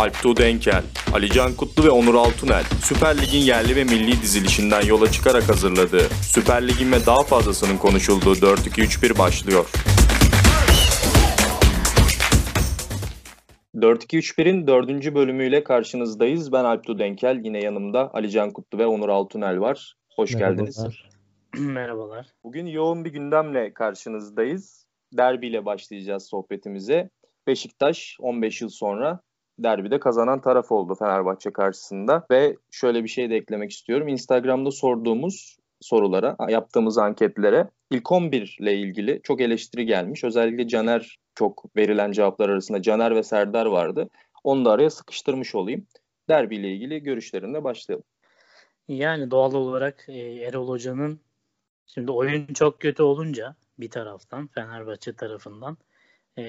Alp 0.00 0.22
Tuğ 0.22 0.36
Denkel, 0.36 0.82
Alican 1.14 1.54
Kutlu 1.54 1.84
ve 1.84 1.90
Onur 1.90 2.14
Altunel, 2.14 2.64
Süper 2.82 3.16
Lig'in 3.22 3.38
yerli 3.38 3.76
ve 3.76 3.84
milli 3.84 4.22
dizilişinden 4.22 4.82
yola 4.86 5.12
çıkarak 5.12 5.48
hazırladığı, 5.48 6.08
Süper 6.22 6.68
Lig'in 6.68 6.92
ve 6.92 7.06
daha 7.06 7.22
fazlasının 7.22 7.76
konuşulduğu 7.76 8.32
4-2-3-1 8.32 9.18
başlıyor. 9.18 9.70
4-2-3-1'in 13.74 14.66
dördüncü 14.66 15.14
bölümüyle 15.14 15.64
karşınızdayız. 15.64 16.52
Ben 16.52 16.64
Alp 16.64 16.84
Tuğ 16.84 16.98
Denkel, 16.98 17.40
yine 17.44 17.58
yanımda 17.58 18.14
Alican 18.14 18.50
Kutlu 18.50 18.78
ve 18.78 18.86
Onur 18.86 19.08
Altunel 19.08 19.60
var. 19.60 19.94
Hoş 20.16 20.34
Merhabalar. 20.34 20.56
geldiniz. 20.56 20.86
Merhabalar. 21.58 22.26
Bugün 22.44 22.66
yoğun 22.66 23.04
bir 23.04 23.12
gündemle 23.12 23.74
karşınızdayız. 23.74 24.86
Derbiyle 25.12 25.64
başlayacağız 25.64 26.28
sohbetimize. 26.28 27.10
Beşiktaş 27.46 28.16
15 28.20 28.60
yıl 28.60 28.68
sonra 28.68 29.20
derbide 29.62 30.00
kazanan 30.00 30.40
taraf 30.40 30.72
oldu 30.72 30.94
Fenerbahçe 30.94 31.50
karşısında. 31.50 32.26
Ve 32.30 32.56
şöyle 32.70 33.04
bir 33.04 33.08
şey 33.08 33.30
de 33.30 33.36
eklemek 33.36 33.70
istiyorum. 33.70 34.08
Instagram'da 34.08 34.70
sorduğumuz 34.70 35.56
sorulara, 35.80 36.36
yaptığımız 36.48 36.98
anketlere 36.98 37.70
ilk 37.90 38.12
11 38.12 38.56
ile 38.60 38.74
ilgili 38.74 39.20
çok 39.22 39.40
eleştiri 39.40 39.86
gelmiş. 39.86 40.24
Özellikle 40.24 40.68
Caner 40.68 41.18
çok 41.34 41.76
verilen 41.76 42.12
cevaplar 42.12 42.48
arasında 42.48 42.82
Caner 42.82 43.14
ve 43.14 43.22
Serdar 43.22 43.66
vardı. 43.66 44.08
Onu 44.44 44.64
da 44.64 44.70
araya 44.70 44.90
sıkıştırmış 44.90 45.54
olayım. 45.54 45.86
Derbiyle 46.28 46.72
ilgili 46.72 47.02
görüşlerine 47.02 47.64
başlayalım. 47.64 48.04
Yani 48.88 49.30
doğal 49.30 49.54
olarak 49.54 50.04
e, 50.08 50.18
Erol 50.18 50.68
Hoca'nın 50.68 51.20
şimdi 51.86 52.12
oyun 52.12 52.46
çok 52.46 52.80
kötü 52.80 53.02
olunca 53.02 53.54
bir 53.78 53.90
taraftan 53.90 54.46
Fenerbahçe 54.46 55.12
tarafından 55.12 55.76
e, 56.38 56.44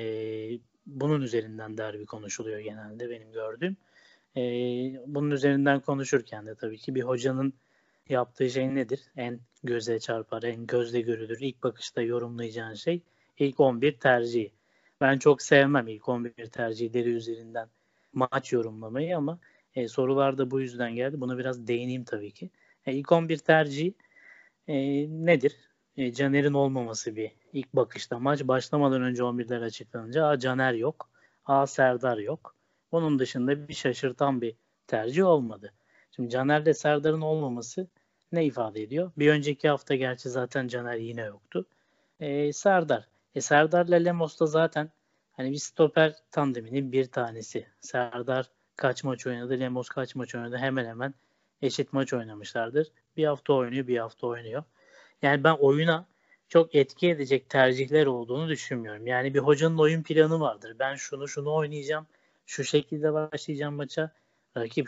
bunun 0.86 1.22
üzerinden 1.22 1.78
derbi 1.78 2.06
konuşuluyor 2.06 2.60
genelde 2.60 3.10
benim 3.10 3.32
gördüğüm. 3.32 3.78
E, 4.38 4.42
bunun 5.08 5.32
üzerinden 5.32 5.80
konuşurken 5.80 6.46
de 6.46 6.56
tabii 6.56 6.78
ki 6.78 6.96
bir 6.96 7.02
hocanın 7.02 7.54
yaptığı 8.10 8.50
şey 8.50 8.76
nedir? 8.76 9.02
En 9.18 9.40
göze 9.64 10.00
çarpar, 10.00 10.44
en 10.44 10.68
gözle 10.68 11.02
görülür, 11.02 11.38
ilk 11.42 11.64
bakışta 11.64 12.02
yorumlayacağın 12.02 12.74
şey 12.74 13.02
ilk 13.40 13.60
11 13.60 13.98
tercihi. 13.98 14.52
Ben 15.02 15.18
çok 15.18 15.42
sevmem 15.42 15.88
ilk 15.88 16.10
11 16.10 16.46
tercihleri 16.46 17.10
üzerinden 17.10 17.68
maç 18.14 18.54
yorumlamayı 18.54 19.18
ama 19.18 19.40
e, 19.76 19.88
sorular 19.88 20.38
da 20.38 20.52
bu 20.52 20.62
yüzden 20.62 20.96
geldi. 20.96 21.22
Buna 21.22 21.38
biraz 21.38 21.68
değineyim 21.68 22.04
tabii 22.04 22.32
ki. 22.32 22.50
E, 22.86 22.94
ilk 22.94 23.12
11 23.12 23.38
tercihi 23.38 23.94
e, 24.68 24.76
nedir? 25.26 25.56
E, 25.98 26.14
Caner'in 26.14 26.54
olmaması 26.54 27.16
bir 27.16 27.32
ilk 27.54 27.74
bakışta. 27.74 28.20
Maç 28.20 28.44
başlamadan 28.44 29.02
önce 29.02 29.24
11'ler 29.24 29.64
açıklanınca 29.66 30.28
A 30.28 30.40
Caner 30.40 30.74
yok, 30.74 31.10
A 31.46 31.68
Serdar 31.68 32.18
yok. 32.18 32.56
Bunun 32.92 33.20
dışında 33.20 33.68
bir 33.68 33.74
şaşırtan 33.74 34.42
bir 34.42 34.56
tercih 34.88 35.26
olmadı. 35.26 35.74
Şimdi 36.16 36.30
Caner'le 36.30 36.74
Serdar'ın 36.74 37.22
olmaması 37.22 37.88
ne 38.32 38.46
ifade 38.46 38.82
ediyor? 38.82 39.12
Bir 39.18 39.32
önceki 39.32 39.70
hafta 39.70 39.96
gerçi 39.96 40.30
zaten 40.30 40.68
Caner 40.68 40.96
yine 40.96 41.22
yoktu. 41.22 41.66
E, 42.20 42.54
Serdar. 42.54 43.08
E, 43.36 43.42
Serdar'la 43.42 43.96
Lemos 43.96 44.40
da 44.40 44.46
zaten 44.46 44.90
hani 45.32 45.52
bir 45.52 45.58
stoper 45.58 46.16
tandeminin 46.32 46.92
bir 46.92 47.06
tanesi. 47.06 47.68
Serdar 47.80 48.50
kaç 48.76 49.04
maç 49.04 49.28
oynadı, 49.28 49.60
Lemos 49.60 49.90
kaç 49.90 50.16
maç 50.16 50.36
oynadı 50.36 50.58
hemen 50.58 50.86
hemen 50.86 51.14
eşit 51.62 51.94
maç 51.94 52.14
oynamışlardır. 52.14 52.88
Bir 53.18 53.26
hafta 53.26 53.54
oynuyor, 53.54 53.88
bir 53.88 53.98
hafta 53.98 54.28
oynuyor. 54.28 54.64
Yani 55.22 55.44
ben 55.44 55.54
oyuna 55.60 56.06
çok 56.52 56.76
etki 56.76 57.10
edecek 57.10 57.50
tercihler 57.50 58.06
olduğunu 58.06 58.50
düşünmüyorum. 58.50 59.08
Yani 59.08 59.34
bir 59.34 59.40
hocanın 59.40 59.78
oyun 59.78 60.04
planı 60.04 60.40
vardır. 60.40 60.76
Ben 60.80 60.96
şunu 60.96 61.28
şunu 61.28 61.54
oynayacağım, 61.54 62.08
şu 62.46 62.64
şekilde 62.64 63.14
başlayacağım 63.14 63.76
maça. 63.76 64.12
Rakip 64.58 64.88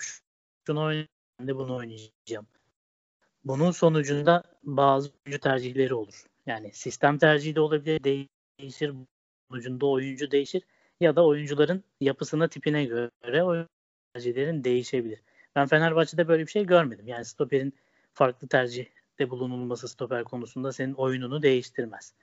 şunu 0.68 0.84
oynayacağım, 0.84 1.08
de 1.42 1.56
bunu 1.56 1.76
oynayacağım. 1.76 2.48
Bunun 3.44 3.72
sonucunda 3.72 4.44
bazı 4.64 5.10
oyuncu 5.10 5.40
tercihleri 5.40 5.94
olur. 5.94 6.26
Yani 6.46 6.74
sistem 6.74 7.18
tercihi 7.18 7.56
de 7.56 7.62
olabilir, 7.62 8.04
değişir. 8.04 8.94
Sonucunda 9.52 9.86
oyuncu 9.86 10.32
değişir. 10.32 10.64
Ya 11.00 11.16
da 11.16 11.26
oyuncuların 11.26 11.84
yapısına, 12.02 12.48
tipine 12.48 12.86
göre 12.86 13.44
oyun 13.44 13.70
tercihlerin 14.14 14.64
değişebilir. 14.64 15.20
Ben 15.56 15.68
Fenerbahçe'de 15.68 16.28
böyle 16.28 16.46
bir 16.46 16.52
şey 16.52 16.66
görmedim. 16.66 17.08
Yani 17.08 17.26
stoperin 17.26 17.74
farklı 18.14 18.48
tercihte 19.18 19.30
bulunulması 19.30 19.88
stoper 19.88 20.24
konusunda 20.24 20.72
senin 20.72 20.94
oyununu 20.94 21.42
değiştirmez. 21.42 22.14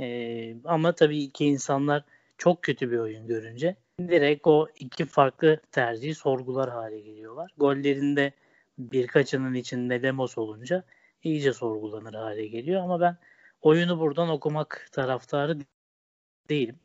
Ee, 0.00 0.56
ama 0.64 0.92
tabii 0.92 1.30
ki 1.30 1.46
insanlar 1.46 2.04
çok 2.38 2.62
kötü 2.62 2.90
bir 2.90 2.98
oyun 2.98 3.26
görünce 3.26 3.76
direkt 4.00 4.46
o 4.46 4.68
iki 4.78 5.04
farklı 5.06 5.60
tercihi 5.72 6.14
sorgular 6.14 6.70
hale 6.70 7.00
geliyorlar. 7.00 7.50
Gollerinde 7.58 8.32
birkaçının 8.78 9.54
içinde 9.54 10.02
Lemos 10.02 10.38
olunca 10.38 10.84
iyice 11.22 11.52
sorgulanır 11.52 12.14
hale 12.14 12.46
geliyor 12.46 12.82
ama 12.82 13.00
ben 13.00 13.16
oyunu 13.62 13.98
buradan 13.98 14.28
okumak 14.28 14.88
taraftarı 14.92 15.58
değilim. 16.48 16.78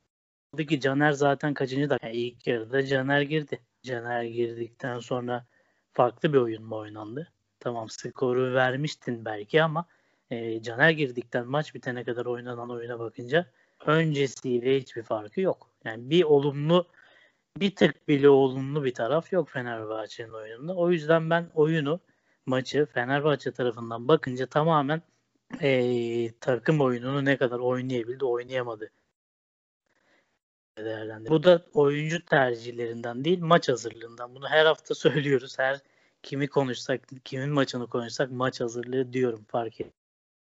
Buradaki 0.54 0.80
Caner 0.80 1.12
zaten 1.12 1.54
kaçıncı 1.54 1.90
dakika? 1.90 2.08
Yani 2.08 2.18
ilk 2.18 2.48
yarıda 2.48 2.86
Caner 2.86 3.22
girdi. 3.22 3.60
Caner 3.84 4.24
girdikten 4.24 5.00
sonra 5.00 5.46
farklı 5.94 6.34
bir 6.34 6.38
oyun 6.38 6.64
mu 6.64 6.76
oynandı? 6.76 7.28
Tamam 7.60 7.90
skoru 7.90 8.54
vermiştin 8.54 9.26
belki 9.26 9.64
ama 9.64 9.86
e, 10.32 10.62
Caner 10.62 10.90
girdikten 10.90 11.48
maç 11.48 11.76
bitene 11.76 12.04
kadar 12.04 12.26
oynanan 12.26 12.70
oyuna 12.70 13.00
bakınca 13.00 13.46
öncesiyle 13.86 14.80
hiçbir 14.80 15.04
farkı 15.04 15.42
yok. 15.42 15.70
Yani 15.84 16.10
bir 16.10 16.24
olumlu 16.24 16.88
bir 17.58 17.76
tık 17.76 18.08
bile 18.08 18.30
olumlu 18.30 18.84
bir 18.84 18.94
taraf 18.94 19.34
yok 19.34 19.50
Fenerbahçe'nin 19.50 20.34
oyununda. 20.34 20.76
O 20.76 20.92
yüzden 20.92 21.30
ben 21.30 21.50
oyunu 21.54 22.00
maçı 22.46 22.86
Fenerbahçe 22.86 23.52
tarafından 23.52 24.08
bakınca 24.08 24.46
tamamen 24.46 25.02
e, 25.62 26.32
takım 26.42 26.82
oyununu 26.82 27.26
ne 27.26 27.38
kadar 27.38 27.60
oynayabildi 27.60 28.26
oynayamadı 28.26 28.92
değerlendir. 30.78 31.30
Bu 31.30 31.44
da 31.44 31.66
oyuncu 31.74 32.26
tercihlerinden 32.26 33.26
değil 33.26 33.40
maç 33.40 33.70
hazırlığından. 33.70 34.36
Bunu 34.36 34.50
her 34.50 34.66
hafta 34.66 34.96
söylüyoruz. 34.96 35.60
Her 35.60 35.80
kimi 36.24 36.48
konuşsak, 36.48 37.08
kimin 37.24 37.50
maçını 37.50 37.88
konuşsak 37.88 38.32
maç 38.32 38.62
hazırlığı 38.62 39.14
diyorum 39.14 39.46
fark 39.48 39.80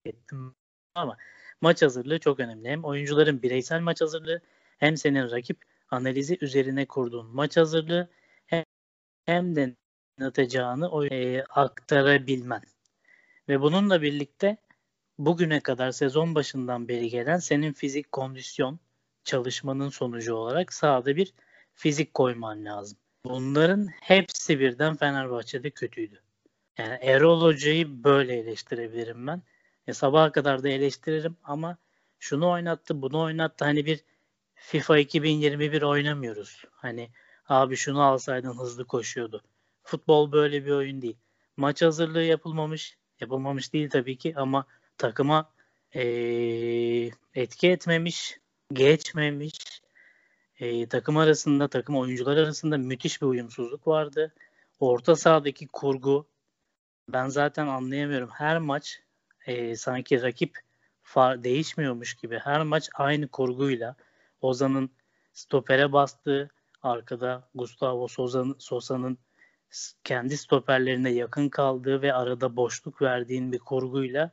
ettim. 0.05 0.55
Ama 0.95 1.17
maç 1.61 1.83
hazırlığı 1.83 2.19
çok 2.19 2.41
önemli. 2.41 2.69
Hem 2.69 2.85
oyuncuların 2.85 3.43
bireysel 3.43 3.81
maç 3.81 4.01
hazırlığı 4.01 4.41
hem 4.79 4.97
senin 4.97 5.31
rakip 5.31 5.65
analizi 5.91 6.39
üzerine 6.41 6.87
kurduğun 6.87 7.27
maç 7.27 7.57
hazırlığı 7.57 8.09
hem, 8.47 8.65
hem 9.27 9.57
de 9.57 9.77
atacağını 10.21 11.07
e, 11.07 11.43
aktarabilmen. 11.43 12.63
Ve 13.49 13.61
bununla 13.61 14.03
birlikte 14.03 14.57
bugüne 15.19 15.61
kadar 15.61 15.91
sezon 15.93 16.35
başından 16.35 16.89
beri 16.89 17.09
gelen 17.11 17.39
senin 17.39 17.73
fizik 17.73 18.13
kondisyon 18.13 18.79
çalışmanın 19.25 19.89
sonucu 19.89 20.35
olarak 20.35 20.73
sahada 20.73 21.17
bir 21.17 21.35
fizik 21.75 22.15
koyman 22.15 22.65
lazım. 22.65 22.99
Bunların 23.29 23.87
hepsi 24.01 24.61
birden 24.61 24.97
Fenerbahçe'de 24.97 25.71
kötüydü. 25.71 26.23
Yani 26.79 26.99
Erol 27.01 27.43
Hoca'yı 27.43 28.05
böyle 28.05 28.39
eleştirebilirim 28.39 29.27
ben. 29.27 29.43
E, 29.87 29.93
sabaha 29.93 30.33
kadar 30.33 30.63
da 30.63 30.69
eleştiririm 30.69 31.37
ama 31.45 31.79
şunu 32.19 32.51
oynattı, 32.51 33.03
bunu 33.03 33.21
oynattı. 33.21 33.65
Hani 33.65 33.87
bir 33.87 34.05
FIFA 34.55 34.99
2021 34.99 35.83
oynamıyoruz. 35.83 36.65
Hani 36.73 37.11
abi 37.49 37.77
şunu 37.77 38.03
alsaydın 38.03 38.59
hızlı 38.59 38.85
koşuyordu. 38.85 39.43
Futbol 39.83 40.33
böyle 40.33 40.65
bir 40.67 40.71
oyun 40.71 41.03
değil. 41.03 41.17
Maç 41.57 41.83
hazırlığı 41.83 42.23
yapılmamış. 42.23 42.97
Yapılmamış 43.21 43.73
değil 43.73 43.91
tabii 43.91 44.19
ki 44.19 44.35
ama 44.37 44.67
takıma 44.99 45.53
ee, 45.95 47.11
etki 47.35 47.71
etmemiş 47.71 48.39
geçmemiş. 48.73 49.83
E, 50.61 50.87
takım 50.89 51.17
arasında, 51.17 51.69
takım 51.69 51.97
oyuncular 51.97 52.37
arasında 52.37 52.79
müthiş 52.79 53.23
bir 53.23 53.27
uyumsuzluk 53.27 53.87
vardı. 53.87 54.35
Orta 54.81 55.17
sahadaki 55.17 55.67
kurgu 55.67 56.27
ben 57.09 57.29
zaten 57.29 57.67
anlayamıyorum. 57.67 58.31
Her 58.33 58.59
maç 58.59 59.03
e, 59.47 59.77
sanki 59.77 60.23
rakip 60.23 60.59
far, 61.03 61.45
değişmiyormuş 61.45 62.15
gibi. 62.15 62.39
Her 62.39 62.63
maç 62.63 62.89
aynı 62.95 63.29
kurguyla 63.29 63.97
Ozan'ın 64.41 64.91
stopere 65.33 65.93
bastığı, 65.93 66.51
arkada 66.83 67.49
Gustavo 67.55 68.09
Sosa'nın 68.09 68.57
Sosa'nın 68.59 69.19
kendi 70.05 70.37
stoperlerine 70.37 71.11
yakın 71.11 71.49
kaldığı 71.49 72.03
ve 72.03 72.15
arada 72.15 72.57
boşluk 72.57 73.03
verdiğin 73.03 73.53
bir 73.53 73.59
kurguyla 73.59 74.31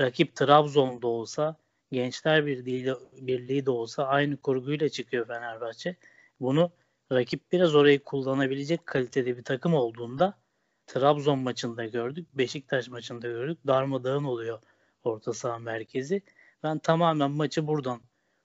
rakip 0.00 0.36
Trabzon'da 0.36 1.06
olsa 1.06 1.56
Gençler 1.92 2.46
Birliği, 2.46 2.94
Birliği 3.12 3.66
de 3.66 3.70
olsa 3.70 4.06
aynı 4.06 4.36
kurguyla 4.36 4.88
çıkıyor 4.88 5.26
Fenerbahçe. 5.26 5.96
Bunu 6.40 6.70
rakip 7.12 7.52
biraz 7.52 7.74
orayı 7.74 8.04
kullanabilecek 8.04 8.86
kalitede 8.86 9.36
bir 9.36 9.44
takım 9.44 9.74
olduğunda 9.74 10.38
Trabzon 10.86 11.38
maçında 11.38 11.84
gördük, 11.84 12.28
Beşiktaş 12.34 12.88
maçında 12.88 13.28
gördük. 13.28 13.58
Darmadağın 13.66 14.24
oluyor 14.24 14.58
orta 15.04 15.32
saha 15.32 15.58
merkezi. 15.58 16.22
Ben 16.62 16.78
tamamen 16.78 17.30
maçı 17.30 17.66
buradan 17.66 18.00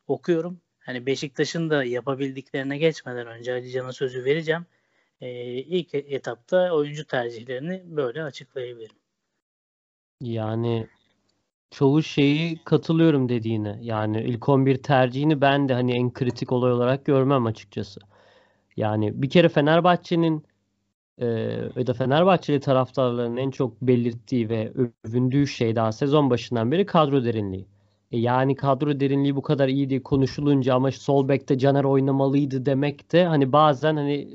okuyorum. 0.08 0.62
Hani 0.80 1.06
Beşiktaş'ın 1.06 1.70
da 1.70 1.84
yapabildiklerine 1.84 2.78
geçmeden 2.78 3.28
önce 3.28 3.54
Ali 3.54 3.72
Can'a 3.72 3.94
sözü 3.94 4.26
vereceğim. 4.26 4.66
e, 5.22 5.30
ilk 5.54 5.96
etapta 5.96 6.74
oyuncu 6.76 7.08
tercihlerini 7.08 7.84
böyle 7.86 8.24
açıklayabilirim. 8.24 8.96
Yani 10.22 10.88
çoğu 11.74 12.04
şeyi 12.04 12.58
katılıyorum 12.66 13.30
dediğine. 13.30 13.80
Yani 13.82 14.24
ilk 14.24 14.50
11 14.50 14.84
tercihini 14.84 15.42
ben 15.42 15.70
de 15.70 15.74
hani 15.74 15.94
en 15.94 16.14
kritik 16.14 16.52
olay 16.52 16.72
olarak 16.72 17.06
görmem 17.06 17.46
açıkçası. 17.46 18.00
Yani 18.78 19.22
bir 19.22 19.30
kere 19.30 19.50
Fenerbahçe'nin 19.50 20.46
e, 21.18 21.26
de 21.88 21.94
Fenerbahçeli 21.94 22.60
taraftarların 22.60 23.38
en 23.38 23.52
çok 23.52 23.82
belirttiği 23.82 24.50
ve 24.50 24.74
övündüğü 25.06 25.48
şey 25.48 25.76
daha 25.76 25.92
sezon 25.92 26.30
başından 26.30 26.72
beri 26.72 26.86
kadro 26.86 27.26
derinliği. 27.26 27.66
E, 28.12 28.18
yani 28.20 28.56
kadro 28.56 29.00
derinliği 29.00 29.36
bu 29.36 29.42
kadar 29.42 29.68
iyi 29.68 29.90
diye 29.90 30.04
konuşulunca 30.04 30.76
ama 30.76 30.92
sol 30.92 31.28
bekte 31.30 31.58
Caner 31.58 31.84
oynamalıydı 31.84 32.66
demek 32.66 33.12
de 33.12 33.26
hani 33.26 33.52
bazen 33.52 33.96
hani 33.96 34.30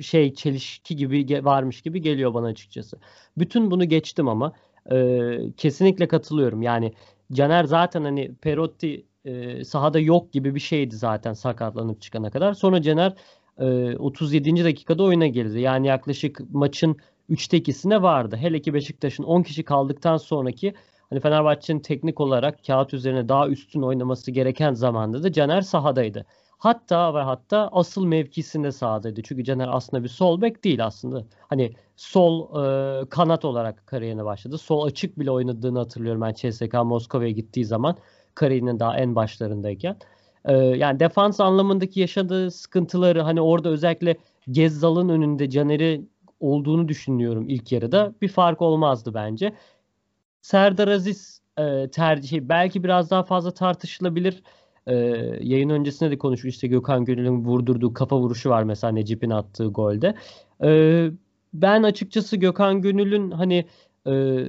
şey 0.00 0.34
çelişki 0.34 0.96
gibi 0.96 1.44
varmış 1.44 1.82
gibi 1.82 2.02
geliyor 2.02 2.34
bana 2.34 2.46
açıkçası. 2.46 2.98
Bütün 3.38 3.70
bunu 3.70 3.84
geçtim 3.84 4.28
ama 4.28 4.52
e, 4.92 5.52
kesinlikle 5.56 6.08
katılıyorum. 6.08 6.62
Yani 6.62 6.92
Caner 7.32 7.64
zaten 7.64 8.04
hani 8.04 8.34
Perotti 8.34 9.06
e, 9.24 9.64
sahada 9.64 10.00
yok 10.00 10.32
gibi 10.32 10.54
bir 10.54 10.60
şeydi 10.60 10.96
zaten 10.96 11.32
sakatlanıp 11.32 12.00
çıkana 12.00 12.30
kadar. 12.30 12.52
Sonra 12.54 12.82
Caner 12.82 13.14
e, 13.58 13.96
37. 13.96 14.64
dakikada 14.64 15.02
oyuna 15.02 15.26
girdi. 15.26 15.60
Yani 15.60 15.86
yaklaşık 15.86 16.40
maçın 16.52 16.96
3'te 17.30 17.58
2'sine 17.58 18.02
vardı. 18.02 18.36
Hele 18.36 18.60
ki 18.60 18.74
Beşiktaş'ın 18.74 19.22
10 19.24 19.42
kişi 19.42 19.62
kaldıktan 19.64 20.16
sonraki 20.16 20.74
hani 21.10 21.20
Fenerbahçe'nin 21.20 21.80
teknik 21.80 22.20
olarak 22.20 22.64
kağıt 22.66 22.94
üzerine 22.94 23.28
daha 23.28 23.48
üstün 23.48 23.82
oynaması 23.82 24.30
gereken 24.30 24.74
zamanda 24.74 25.22
da 25.22 25.32
Caner 25.32 25.60
sahadaydı. 25.60 26.26
Hatta 26.58 27.14
ve 27.14 27.18
hatta 27.18 27.68
asıl 27.72 28.04
mevkisinde 28.06 28.72
sahadaydı. 28.72 29.22
Çünkü 29.22 29.44
Caner 29.44 29.68
aslında 29.70 30.02
bir 30.02 30.08
sol 30.08 30.40
bek 30.40 30.64
değil 30.64 30.84
aslında. 30.84 31.24
Hani 31.48 31.72
sol 31.96 32.48
e, 32.64 33.08
kanat 33.08 33.44
olarak 33.44 33.86
kariyerine 33.86 34.24
başladı. 34.24 34.58
Sol 34.58 34.86
açık 34.86 35.18
bile 35.18 35.30
oynadığını 35.30 35.78
hatırlıyorum 35.78 36.20
ben 36.22 36.32
CSK 36.32 36.74
Moskova'ya 36.74 37.30
gittiği 37.30 37.64
zaman 37.64 37.96
kariyerinin 38.34 38.80
daha 38.80 38.96
en 38.98 39.14
başlarındayken. 39.14 39.96
E, 40.44 40.56
yani 40.56 41.00
defans 41.00 41.40
anlamındaki 41.40 42.00
yaşadığı 42.00 42.50
sıkıntıları 42.50 43.22
hani 43.22 43.40
orada 43.40 43.68
özellikle 43.68 44.16
Gezzal'ın 44.50 45.08
önünde 45.08 45.50
Caner'i 45.50 46.04
olduğunu 46.40 46.88
düşünüyorum 46.88 47.48
ilk 47.48 47.72
yarıda. 47.72 48.14
Bir 48.22 48.28
fark 48.28 48.62
olmazdı 48.62 49.14
bence. 49.14 49.54
Serdar 50.42 50.88
Aziz 50.88 51.40
e, 51.58 51.90
tercihi 51.90 52.48
belki 52.48 52.84
biraz 52.84 53.10
daha 53.10 53.22
fazla 53.22 53.50
tartışılabilir. 53.50 54.42
E, 54.86 54.94
yayın 55.40 55.68
öncesinde 55.68 56.10
de 56.10 56.18
konuşmuş 56.18 56.54
işte 56.54 56.66
Gökhan 56.66 57.04
Gönül'ün 57.04 57.44
vurdurduğu 57.44 57.94
kafa 57.94 58.18
vuruşu 58.18 58.50
var 58.50 58.62
mesela 58.62 58.92
Necip'in 58.92 59.30
attığı 59.30 59.66
golde. 59.66 60.14
E, 60.64 61.10
ben 61.54 61.82
açıkçası 61.82 62.36
Gökhan 62.36 62.82
Gönül'ün 62.82 63.30
hani 63.30 63.66
e, 64.06 64.44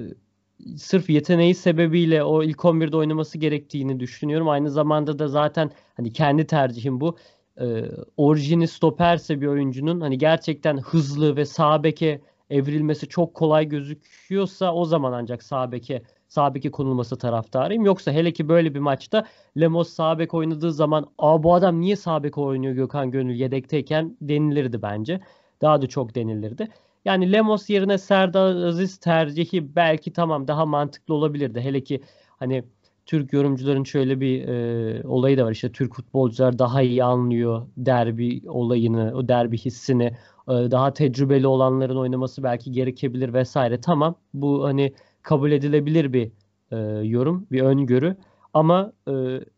sırf 0.77 1.09
yeteneği 1.09 1.55
sebebiyle 1.55 2.23
o 2.23 2.43
ilk 2.43 2.65
11'de 2.65 2.97
oynaması 2.97 3.37
gerektiğini 3.37 3.99
düşünüyorum. 3.99 4.49
Aynı 4.49 4.71
zamanda 4.71 5.19
da 5.19 5.27
zaten 5.27 5.71
hani 5.97 6.13
kendi 6.13 6.47
tercihim 6.47 7.01
bu. 7.01 7.17
E, 7.61 7.83
orijini 8.17 8.67
stoperse 8.67 9.41
bir 9.41 9.47
oyuncunun 9.47 10.01
hani 10.01 10.17
gerçekten 10.17 10.77
hızlı 10.77 11.35
ve 11.35 11.45
sağ 11.45 11.83
beke 11.83 12.21
evrilmesi 12.49 13.07
çok 13.07 13.33
kolay 13.33 13.67
gözüküyorsa 13.69 14.73
o 14.73 14.85
zaman 14.85 15.13
ancak 15.13 15.43
sağ 15.43 15.71
beke 15.71 16.01
sağ 16.27 16.55
beke 16.55 16.71
konulması 16.71 17.17
taraftarıyım. 17.17 17.85
Yoksa 17.85 18.11
hele 18.11 18.33
ki 18.33 18.49
böyle 18.49 18.73
bir 18.75 18.79
maçta 18.79 19.25
Lemos 19.59 19.89
sağ 19.89 20.19
bek 20.19 20.33
oynadığı 20.33 20.71
zaman 20.73 21.07
Aa, 21.17 21.43
bu 21.43 21.53
adam 21.53 21.81
niye 21.81 21.95
sağ 21.95 22.23
bek 22.23 22.37
oynuyor 22.37 22.73
Gökhan 22.73 23.11
Gönül 23.11 23.35
yedekteyken 23.35 24.17
denilirdi 24.21 24.81
bence. 24.81 25.19
Daha 25.61 25.81
da 25.81 25.87
çok 25.87 26.15
denilirdi. 26.15 26.67
Yani 27.05 27.31
Lemos 27.31 27.69
yerine 27.69 27.97
Serdar 27.97 28.55
Aziz 28.55 28.97
tercihi 28.97 29.75
belki 29.75 30.13
tamam 30.13 30.47
daha 30.47 30.65
mantıklı 30.65 31.13
olabilirdi. 31.13 31.61
Hele 31.61 31.83
ki 31.83 32.01
hani 32.39 32.63
Türk 33.05 33.33
yorumcuların 33.33 33.83
şöyle 33.83 34.19
bir 34.19 34.47
e, 34.47 35.07
olayı 35.07 35.37
da 35.37 35.45
var. 35.45 35.51
İşte 35.51 35.71
Türk 35.71 35.95
futbolcular 35.95 36.59
daha 36.59 36.81
iyi 36.81 37.03
anlıyor 37.03 37.67
derbi 37.77 38.41
olayını, 38.47 39.13
o 39.15 39.27
derbi 39.27 39.57
hissini. 39.57 40.03
E, 40.47 40.51
daha 40.51 40.93
tecrübeli 40.93 41.47
olanların 41.47 41.97
oynaması 41.97 42.43
belki 42.43 42.71
gerekebilir 42.71 43.33
vesaire. 43.33 43.81
Tamam 43.81 44.15
bu 44.33 44.63
hani 44.63 44.93
kabul 45.21 45.51
edilebilir 45.51 46.13
bir 46.13 46.31
e, 46.71 46.77
yorum, 47.07 47.47
bir 47.51 47.61
öngörü. 47.61 48.17
Ama 48.53 48.93
e, 49.07 49.11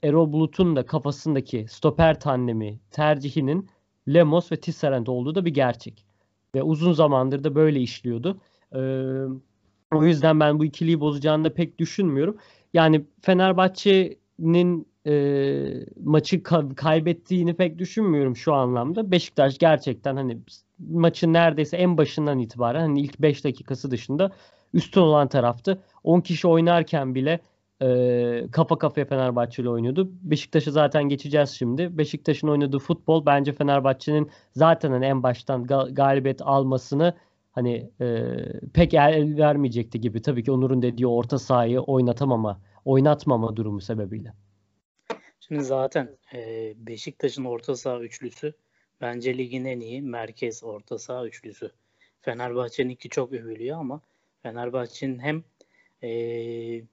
Erol 0.04 0.34
Bulut'un 0.34 0.76
da 0.76 0.86
kafasındaki 0.86 1.66
stoper 1.70 2.20
tandemi 2.20 2.80
tercihinin 2.92 3.70
Lemos 4.08 4.52
ve 4.52 4.56
Tisserand 4.60 5.08
olduğu 5.08 5.36
da 5.36 5.46
bir 5.46 5.54
gerçek. 5.54 6.07
Ve 6.56 6.64
uzun 6.64 6.94
zamandır 6.94 7.44
da 7.44 7.56
böyle 7.56 7.80
işliyordu. 7.80 8.38
E, 8.76 8.80
o 9.96 10.04
yüzden 10.04 10.40
ben 10.40 10.60
bu 10.60 10.66
ikiliyi 10.66 11.00
bozacağını 11.00 11.44
da 11.46 11.54
pek 11.54 11.80
düşünmüyorum. 11.80 12.38
Yani 12.74 13.06
Fenerbahçe'nin 13.22 14.88
e, 15.08 15.12
maçı 16.04 16.36
ka- 16.38 16.76
kaybettiğini 16.76 17.54
pek 17.54 17.80
düşünmüyorum 17.80 18.36
şu 18.36 18.54
anlamda. 18.54 19.12
Beşiktaş 19.12 19.58
gerçekten 19.58 20.16
hani 20.16 20.38
maçın 20.80 21.34
neredeyse 21.34 21.78
en 21.78 21.98
başından 21.98 22.40
itibaren 22.40 22.82
hani 22.82 23.02
ilk 23.02 23.20
5 23.22 23.44
dakikası 23.44 23.92
dışında 23.92 24.32
üstün 24.74 25.02
olan 25.02 25.28
taraftı. 25.28 25.82
10 26.04 26.22
kişi 26.22 26.48
oynarken 26.48 27.16
bile 27.16 27.40
e, 27.82 28.48
kafa 28.52 28.78
kafaya 28.78 29.06
Fenerbahçe 29.06 29.62
ile 29.62 29.70
oynuyordu. 29.70 30.12
Beşiktaş'a 30.22 30.72
zaten 30.72 31.04
geçeceğiz 31.04 31.50
şimdi. 31.50 31.98
Beşiktaş'ın 31.98 32.48
oynadığı 32.48 32.80
futbol 32.80 33.26
bence 33.26 33.54
Fenerbahçe'nin 33.54 34.32
zaten 34.52 34.92
hani 34.92 35.06
en 35.06 35.24
baştan 35.24 35.64
gal- 35.64 35.94
galibiyet 35.94 36.42
almasını 36.42 37.14
hani 37.52 37.92
e, 38.02 38.34
pek 38.74 38.94
el 38.94 39.38
vermeyecekti 39.38 40.02
gibi. 40.02 40.22
Tabii 40.22 40.44
ki 40.44 40.52
Onur'un 40.52 40.82
dediği 40.82 41.08
orta 41.08 41.40
sahayı 41.40 41.80
oynatamama, 41.80 42.62
oynatmama 42.86 43.56
durumu 43.56 43.82
sebebiyle. 43.82 44.34
Şimdi 45.40 45.64
zaten 45.64 46.18
e, 46.34 46.74
Beşiktaş'ın 46.78 47.46
orta 47.46 47.76
saha 47.76 48.00
üçlüsü 48.00 48.54
bence 49.02 49.38
ligin 49.38 49.66
en 49.66 49.80
iyi 49.80 50.02
merkez 50.02 50.64
orta 50.64 50.98
saha 50.98 51.28
üçlüsü. 51.28 51.72
Fenerbahçe'nin 52.22 52.90
iki 52.90 53.10
çok 53.10 53.34
övülüyor 53.34 53.80
ama 53.80 54.02
Fenerbahçe'nin 54.44 55.20
hem 55.20 55.44
e, 56.02 56.10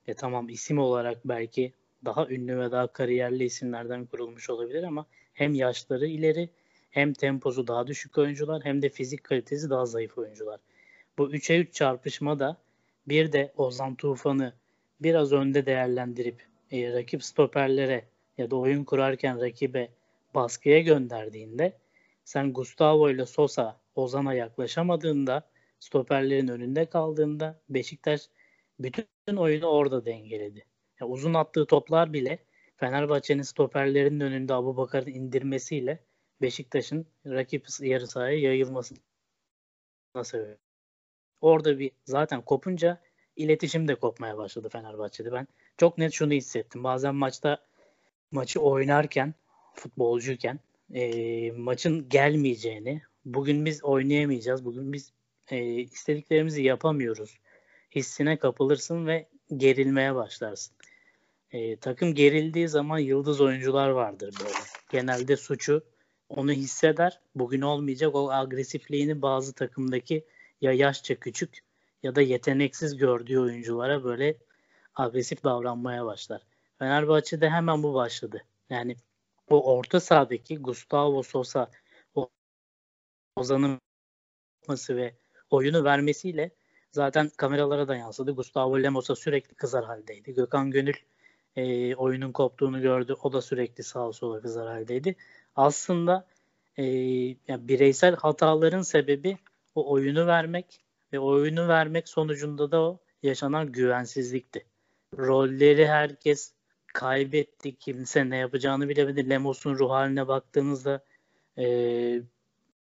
e, 0.07 0.15
tamam 0.17 0.49
isim 0.49 0.79
olarak 0.79 1.21
belki 1.25 1.73
daha 2.05 2.29
ünlü 2.29 2.59
ve 2.59 2.73
daha 2.73 2.87
kariyerli 2.87 3.45
isimlerden 3.45 4.07
kurulmuş 4.07 4.51
olabilir 4.51 4.83
ama 4.83 5.07
hem 5.35 5.55
yaşları 5.55 6.07
ileri 6.07 6.49
hem 6.91 7.13
temposu 7.13 7.67
daha 7.67 7.87
düşük 7.87 8.19
oyuncular 8.19 8.65
hem 8.65 8.83
de 8.83 8.89
fizik 8.89 9.25
kalitesi 9.25 9.71
daha 9.71 9.87
zayıf 9.87 10.19
oyuncular. 10.19 10.61
Bu 11.19 11.33
3'e 11.33 11.59
3 11.59 11.75
çarpışmada 11.75 12.57
bir 13.09 13.33
de 13.33 13.53
Ozan 13.57 13.95
Tufan'ı 13.95 14.53
biraz 15.01 15.33
önde 15.33 15.67
değerlendirip 15.67 16.47
e, 16.71 16.93
rakip 16.93 17.25
stoperlere 17.25 18.05
ya 18.39 18.51
da 18.51 18.57
oyun 18.57 18.85
kurarken 18.85 19.41
rakibe 19.41 19.89
baskıya 20.35 20.81
gönderdiğinde 20.81 21.79
sen 22.25 22.53
Gustavo 22.53 23.11
ile 23.11 23.27
Sosa 23.27 23.81
Ozan'a 23.95 24.35
yaklaşamadığında 24.35 25.49
stoperlerin 25.81 26.49
önünde 26.49 26.87
kaldığında 26.87 27.61
Beşiktaş 27.69 28.29
bütün 28.79 29.37
oyunu 29.37 29.67
orada 29.67 30.05
dengeledi. 30.05 30.67
Yani 31.01 31.13
uzun 31.13 31.35
attığı 31.35 31.67
toplar 31.67 32.13
bile 32.13 32.39
Fenerbahçe'nin 32.77 33.43
stoperlerinin 33.43 34.21
önünde 34.21 34.55
Abu 34.55 34.77
Bakar'ın 34.77 35.11
indirmesiyle 35.11 36.05
Beşiktaş'ın 36.43 37.07
rakip 37.27 37.67
yarı 37.81 38.07
sahaya 38.07 38.39
yayılmasına 38.39 38.99
sebep. 40.25 40.59
Orada 41.41 41.79
bir 41.79 41.91
zaten 42.05 42.43
kopunca 42.43 43.03
iletişim 43.37 43.89
de 43.89 43.95
kopmaya 43.95 44.37
başladı 44.39 44.69
Fenerbahçe'de. 44.69 45.33
Ben 45.33 45.47
çok 45.77 45.99
net 45.99 46.13
şunu 46.13 46.33
hissettim. 46.33 46.85
Bazen 46.85 47.15
maçta 47.15 47.67
maçı 48.31 48.61
oynarken, 48.61 49.35
futbolcuyken 49.75 50.61
e, 50.95 51.51
maçın 51.53 52.09
gelmeyeceğini, 52.09 53.03
bugün 53.25 53.65
biz 53.65 53.85
oynayamayacağız, 53.85 54.65
bugün 54.65 54.93
biz 54.93 55.13
e, 55.51 55.65
istediklerimizi 55.65 56.63
yapamıyoruz 56.63 57.39
hissine 57.95 58.39
kapılırsın 58.39 59.07
ve 59.07 59.29
gerilmeye 59.57 60.15
başlarsın. 60.15 60.77
E, 61.51 61.77
takım 61.77 62.15
gerildiği 62.15 62.69
zaman 62.69 62.99
yıldız 62.99 63.41
oyuncular 63.41 63.89
vardır 63.89 64.35
böyle. 64.41 64.59
Genelde 64.91 65.37
suçu 65.37 65.85
onu 66.29 66.53
hisseder. 66.53 67.21
Bugün 67.35 67.61
olmayacak 67.61 68.15
o 68.15 68.31
agresifliğini 68.31 69.23
bazı 69.23 69.53
takımdaki 69.53 70.25
ya 70.61 70.73
yaşça 70.73 71.15
küçük 71.15 71.65
ya 72.03 72.15
da 72.15 72.21
yeteneksiz 72.21 72.97
gördüğü 72.97 73.39
oyunculara 73.39 74.05
böyle 74.05 74.37
agresif 74.95 75.45
davranmaya 75.45 76.05
başlar. 76.05 76.43
Fenerbahçe'de 76.79 77.51
hemen 77.51 77.83
bu 77.83 77.95
başladı. 77.95 78.45
Yani 78.71 78.97
o 79.51 79.77
orta 79.77 80.01
sahadaki 80.01 80.59
Gustavo 80.59 81.23
Sosa 81.23 81.71
Ozan'ın 83.37 83.81
ve 84.89 85.15
oyunu 85.51 85.85
vermesiyle 85.85 86.51
zaten 86.95 87.31
kameralara 87.37 87.89
da 87.89 87.97
yansıdı. 87.97 88.33
Gustavo 88.33 88.83
Lemos'a 88.83 89.17
sürekli 89.17 89.55
kızar 89.55 89.85
haldeydi. 89.85 90.35
Gökhan 90.35 90.71
Gönül 90.71 90.95
e, 91.57 91.95
oyunun 91.95 92.33
koptuğunu 92.33 92.81
gördü. 92.81 93.15
O 93.23 93.33
da 93.33 93.43
sürekli 93.43 93.85
sağa 93.85 94.13
sola 94.13 94.41
kızar 94.41 94.69
haldeydi. 94.69 95.17
Aslında 95.57 96.27
e, 96.77 96.85
yani 97.49 97.69
bireysel 97.69 98.17
hataların 98.17 98.83
sebebi 98.83 99.39
o 99.75 99.93
oyunu 99.93 100.27
vermek 100.27 100.81
ve 101.13 101.19
oyunu 101.19 101.69
vermek 101.69 102.09
sonucunda 102.09 102.71
da 102.71 102.81
o 102.81 102.99
yaşanan 103.23 103.73
güvensizlikti. 103.73 104.65
Rolleri 105.19 105.87
herkes 105.87 106.53
kaybetti. 106.87 107.77
Kimse 107.77 108.31
ne 108.31 108.37
yapacağını 108.37 108.89
bilemedi. 108.89 109.31
Lemos'un 109.31 109.75
ruh 109.79 109.91
haline 109.91 110.29
baktığınızda 110.29 111.05
e, 111.59 111.65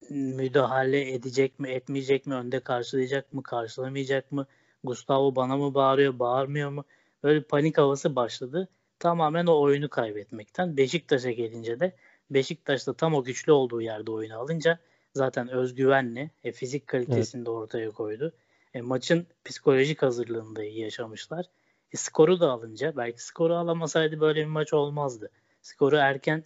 müdahale 0.10 1.13
edecek 1.13 1.60
mi, 1.60 1.70
etmeyecek 1.70 2.25
mi, 2.25 2.34
önde 2.34 2.60
karşılayacak 2.60 3.34
mı, 3.34 3.43
karşılamayacak 3.43 4.31
mı, 4.31 4.46
Gustavo 4.84 5.36
bana 5.36 5.58
mı 5.58 5.74
bağırıyor, 5.74 6.20
bağırmıyor 6.20 6.70
mu? 6.70 6.86
Böyle 7.24 7.41
panik 7.41 7.77
havası 7.77 8.15
başladı. 8.15 8.67
Tamamen 9.00 9.46
o 9.46 9.62
oyunu 9.62 9.89
kaybetmekten. 9.89 10.77
Beşiktaş'a 10.77 11.31
gelince 11.31 11.79
de 11.79 11.96
Beşiktaş'ta 12.29 12.93
tam 12.93 13.13
o 13.13 13.24
güçlü 13.24 13.51
olduğu 13.51 13.81
yerde 13.81 14.12
oyunu 14.12 14.39
alınca 14.39 14.79
zaten 15.13 15.50
özgüvenli, 15.50 16.31
e, 16.43 16.51
fizik 16.51 16.88
kalitesini 16.88 17.39
evet. 17.39 17.46
de 17.46 17.51
ortaya 17.51 17.91
koydu. 17.91 18.34
E, 18.74 18.81
maçın 18.81 19.27
psikolojik 19.46 20.01
hazırlığını 20.01 20.55
da 20.55 20.63
iyi 20.63 20.79
yaşamışlar. 20.79 21.46
E, 21.93 21.98
skoru 21.98 22.39
da 22.39 22.51
alınca 22.51 22.93
belki 22.98 23.24
skoru 23.24 23.55
alamasaydı 23.55 24.20
böyle 24.20 24.41
bir 24.41 24.46
maç 24.46 24.74
olmazdı. 24.74 25.29
Skoru 25.62 25.96
erken 25.96 26.43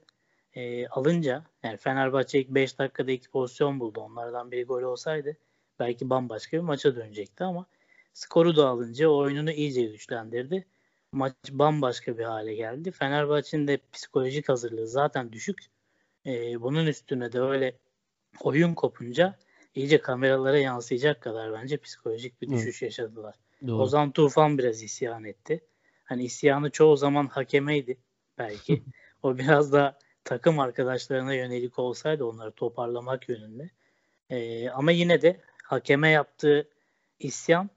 e, 0.55 0.87
alınca 0.87 1.43
yani 1.63 1.77
Fenerbahçe 1.77 2.39
ilk 2.39 2.49
5 2.49 2.79
dakikada 2.79 3.11
iki 3.11 3.29
pozisyon 3.29 3.79
buldu. 3.79 3.99
Onlardan 3.99 4.51
biri 4.51 4.63
gol 4.63 4.81
olsaydı 4.81 5.37
belki 5.79 6.09
bambaşka 6.09 6.57
bir 6.57 6.61
maça 6.61 6.95
dönecekti 6.95 7.43
ama 7.43 7.65
skoru 8.13 8.55
da 8.55 8.67
alınca 8.67 9.07
oyununu 9.07 9.51
iyice 9.51 9.81
güçlendirdi. 9.81 10.65
Maç 11.11 11.33
bambaşka 11.51 12.17
bir 12.17 12.23
hale 12.23 12.55
geldi. 12.55 12.91
Fenerbahçe'nin 12.91 13.67
de 13.67 13.79
psikolojik 13.93 14.49
hazırlığı 14.49 14.87
zaten 14.87 15.31
düşük. 15.31 15.65
E, 16.25 16.61
bunun 16.61 16.85
üstüne 16.85 17.31
de 17.31 17.41
öyle 17.41 17.75
oyun 18.41 18.73
kopunca 18.73 19.35
iyice 19.75 20.01
kameralara 20.01 20.57
yansıyacak 20.57 21.21
kadar 21.21 21.53
bence 21.53 21.77
psikolojik 21.77 22.41
bir 22.41 22.49
düşüş 22.49 22.81
Hı. 22.81 22.85
yaşadılar. 22.85 23.35
Doğru. 23.67 23.81
Ozan 23.81 24.11
Tufan 24.11 24.57
biraz 24.57 24.83
isyan 24.83 25.23
etti. 25.23 25.61
Hani 26.03 26.23
isyanı 26.23 26.69
çoğu 26.69 26.97
zaman 26.97 27.27
hakemeydi 27.27 27.97
belki. 28.37 28.83
o 29.23 29.37
biraz 29.37 29.73
da 29.73 29.99
takım 30.25 30.59
arkadaşlarına 30.59 31.33
yönelik 31.33 31.79
olsaydı 31.79 32.25
onları 32.25 32.51
toparlamak 32.51 33.29
yönünde. 33.29 33.69
E, 34.29 34.69
ama 34.69 34.91
yine 34.91 35.21
de 35.21 35.41
hakeme 35.63 36.09
yaptığı 36.09 36.69
isyan 37.19 37.69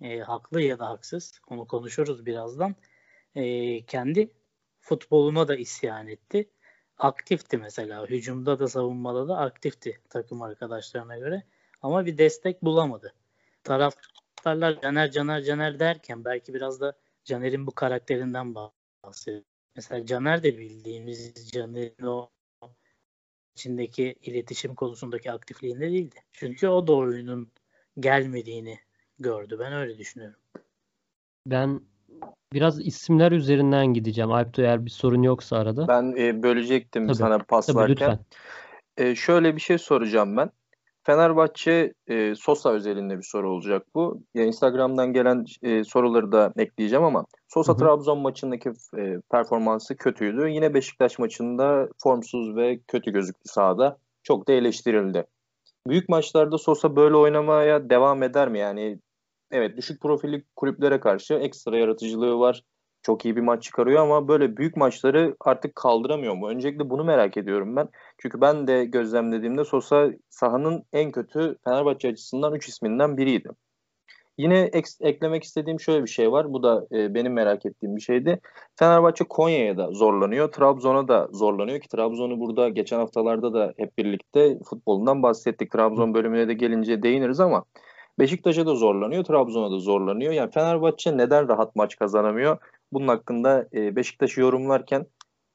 e, 0.00 0.18
haklı 0.18 0.62
ya 0.62 0.78
da 0.78 0.88
haksız 0.88 1.40
onu 1.48 1.66
konuşuruz 1.66 2.26
birazdan. 2.26 2.76
E, 3.34 3.82
kendi 3.86 4.30
futboluna 4.80 5.48
da 5.48 5.56
isyan 5.56 6.08
etti. 6.08 6.50
Aktifti 6.98 7.58
mesela. 7.58 8.06
Hücumda 8.06 8.58
da 8.58 8.68
savunmada 8.68 9.28
da 9.28 9.38
aktifti 9.38 10.00
takım 10.10 10.42
arkadaşlarına 10.42 11.18
göre. 11.18 11.42
Ama 11.82 12.06
bir 12.06 12.18
destek 12.18 12.62
bulamadı. 12.62 13.14
Taraftarlar 13.64 14.80
Caner 14.80 15.10
Caner 15.10 15.42
Caner 15.42 15.78
derken 15.78 16.24
belki 16.24 16.54
biraz 16.54 16.80
da 16.80 16.96
Caner'in 17.24 17.66
bu 17.66 17.70
karakterinden 17.70 18.54
bahsediyor. 18.54 19.53
Mesela 19.76 20.06
Caner 20.06 20.42
de 20.42 20.58
bildiğimiz 20.58 21.50
Caner'in 21.50 22.06
o 22.06 22.30
içindeki 23.56 24.14
iletişim 24.22 24.74
konusundaki 24.74 25.32
aktifliğinde 25.32 25.90
değildi. 25.90 26.16
Çünkü 26.32 26.68
o 26.68 26.86
da 26.86 26.92
oyunun 26.92 27.52
gelmediğini 28.00 28.78
gördü. 29.18 29.56
Ben 29.60 29.72
öyle 29.72 29.98
düşünüyorum. 29.98 30.40
Ben 31.46 31.80
biraz 32.52 32.86
isimler 32.86 33.32
üzerinden 33.32 33.86
gideceğim. 33.86 34.32
Alpto 34.32 34.62
eğer 34.62 34.84
bir 34.84 34.90
sorun 34.90 35.22
yoksa 35.22 35.56
arada. 35.56 35.88
Ben 35.88 36.14
e, 36.18 36.42
bölecektim 36.42 37.06
Tabii. 37.06 37.16
sana 37.16 37.38
paslarken. 37.38 37.96
Tabii, 37.96 38.18
lütfen. 38.18 38.18
E, 38.96 39.14
şöyle 39.14 39.56
bir 39.56 39.60
şey 39.60 39.78
soracağım 39.78 40.36
ben. 40.36 40.50
Fenerbahçe 41.06 41.92
e, 42.06 42.34
Sosa 42.34 42.72
özelinde 42.72 43.18
bir 43.18 43.22
soru 43.22 43.50
olacak 43.50 43.86
bu. 43.94 44.22
Ya 44.34 44.44
Instagram'dan 44.44 45.12
gelen 45.12 45.44
e, 45.62 45.84
soruları 45.84 46.32
da 46.32 46.52
ekleyeceğim 46.56 47.04
ama 47.04 47.24
Sosa. 47.48 47.76
Trabzon 47.76 48.18
maçındaki 48.18 48.68
e, 48.98 49.20
performansı 49.30 49.96
kötüydü. 49.96 50.48
Yine 50.48 50.74
Beşiktaş 50.74 51.18
maçında 51.18 51.88
formsuz 52.02 52.56
ve 52.56 52.80
kötü 52.88 53.12
gözüktü 53.12 53.42
sahada. 53.44 53.98
Çok 54.22 54.48
da 54.48 54.52
eleştirildi. 54.52 55.26
Büyük 55.86 56.08
maçlarda 56.08 56.58
Sosa 56.58 56.96
böyle 56.96 57.16
oynamaya 57.16 57.90
devam 57.90 58.22
eder 58.22 58.48
mi? 58.48 58.58
Yani 58.58 58.98
evet 59.50 59.76
düşük 59.76 60.02
profilli 60.02 60.44
kulüplere 60.56 61.00
karşı 61.00 61.34
ekstra 61.34 61.78
yaratıcılığı 61.78 62.38
var. 62.38 62.62
Çok 63.04 63.24
iyi 63.24 63.36
bir 63.36 63.40
maç 63.40 63.62
çıkarıyor 63.62 64.02
ama 64.02 64.28
böyle 64.28 64.56
büyük 64.56 64.76
maçları 64.76 65.36
artık 65.40 65.76
kaldıramıyor 65.76 66.34
mu? 66.34 66.48
Öncelikle 66.48 66.90
bunu 66.90 67.04
merak 67.04 67.36
ediyorum 67.36 67.76
ben. 67.76 67.88
Çünkü 68.18 68.40
ben 68.40 68.66
de 68.66 68.84
gözlemlediğimde 68.84 69.64
Sosa 69.64 70.10
sahanın 70.30 70.84
en 70.92 71.12
kötü 71.12 71.56
Fenerbahçe 71.64 72.08
açısından 72.08 72.54
3 72.54 72.68
isminden 72.68 73.16
biriydi. 73.16 73.48
Yine 74.38 74.60
ek- 74.60 74.88
eklemek 75.00 75.44
istediğim 75.44 75.80
şöyle 75.80 76.02
bir 76.04 76.10
şey 76.10 76.32
var. 76.32 76.52
Bu 76.52 76.62
da 76.62 76.86
e, 76.92 77.14
benim 77.14 77.32
merak 77.32 77.66
ettiğim 77.66 77.96
bir 77.96 78.00
şeydi. 78.00 78.40
Fenerbahçe 78.76 79.24
Konya'ya 79.24 79.76
da 79.76 79.88
zorlanıyor. 79.92 80.52
Trabzon'a 80.52 81.08
da 81.08 81.28
zorlanıyor 81.32 81.80
ki 81.80 81.88
Trabzon'u 81.88 82.40
burada 82.40 82.68
geçen 82.68 82.98
haftalarda 82.98 83.54
da 83.54 83.74
hep 83.76 83.98
birlikte 83.98 84.58
futbolundan 84.64 85.22
bahsettik. 85.22 85.72
Trabzon 85.72 86.14
bölümüne 86.14 86.48
de 86.48 86.54
gelince 86.54 87.02
değiniriz 87.02 87.40
ama 87.40 87.64
Beşiktaş'a 88.18 88.66
da 88.66 88.74
zorlanıyor, 88.74 89.24
Trabzon'a 89.24 89.70
da 89.70 89.78
zorlanıyor. 89.78 90.32
Yani 90.32 90.50
Fenerbahçe 90.50 91.16
neden 91.16 91.48
rahat 91.48 91.76
maç 91.76 91.96
kazanamıyor? 91.96 92.58
Bunun 92.94 93.08
hakkında 93.08 93.68
e, 93.74 93.96
Beşiktaş'ı 93.96 94.40
yorumlarken 94.40 95.06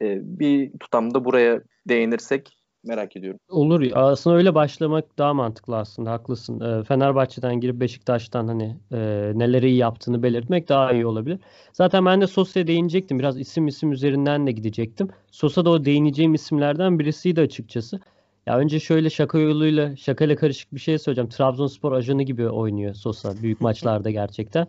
e, 0.02 0.20
bir 0.40 0.72
tutamda 0.80 1.26
buraya 1.26 1.62
değinirsek 1.90 2.60
merak 2.84 3.18
ediyorum. 3.18 3.40
Olur. 3.50 3.92
Aslında 3.94 4.36
öyle 4.36 4.56
başlamak 4.56 5.18
daha 5.18 5.34
mantıklı 5.34 5.78
aslında. 5.78 6.12
Haklısın. 6.12 6.60
E, 6.60 6.84
Fenerbahçe'den 6.84 7.60
girip 7.60 7.80
Beşiktaş'tan 7.80 8.48
hani 8.48 8.78
e, 8.92 8.98
neleri 9.36 9.70
iyi 9.70 9.78
yaptığını 9.78 10.24
belirtmek 10.24 10.70
daha 10.70 10.92
iyi 10.94 11.06
olabilir. 11.06 11.40
Zaten 11.74 12.06
ben 12.06 12.22
de 12.22 12.28
Sosa'ya 12.28 12.68
değinecektim. 12.68 13.20
Biraz 13.20 13.40
isim 13.40 13.68
isim 13.68 13.92
üzerinden 13.92 14.48
de 14.48 14.52
gidecektim. 14.52 15.08
Sosa 15.32 15.66
da 15.66 15.70
o 15.70 15.86
değineceğim 15.86 16.34
isimlerden 16.34 17.00
birisiydi 17.00 17.42
açıkçası. 17.42 18.00
Ya 18.46 18.58
önce 18.58 18.80
şöyle 18.80 19.10
şaka 19.10 19.40
yoluyla 19.40 19.96
şakayla 19.96 20.36
karışık 20.36 20.74
bir 20.74 20.80
şey 20.80 20.98
söyleyeceğim. 20.98 21.30
Trabzonspor 21.30 21.92
ajanı 21.92 22.24
gibi 22.24 22.50
oynuyor 22.50 22.94
Sosa 22.94 23.34
büyük 23.44 23.62
maçlarda 23.62 24.10
gerçekten. 24.10 24.68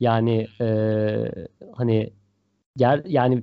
Yani 0.00 0.46
e, 0.60 0.66
hani 1.72 2.12
ger, 2.76 3.02
yani 3.06 3.42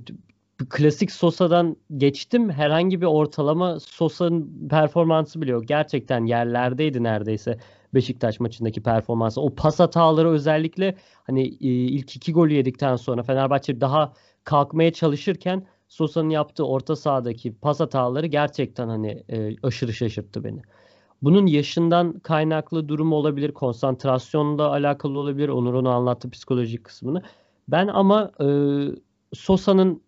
klasik 0.69 1.11
Sosa'dan 1.11 1.77
geçtim. 1.97 2.49
Herhangi 2.49 3.01
bir 3.01 3.05
ortalama 3.05 3.79
Sosa'nın 3.79 4.67
performansı 4.69 5.41
bile 5.41 5.51
yok. 5.51 5.67
Gerçekten 5.67 6.25
yerlerdeydi 6.25 7.03
neredeyse 7.03 7.57
Beşiktaş 7.93 8.39
maçındaki 8.39 8.83
performansı. 8.83 9.41
O 9.41 9.55
pas 9.55 9.79
hataları 9.79 10.29
özellikle 10.29 10.95
hani 11.23 11.43
ilk 11.43 12.15
iki 12.15 12.33
golü 12.33 12.53
yedikten 12.53 12.95
sonra 12.95 13.23
Fenerbahçe 13.23 13.81
daha 13.81 14.13
kalkmaya 14.43 14.93
çalışırken 14.93 15.65
Sosa'nın 15.87 16.29
yaptığı 16.29 16.67
orta 16.67 16.95
sahadaki 16.95 17.55
pas 17.55 17.79
hataları 17.79 18.27
gerçekten 18.27 18.87
hani 18.87 19.23
aşırı 19.63 19.93
şaşırttı 19.93 20.43
beni. 20.43 20.61
Bunun 21.21 21.45
yaşından 21.45 22.19
kaynaklı 22.19 22.87
durum 22.89 23.13
olabilir, 23.13 23.51
konsantrasyonla 23.51 24.71
alakalı 24.71 25.19
olabilir. 25.19 25.49
Onur 25.49 25.73
onu 25.73 25.89
anlattı 25.89 26.29
psikolojik 26.29 26.83
kısmını. 26.83 27.21
Ben 27.67 27.87
ama 27.87 28.31
e, 28.41 28.45
Sosa'nın 29.33 30.01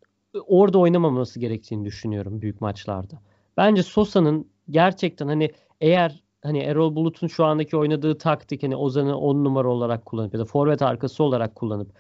orada 0.48 0.80
oynamaması 0.80 1.40
gerektiğini 1.40 1.86
düşünüyorum 1.86 2.42
büyük 2.42 2.62
maçlarda. 2.62 3.20
Bence 3.58 3.84
Sosa'nın 3.84 4.48
gerçekten 4.70 5.28
hani 5.28 5.52
eğer 5.82 6.24
hani 6.44 6.60
Erol 6.60 6.96
Bulut'un 6.96 7.28
şu 7.28 7.46
andaki 7.46 7.78
oynadığı 7.78 8.18
taktik 8.18 8.64
hani 8.64 8.76
Ozan'ı 8.76 9.18
10 9.18 9.44
numara 9.44 9.68
olarak 9.68 10.06
kullanıp 10.06 10.34
ya 10.34 10.40
da 10.40 10.46
forvet 10.46 10.82
arkası 10.82 11.24
olarak 11.24 11.56
kullanıp 11.56 11.92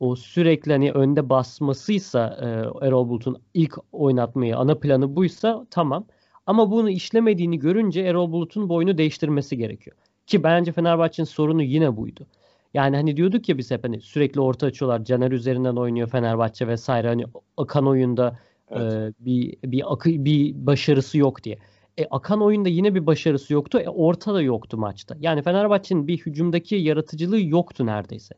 o 0.00 0.16
sürekli 0.16 0.72
hani 0.72 0.92
önde 0.92 1.28
basmasıysa 1.28 2.38
e, 2.42 2.46
Erol 2.86 3.08
Bulut'un 3.08 3.42
ilk 3.54 3.78
oynatmayı 3.92 4.56
ana 4.56 4.74
planı 4.74 5.16
buysa 5.16 5.66
tamam. 5.70 6.06
Ama 6.46 6.70
bunu 6.70 6.90
işlemediğini 6.90 7.58
görünce 7.58 8.00
Erol 8.00 8.32
Bulut'un 8.32 8.68
boyunu 8.68 8.98
değiştirmesi 8.98 9.56
gerekiyor. 9.56 9.96
Ki 10.26 10.42
bence 10.42 10.72
Fenerbahçe'nin 10.72 11.26
sorunu 11.26 11.62
yine 11.62 11.96
buydu. 11.96 12.26
Yani 12.74 12.96
hani 12.96 13.16
diyorduk 13.16 13.48
ya 13.48 13.58
biz 13.58 13.70
hep 13.70 13.84
hani 13.84 14.00
sürekli 14.00 14.40
orta 14.40 14.66
açıyorlar. 14.66 15.04
Caner 15.04 15.32
üzerinden 15.32 15.76
oynuyor 15.76 16.08
Fenerbahçe 16.08 16.68
vesaire. 16.68 17.08
Hani 17.08 17.24
akan 17.56 17.86
oyunda 17.86 18.38
evet. 18.70 18.92
e, 18.92 19.12
bir 19.24 19.56
bir 19.64 19.92
akı, 19.92 20.10
bir 20.10 20.66
başarısı 20.66 21.18
yok 21.18 21.44
diye. 21.44 21.58
E, 21.98 22.06
akan 22.10 22.42
oyunda 22.42 22.68
yine 22.68 22.94
bir 22.94 23.06
başarısı 23.06 23.52
yoktu. 23.52 23.78
E, 23.78 23.88
orta 23.88 24.34
da 24.34 24.42
yoktu 24.42 24.78
maçta. 24.78 25.16
Yani 25.20 25.42
Fenerbahçe'nin 25.42 26.06
bir 26.08 26.18
hücumdaki 26.18 26.76
yaratıcılığı 26.76 27.40
yoktu 27.40 27.86
neredeyse. 27.86 28.34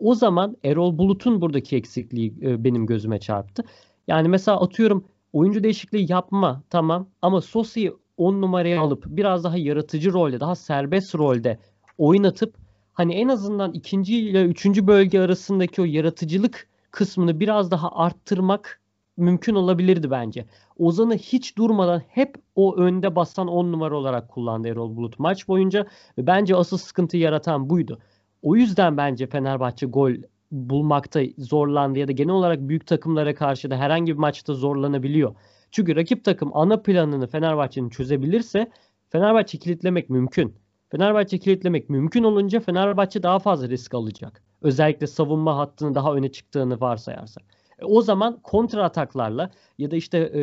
O 0.00 0.14
zaman 0.14 0.56
Erol 0.64 0.98
Bulut'un 0.98 1.40
buradaki 1.40 1.76
eksikliği 1.76 2.34
e, 2.42 2.64
benim 2.64 2.86
gözüme 2.86 3.20
çarptı. 3.20 3.64
Yani 4.08 4.28
mesela 4.28 4.60
atıyorum 4.60 5.04
oyuncu 5.34 5.62
değişikliği 5.62 6.12
yapma 6.12 6.62
tamam 6.70 7.08
ama 7.22 7.40
Sosi'yi 7.40 7.92
10 8.16 8.40
numaraya 8.40 8.80
alıp 8.80 9.04
biraz 9.06 9.44
daha 9.44 9.56
yaratıcı 9.56 10.12
rolde, 10.12 10.40
daha 10.40 10.54
serbest 10.54 11.14
rolde 11.14 11.58
oynatıp 11.98 12.54
hani 12.92 13.14
en 13.14 13.28
azından 13.28 13.72
ikinci 13.72 14.18
ile 14.18 14.44
üçüncü 14.44 14.86
bölge 14.86 15.20
arasındaki 15.20 15.82
o 15.82 15.84
yaratıcılık 15.84 16.68
kısmını 16.90 17.40
biraz 17.40 17.70
daha 17.70 17.92
arttırmak 17.92 18.80
mümkün 19.16 19.54
olabilirdi 19.54 20.10
bence. 20.10 20.46
Ozan'ı 20.78 21.16
hiç 21.16 21.58
durmadan 21.58 22.02
hep 22.08 22.34
o 22.54 22.76
önde 22.76 23.16
basan 23.16 23.48
10 23.48 23.72
numara 23.72 23.96
olarak 23.96 24.28
kullandı 24.28 24.68
Erol 24.68 24.96
Bulut 24.96 25.18
maç 25.18 25.48
boyunca 25.48 25.86
ve 26.18 26.26
bence 26.26 26.56
asıl 26.56 26.78
sıkıntı 26.78 27.16
yaratan 27.16 27.70
buydu. 27.70 27.98
O 28.42 28.56
yüzden 28.56 28.96
bence 28.96 29.26
Fenerbahçe 29.26 29.86
gol 29.86 30.12
bulmakta 30.52 31.20
zorlandı 31.38 31.98
ya 31.98 32.08
da 32.08 32.12
genel 32.12 32.34
olarak 32.34 32.60
büyük 32.60 32.86
takımlara 32.86 33.34
karşı 33.34 33.70
da 33.70 33.76
herhangi 33.76 34.12
bir 34.12 34.18
maçta 34.18 34.54
zorlanabiliyor. 34.54 35.34
Çünkü 35.70 35.96
rakip 35.96 36.24
takım 36.24 36.50
ana 36.56 36.82
planını 36.82 37.26
Fenerbahçe'nin 37.26 37.88
çözebilirse 37.88 38.70
Fenerbahçe 39.10 39.58
kilitlemek 39.58 40.10
mümkün. 40.10 40.54
Fenerbahçe 40.90 41.38
kilitlemek 41.38 41.90
mümkün 41.90 42.24
olunca 42.24 42.60
Fenerbahçe 42.60 43.22
daha 43.22 43.38
fazla 43.38 43.68
risk 43.68 43.94
alacak. 43.94 44.42
Özellikle 44.62 45.06
savunma 45.06 45.56
hattını 45.56 45.94
daha 45.94 46.14
öne 46.14 46.32
çıktığını 46.32 46.80
varsayarsak. 46.80 47.44
E, 47.78 47.84
o 47.84 48.02
zaman 48.02 48.38
kontra 48.42 48.84
ataklarla 48.84 49.50
ya 49.78 49.90
da 49.90 49.96
işte 49.96 50.18
e, 50.18 50.42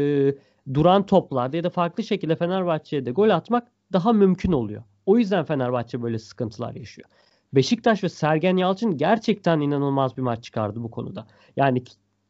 duran 0.74 1.06
toplarda 1.06 1.58
ya 1.58 1.64
da 1.64 1.70
farklı 1.70 2.04
şekilde 2.04 2.36
Fenerbahçe'ye 2.36 3.06
de 3.06 3.12
gol 3.12 3.30
atmak 3.30 3.68
daha 3.94 4.14
mümkün 4.14 4.52
oluyor. 4.52 4.84
O 5.06 5.18
yüzden 5.18 5.46
Fenerbahçe 5.46 6.02
böyle 6.02 6.20
sıkıntılar 6.20 6.76
yaşıyor. 6.76 7.10
Beşiktaş 7.54 8.04
ve 8.04 8.10
Sergen 8.10 8.58
Yalçın 8.58 8.98
gerçekten 8.98 9.60
inanılmaz 9.60 10.18
bir 10.18 10.22
maç 10.22 10.44
çıkardı 10.44 10.84
bu 10.84 10.92
konuda. 10.92 11.28
Yani 11.56 11.84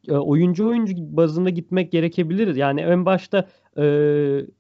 e, 0.08 0.14
oyuncu 0.14 0.68
oyuncu 0.68 0.94
bazında 0.98 1.50
gitmek 1.50 1.92
gerekebilir. 1.92 2.56
Yani 2.56 2.82
en 2.82 3.06
başta 3.06 3.48
e, 3.78 3.86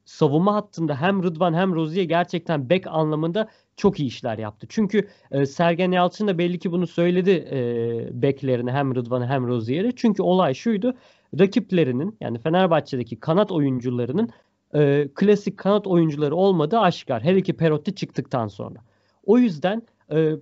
savunma 0.05 0.55
hattında 0.55 1.01
hem 1.01 1.23
Rıdvan 1.23 1.53
hem 1.53 1.75
Rozier 1.75 2.03
gerçekten 2.03 2.69
bek 2.69 2.87
anlamında 2.87 3.49
çok 3.75 3.99
iyi 3.99 4.07
işler 4.07 4.37
yaptı. 4.37 4.67
Çünkü 4.69 5.07
e, 5.31 5.45
Sergen 5.45 5.91
Yalçın 5.91 6.27
da 6.27 6.37
belli 6.37 6.59
ki 6.59 6.71
bunu 6.71 6.87
söyledi 6.87 7.47
e, 7.51 8.21
beklerine 8.21 8.71
hem 8.71 8.95
Rıdvan'a 8.95 9.29
hem 9.29 9.47
Rozier'e. 9.47 9.91
Çünkü 9.95 10.23
olay 10.23 10.53
şuydu. 10.53 10.93
Rakiplerinin 11.39 12.17
yani 12.21 12.39
Fenerbahçe'deki 12.39 13.19
kanat 13.19 13.51
oyuncularının 13.51 14.29
e, 14.75 15.09
klasik 15.15 15.57
kanat 15.57 15.87
oyuncuları 15.87 16.35
olmadığı 16.35 16.79
aşikar. 16.79 17.23
Her 17.23 17.35
iki 17.35 17.53
Perotti 17.53 17.95
çıktıktan 17.95 18.47
sonra. 18.47 18.79
O 19.25 19.37
yüzden 19.37 19.83
e, 20.11 20.35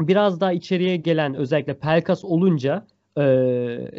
biraz 0.00 0.40
daha 0.40 0.52
içeriye 0.52 0.96
gelen 0.96 1.34
özellikle 1.34 1.78
Pelkas 1.78 2.24
olunca 2.24 2.86
e, 3.16 3.22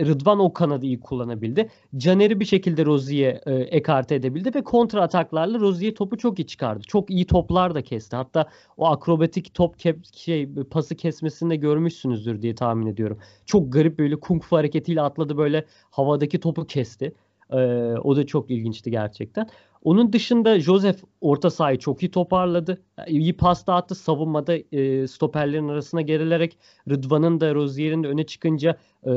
Rıdvan 0.06 0.40
o 0.40 0.54
kanadı 0.54 0.86
iyi 0.86 1.00
kullanabildi. 1.00 1.70
Caner'i 1.98 2.40
bir 2.40 2.46
şekilde 2.46 2.86
Rozi'ye 2.86 3.42
e, 3.46 3.54
ekarte 3.54 4.16
edebildi 4.16 4.56
ve 4.56 4.64
kontra 4.64 5.02
ataklarla 5.02 5.60
Rozi'ye 5.60 5.94
topu 5.94 6.18
çok 6.18 6.40
iyi 6.40 6.48
çıkardı. 6.48 6.84
Çok 6.88 7.10
iyi 7.10 7.26
toplar 7.26 7.76
da 7.76 7.82
kesti. 7.82 8.16
Hatta 8.16 8.50
o 8.78 8.88
akrobatik 8.88 9.54
top 9.54 9.76
ke- 9.80 10.18
şey 10.18 10.50
pası 10.72 10.96
kesmesini 10.96 11.50
de 11.50 11.56
görmüşsünüzdür 11.56 12.42
diye 12.42 12.56
tahmin 12.56 12.88
ediyorum. 12.88 13.20
Çok 13.46 13.74
garip 13.74 14.00
böyle 14.00 14.16
kung 14.16 14.44
fu 14.44 14.58
hareketiyle 14.58 15.02
atladı 15.02 15.38
böyle 15.38 15.66
havadaki 15.92 16.40
topu 16.40 16.66
kesti. 16.68 17.14
E, 17.52 17.56
o 18.04 18.16
da 18.16 18.26
çok 18.26 18.52
ilginçti 18.52 18.92
gerçekten. 18.92 19.50
Onun 19.84 20.13
dışında 20.13 20.60
Joseph 20.60 20.98
orta 21.22 21.50
sahayı 21.50 21.80
çok 21.80 22.04
iyi 22.04 22.12
toparladı. 22.12 22.82
İyi 23.08 23.38
pas 23.38 23.68
dağıttı. 23.68 23.96
Savunmada 23.96 24.56
e, 24.72 25.08
stoperlerin 25.08 25.70
arasına 25.70 26.02
gerilerek 26.02 26.58
Rıdvan'ın 26.90 27.40
da 27.40 27.56
Rozier'in 27.56 28.04
de 28.04 28.08
öne 28.08 28.25
çıkınca 28.25 28.78
e, 29.06 29.12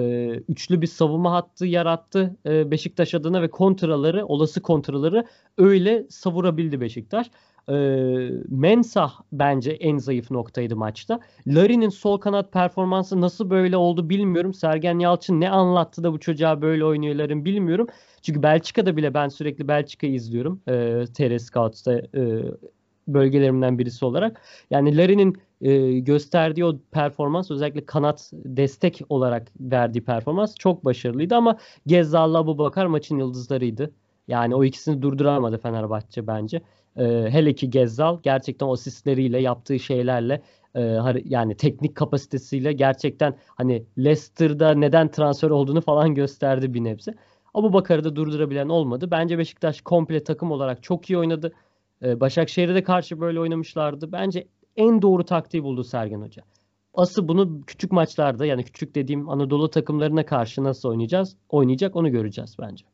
üçlü 0.48 0.82
bir 0.82 0.86
savunma 0.86 1.32
hattı 1.32 1.66
yarattı 1.66 2.36
e, 2.46 2.70
Beşiktaş 2.70 3.14
adına 3.14 3.42
ve 3.42 3.50
kontraları, 3.50 4.26
olası 4.26 4.62
kontraları 4.62 5.24
öyle 5.58 6.06
savurabildi 6.10 6.80
Beşiktaş. 6.80 7.30
E, 7.70 7.74
Mensah 8.48 9.20
bence 9.32 9.70
en 9.70 9.98
zayıf 9.98 10.30
noktaydı 10.30 10.76
maçta. 10.76 11.20
Larin'in 11.46 11.88
sol 11.88 12.18
kanat 12.18 12.52
performansı 12.52 13.20
nasıl 13.20 13.50
böyle 13.50 13.76
oldu 13.76 14.08
bilmiyorum. 14.08 14.54
Sergen 14.54 14.98
Yalçın 14.98 15.40
ne 15.40 15.50
anlattı 15.50 16.04
da 16.04 16.12
bu 16.12 16.20
çocuğa 16.20 16.62
böyle 16.62 16.84
oynuyor 16.84 17.14
Larin 17.14 17.44
bilmiyorum. 17.44 17.86
Çünkü 18.22 18.42
Belçika'da 18.42 18.96
bile 18.96 19.14
ben 19.14 19.28
sürekli 19.28 19.68
Belçika'yı 19.68 20.14
izliyorum. 20.14 20.60
E, 20.68 21.04
TR 21.14 21.38
Scouts'ta 21.38 21.92
e, 21.92 22.42
bölgelerimden 23.08 23.78
birisi 23.78 24.04
olarak. 24.04 24.40
Yani 24.70 24.96
Larin'in 24.96 25.36
e, 25.60 25.98
gösterdiği 25.98 26.64
o 26.64 26.78
performans 26.90 27.50
özellikle 27.50 27.86
kanat 27.86 28.30
destek 28.32 29.00
olarak 29.08 29.48
verdiği 29.60 30.04
performans 30.04 30.54
çok 30.54 30.84
başarılıydı 30.84 31.36
ama 31.36 31.58
Gezzal'la 31.86 32.58
Bakar 32.58 32.86
maçın 32.86 33.18
yıldızlarıydı. 33.18 33.90
Yani 34.28 34.54
o 34.54 34.64
ikisini 34.64 35.02
durduramadı 35.02 35.58
Fenerbahçe 35.58 36.26
bence. 36.26 36.62
E, 36.96 37.04
hele 37.30 37.54
ki 37.54 37.70
Gezzal 37.70 38.18
gerçekten 38.22 38.68
asistleriyle 38.68 39.40
yaptığı 39.40 39.78
şeylerle 39.78 40.42
e, 40.74 40.80
yani 41.24 41.56
teknik 41.56 41.94
kapasitesiyle 41.96 42.72
gerçekten 42.72 43.36
hani 43.56 43.86
Leicester'da 43.98 44.74
neden 44.74 45.10
transfer 45.10 45.50
olduğunu 45.50 45.80
falan 45.80 46.14
gösterdi 46.14 46.74
bir 46.74 46.84
nebze. 46.84 47.14
Abu 47.54 47.72
Bakar'ı 47.72 48.04
da 48.04 48.16
durdurabilen 48.16 48.68
olmadı. 48.68 49.10
Bence 49.10 49.38
Beşiktaş 49.38 49.80
komple 49.80 50.24
takım 50.24 50.50
olarak 50.50 50.82
çok 50.82 51.10
iyi 51.10 51.18
oynadı. 51.18 51.52
Ee, 52.02 52.20
Başakşehir'e 52.20 52.74
de 52.74 52.82
karşı 52.82 53.20
böyle 53.20 53.40
oynamışlardı. 53.40 54.12
Bence 54.12 54.46
en 54.76 55.02
doğru 55.02 55.24
taktiği 55.24 55.62
buldu 55.62 55.84
Sergen 55.84 56.20
Hoca. 56.20 56.42
Asıl 56.94 57.28
bunu 57.28 57.60
küçük 57.66 57.92
maçlarda 57.92 58.46
yani 58.46 58.64
küçük 58.64 58.94
dediğim 58.94 59.28
Anadolu 59.28 59.70
takımlarına 59.70 60.26
karşı 60.26 60.64
nasıl 60.64 60.88
oynayacağız? 60.88 61.36
Oynayacak 61.48 61.96
onu 61.96 62.10
göreceğiz 62.10 62.56
bence. 62.60 62.84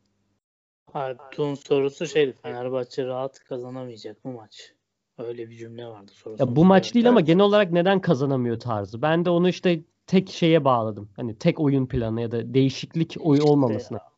Artun 0.93 1.55
sorusu 1.55 2.07
şeydi 2.07 2.33
Fenerbahçe 2.41 3.05
rahat 3.05 3.39
kazanamayacak 3.39 4.25
mı 4.25 4.31
maç? 4.31 4.73
Öyle 5.17 5.49
bir 5.49 5.55
cümle 5.55 5.87
vardı 5.87 6.11
sorusu. 6.15 6.43
Ya 6.43 6.55
bu 6.55 6.65
maç 6.65 6.93
değil 6.93 7.09
ama 7.09 7.21
genel 7.21 7.43
olarak 7.43 7.71
neden 7.71 8.01
kazanamıyor 8.01 8.59
tarzı. 8.59 9.01
Ben 9.01 9.25
de 9.25 9.29
onu 9.29 9.49
işte 9.49 9.81
tek 10.07 10.29
şeye 10.29 10.65
bağladım. 10.65 11.09
Hani 11.15 11.35
tek 11.35 11.59
oyun 11.59 11.85
planı 11.85 12.21
ya 12.21 12.31
da 12.31 12.53
değişiklik 12.53 13.17
oyu 13.19 13.43
olmamasına. 13.43 13.97
İşte 13.97 14.13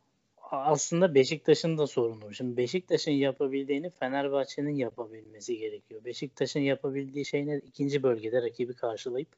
aslında 0.51 1.15
Beşiktaş'ın 1.15 1.77
da 1.77 1.87
sorunu. 1.87 2.33
Şimdi 2.33 2.57
Beşiktaş'ın 2.57 3.11
yapabildiğini 3.11 3.89
Fenerbahçe'nin 3.89 4.75
yapabilmesi 4.75 5.57
gerekiyor. 5.57 6.05
Beşiktaş'ın 6.05 6.59
yapabildiği 6.59 7.25
şey 7.25 7.47
ne? 7.47 7.57
İkinci 7.57 8.03
bölgede 8.03 8.41
rakibi 8.41 8.73
karşılayıp 8.73 9.29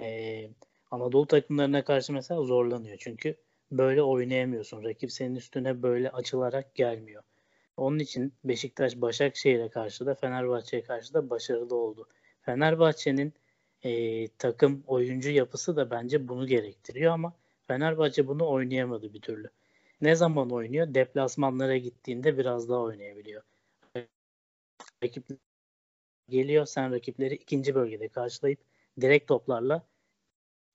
e, 0.00 0.50
Anadolu 0.90 1.26
takımlarına 1.26 1.84
karşı 1.84 2.12
mesela 2.12 2.42
zorlanıyor. 2.42 2.96
Çünkü 3.00 3.36
böyle 3.72 4.02
oynayamıyorsun. 4.02 4.84
Rakip 4.84 5.12
senin 5.12 5.34
üstüne 5.34 5.82
böyle 5.82 6.10
açılarak 6.10 6.74
gelmiyor. 6.74 7.22
Onun 7.76 7.98
için 7.98 8.34
Beşiktaş 8.44 8.96
Başakşehir'e 8.96 9.68
karşı 9.68 10.06
da 10.06 10.14
Fenerbahçe'ye 10.14 10.82
karşı 10.82 11.14
da 11.14 11.30
başarılı 11.30 11.76
oldu. 11.76 12.08
Fenerbahçe'nin 12.42 13.34
e, 13.82 14.28
takım 14.28 14.84
oyuncu 14.86 15.30
yapısı 15.30 15.76
da 15.76 15.90
bence 15.90 16.28
bunu 16.28 16.46
gerektiriyor 16.46 17.12
ama 17.12 17.36
Fenerbahçe 17.66 18.26
bunu 18.26 18.50
oynayamadı 18.50 19.14
bir 19.14 19.20
türlü. 19.20 19.50
Ne 20.00 20.14
zaman 20.14 20.50
oynuyor? 20.50 20.94
Deplasmanlara 20.94 21.76
gittiğinde 21.76 22.38
biraz 22.38 22.68
daha 22.68 22.80
oynayabiliyor. 22.80 23.42
Rakip 25.04 25.24
geliyor 26.28 26.66
sen 26.66 26.92
rakipleri 26.92 27.34
ikinci 27.34 27.74
bölgede 27.74 28.08
karşılayıp 28.08 28.60
direkt 29.00 29.28
toplarla 29.28 29.86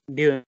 bir 0.10 0.44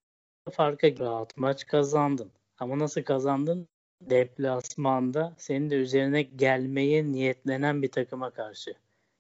farka 0.52 0.88
rahat 1.00 1.38
maç 1.38 1.68
kazandın. 1.68 2.32
Ama 2.60 2.80
nasıl 2.80 3.04
kazandın? 3.04 3.68
Deplasmanda 4.02 5.36
senin 5.38 5.70
de 5.70 5.76
üzerine 5.76 6.22
gelmeye 6.22 7.06
niyetlenen 7.06 7.82
bir 7.82 7.92
takıma 7.92 8.32
karşı. 8.32 8.74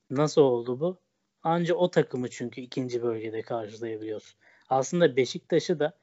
Nasıl 0.10 0.42
oldu 0.42 0.80
bu? 0.80 0.98
Anca 1.44 1.76
o 1.76 1.92
takımı 1.92 2.30
çünkü 2.30 2.62
ikinci 2.62 3.04
bölgede 3.04 3.42
karşılayabiliyorsun. 3.42 4.40
Aslında 4.70 5.16
Beşiktaş'ı 5.16 5.80
da 5.80 5.94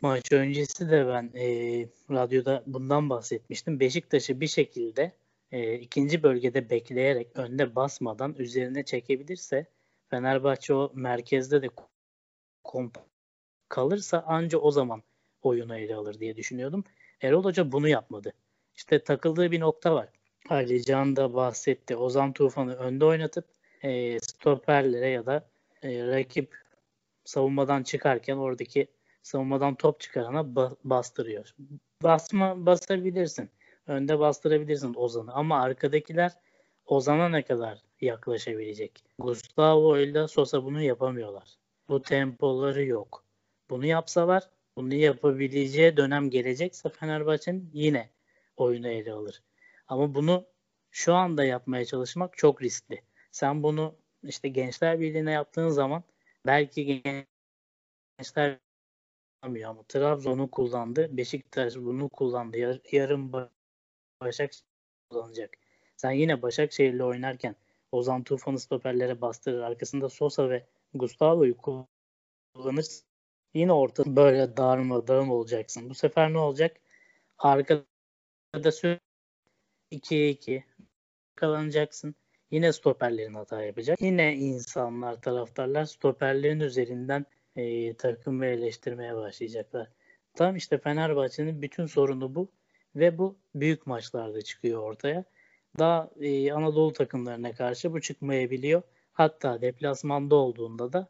Maç 0.00 0.32
öncesi 0.32 0.90
de 0.90 1.06
ben 1.06 1.30
e, 1.34 1.46
radyoda 2.10 2.62
bundan 2.66 3.10
bahsetmiştim. 3.10 3.80
Beşiktaş'ı 3.80 4.40
bir 4.40 4.46
şekilde 4.46 5.12
e, 5.52 5.74
ikinci 5.74 6.22
bölgede 6.22 6.70
bekleyerek 6.70 7.36
önde 7.36 7.74
basmadan 7.74 8.34
üzerine 8.38 8.84
çekebilirse 8.84 9.66
Fenerbahçe 10.08 10.74
o 10.74 10.92
merkezde 10.94 11.62
de 11.62 11.68
komp 12.64 12.98
kalırsa 13.70 14.24
anca 14.26 14.58
o 14.58 14.70
zaman 14.70 15.02
oyunu 15.42 15.76
ele 15.76 15.94
alır 15.94 16.20
diye 16.20 16.36
düşünüyordum. 16.36 16.84
Erol 17.20 17.44
Hoca 17.44 17.72
bunu 17.72 17.88
yapmadı. 17.88 18.32
İşte 18.74 19.04
takıldığı 19.04 19.50
bir 19.50 19.60
nokta 19.60 19.94
var. 19.94 20.08
Ali 20.48 20.84
Can 20.84 21.16
da 21.16 21.34
bahsetti. 21.34 21.96
Ozan 21.96 22.32
Tufan'ı 22.32 22.74
önde 22.74 23.04
oynatıp 23.04 23.44
e, 23.82 24.20
stoperlere 24.20 25.08
ya 25.08 25.26
da 25.26 25.48
e, 25.82 26.06
rakip 26.06 26.56
savunmadan 27.24 27.82
çıkarken 27.82 28.36
oradaki 28.36 28.86
savunmadan 29.22 29.74
top 29.74 30.00
çıkarana 30.00 30.40
ba- 30.40 30.76
bastırıyor. 30.84 31.54
Basma 32.02 32.66
basabilirsin. 32.66 33.50
Önde 33.86 34.18
bastırabilirsin 34.18 34.94
Ozan'ı 34.94 35.32
ama 35.32 35.62
arkadakiler 35.62 36.32
Ozan'a 36.86 37.28
ne 37.28 37.42
kadar 37.42 37.78
yaklaşabilecek? 38.00 39.04
Gustavo 39.18 39.98
ile 39.98 40.28
Sosa 40.28 40.64
bunu 40.64 40.82
yapamıyorlar. 40.82 41.58
Bu 41.88 42.02
tempoları 42.02 42.84
yok. 42.84 43.24
Bunu 43.70 43.86
yapsalar 43.86 44.50
bunu 44.76 44.94
yapabileceği 44.94 45.96
dönem 45.96 46.30
gelecekse 46.30 46.88
Fenerbahçe'nin 46.88 47.70
yine 47.72 48.10
oyunu 48.56 48.88
ele 48.88 49.12
alır. 49.12 49.42
Ama 49.88 50.14
bunu 50.14 50.46
şu 50.90 51.14
anda 51.14 51.44
yapmaya 51.44 51.84
çalışmak 51.84 52.38
çok 52.38 52.62
riskli. 52.62 53.02
Sen 53.30 53.62
bunu 53.62 53.94
işte 54.22 54.48
Gençler 54.48 55.00
Birliği'ne 55.00 55.32
yaptığın 55.32 55.68
zaman 55.68 56.04
belki 56.46 57.02
Gençler 58.18 58.58
kullanmıyor 59.42 59.70
ama 59.70 59.82
Trabzon'u 59.88 60.50
kullandı. 60.50 61.16
Beşiktaş 61.16 61.76
bunu 61.76 62.08
kullandı. 62.08 62.58
Yar, 62.58 62.80
yarın 62.92 63.32
Başakşehir 64.20 64.64
kullanacak. 65.10 65.50
Sen 65.96 66.10
yine 66.10 66.42
Başakşehir'le 66.42 67.00
oynarken 67.00 67.56
Ozan 67.92 68.22
Tufan'ı 68.24 68.58
stoperlere 68.60 69.20
bastırır. 69.20 69.60
Arkasında 69.60 70.08
Sosa 70.08 70.50
ve 70.50 70.66
Gustavo'yu 70.94 71.56
kullanırsın. 72.54 73.09
Yine 73.54 73.72
orta 73.72 74.16
böyle 74.16 74.56
darma 74.56 75.06
dağım 75.06 75.30
olacaksın. 75.30 75.90
Bu 75.90 75.94
sefer 75.94 76.32
ne 76.32 76.38
olacak? 76.38 76.76
Arkada 77.38 78.72
sürekli 78.72 79.00
2'ye 79.92 80.30
2 80.30 80.64
kalanacaksın. 81.36 82.14
Yine 82.50 82.72
stoperlerin 82.72 83.34
hata 83.34 83.62
yapacak. 83.62 84.02
Yine 84.02 84.36
insanlar, 84.36 85.22
taraftarlar 85.22 85.84
stoperlerin 85.84 86.60
üzerinden 86.60 87.26
e, 87.56 87.94
takımı 87.94 88.46
eleştirmeye 88.46 89.16
başlayacaklar. 89.16 89.88
Tam 90.34 90.56
işte 90.56 90.78
Fenerbahçe'nin 90.78 91.62
bütün 91.62 91.86
sorunu 91.86 92.34
bu 92.34 92.52
ve 92.96 93.18
bu 93.18 93.38
büyük 93.54 93.86
maçlarda 93.86 94.42
çıkıyor 94.42 94.82
ortaya. 94.82 95.24
Daha 95.78 96.10
e, 96.20 96.52
Anadolu 96.52 96.92
takımlarına 96.92 97.52
karşı 97.52 97.92
bu 97.92 98.00
çıkmayabiliyor. 98.00 98.82
Hatta 99.12 99.60
deplasmanda 99.60 100.34
olduğunda 100.34 100.92
da 100.92 101.08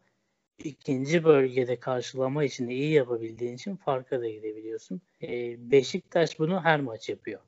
ikinci 0.64 1.24
bölgede 1.24 1.80
karşılama 1.80 2.44
için 2.44 2.68
iyi 2.68 2.92
yapabildiğin 2.92 3.54
için 3.54 3.76
farka 3.76 4.20
da 4.20 4.28
gidebiliyorsun. 4.28 5.00
E, 5.22 5.56
Beşiktaş 5.70 6.38
bunu 6.38 6.64
her 6.64 6.80
maç 6.80 7.08
yapıyor. 7.08 7.40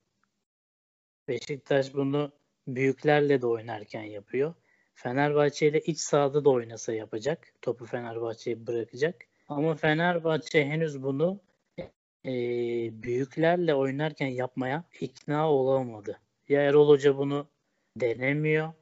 Beşiktaş 1.29 1.95
bunu 1.95 2.33
büyüklerle 2.69 3.43
de 3.43 3.47
oynarken 3.47 4.03
yapıyor. 4.03 4.55
Fenerbahçe 4.95 5.69
ile 5.69 5.81
iç 5.81 5.99
sahada 5.99 6.45
da 6.45 6.51
oynasa 6.51 6.93
yapacak. 6.93 7.53
Topu 7.63 7.87
Fenerbahçe'ye 7.87 8.67
bırakacak. 8.67 9.27
Ama 9.49 9.75
Fenerbahçe 9.75 10.65
henüz 10.67 11.03
bunu 11.03 11.41
e, 12.27 12.33
büyüklerle 13.03 13.75
oynarken 13.75 14.27
yapmaya 14.27 14.85
ikna 15.01 15.51
olamadı. 15.51 16.21
Ya 16.49 16.63
Erol 16.63 16.89
Hoca 16.89 17.19
bunu 17.19 17.47
denemiyor, 17.97 18.73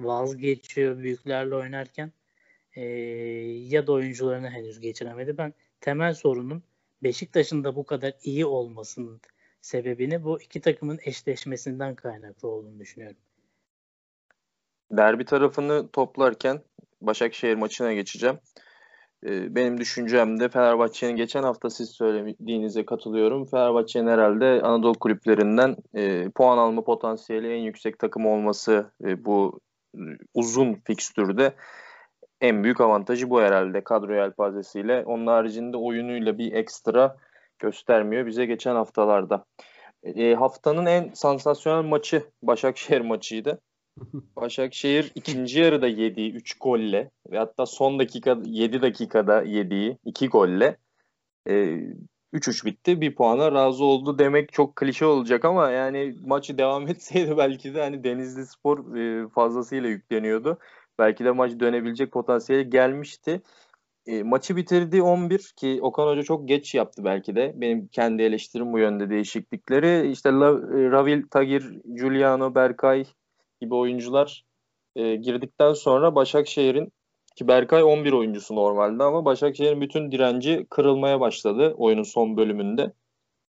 vazgeçiyor 0.00 0.98
büyüklerle 0.98 1.54
oynarken 1.54 2.12
e, 2.76 2.82
ya 3.68 3.86
da 3.86 3.92
oyuncularını 3.92 4.50
henüz 4.50 4.80
geçiremedi. 4.80 5.38
Ben 5.38 5.54
temel 5.80 6.14
sorunun 6.14 6.62
Beşiktaş'ın 7.02 7.64
da 7.64 7.76
bu 7.76 7.86
kadar 7.86 8.14
iyi 8.22 8.46
olmasının 8.46 9.20
sebebini 9.60 10.24
bu 10.24 10.40
iki 10.40 10.60
takımın 10.60 10.98
eşleşmesinden 11.04 11.94
kaynaklı 11.94 12.48
olduğunu 12.48 12.80
düşünüyorum. 12.80 13.18
Derbi 14.90 15.24
tarafını 15.24 15.88
toplarken 15.88 16.62
Başakşehir 17.00 17.54
maçına 17.54 17.92
geçeceğim. 17.92 18.38
Ee, 19.26 19.54
benim 19.54 19.78
düşüncemde 19.78 20.48
Fenerbahçe'nin 20.48 21.16
geçen 21.16 21.42
hafta 21.42 21.70
siz 21.70 21.90
söylediğinize 21.90 22.84
katılıyorum. 22.84 23.46
Fenerbahçe'nin 23.46 24.08
herhalde 24.08 24.62
Anadolu 24.62 24.98
kulüplerinden 24.98 25.76
e, 25.94 26.30
puan 26.34 26.58
alma 26.58 26.84
potansiyeli 26.84 27.52
en 27.52 27.58
yüksek 27.58 27.98
takım 27.98 28.26
olması 28.26 28.90
e, 29.04 29.24
bu 29.24 29.60
e, 29.94 30.00
uzun 30.34 30.74
fikstürde 30.74 31.54
en 32.40 32.64
büyük 32.64 32.80
avantajı 32.80 33.30
bu 33.30 33.40
herhalde 33.40 33.84
kadro 33.84 34.14
yelpazesiyle. 34.14 35.04
Onun 35.06 35.26
haricinde 35.26 35.76
oyunuyla 35.76 36.38
bir 36.38 36.52
ekstra 36.52 37.16
göstermiyor 37.58 38.26
bize 38.26 38.46
geçen 38.46 38.74
haftalarda. 38.74 39.44
E, 40.02 40.34
haftanın 40.34 40.86
en 40.86 41.10
sansasyonel 41.14 41.88
maçı 41.88 42.24
Başakşehir 42.42 43.00
maçıydı. 43.00 43.60
Başakşehir 44.36 45.12
ikinci 45.14 45.60
yarıda 45.60 45.86
yediği 45.86 46.32
3 46.32 46.58
golle 46.58 47.10
ve 47.30 47.38
hatta 47.38 47.66
son 47.66 47.98
dakika 47.98 48.38
7 48.44 48.82
dakikada 48.82 49.42
yediği 49.42 49.98
2 50.04 50.28
golle 50.28 50.76
e, 51.48 51.78
3-3 52.32 52.64
bitti. 52.64 53.00
Bir 53.00 53.14
puana 53.14 53.52
razı 53.52 53.84
oldu 53.84 54.18
demek 54.18 54.52
çok 54.52 54.76
klişe 54.76 55.06
olacak 55.06 55.44
ama 55.44 55.70
yani 55.70 56.14
maçı 56.26 56.58
devam 56.58 56.88
etseydi 56.88 57.36
belki 57.36 57.74
de 57.74 57.80
hani 57.80 58.04
Denizli 58.04 58.46
Spor 58.46 58.96
e, 58.96 59.28
fazlasıyla 59.28 59.88
yükleniyordu. 59.88 60.58
Belki 61.00 61.24
de 61.24 61.30
maç 61.30 61.52
dönebilecek 61.60 62.12
potansiyeli 62.12 62.70
gelmişti. 62.70 63.42
E, 64.06 64.22
maçı 64.22 64.56
bitirdi 64.56 65.02
11 65.02 65.52
ki 65.56 65.78
Okan 65.82 66.06
Hoca 66.06 66.22
çok 66.22 66.48
geç 66.48 66.74
yaptı 66.74 67.04
belki 67.04 67.36
de. 67.36 67.52
Benim 67.56 67.88
kendi 67.88 68.22
eleştirim 68.22 68.72
bu 68.72 68.78
yönde 68.78 69.10
değişiklikleri. 69.10 70.10
İşte 70.10 70.30
La, 70.30 70.52
Ravil, 70.92 71.22
Tagir, 71.30 71.80
Giuliano, 71.84 72.54
Berkay 72.54 73.04
gibi 73.60 73.74
oyuncular 73.74 74.44
e, 74.96 75.16
girdikten 75.16 75.72
sonra 75.72 76.14
Başakşehir'in 76.14 76.92
ki 77.36 77.48
Berkay 77.48 77.82
11 77.82 78.12
oyuncusu 78.12 78.54
normalde 78.56 79.04
ama 79.04 79.24
Başakşehir'in 79.24 79.80
bütün 79.80 80.12
direnci 80.12 80.66
kırılmaya 80.70 81.20
başladı 81.20 81.74
oyunun 81.76 82.02
son 82.02 82.36
bölümünde. 82.36 82.92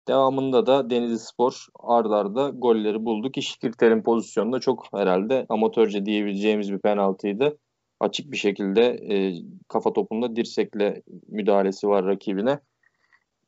Devamında 0.10 0.66
da 0.66 0.90
Denizli 0.90 1.20
Spor 1.20 1.68
ard 1.80 2.12
arda 2.12 2.50
golleri 2.50 3.06
buldu 3.06 3.32
ki 3.32 3.42
Şikirter'in 3.42 4.02
pozisyonunda 4.02 4.60
çok 4.60 4.94
herhalde 4.94 5.46
amatörce 5.50 6.06
diyebileceğimiz 6.06 6.72
bir 6.72 6.80
penaltıydı. 6.80 7.58
Açık 8.00 8.32
bir 8.32 8.38
şekilde 8.38 8.82
e, 8.86 9.34
kafa 9.68 9.94
topunda 9.94 10.36
dirsekle 10.36 11.02
müdahalesi 11.28 11.88
var 11.88 12.06
rakibine. 12.06 12.60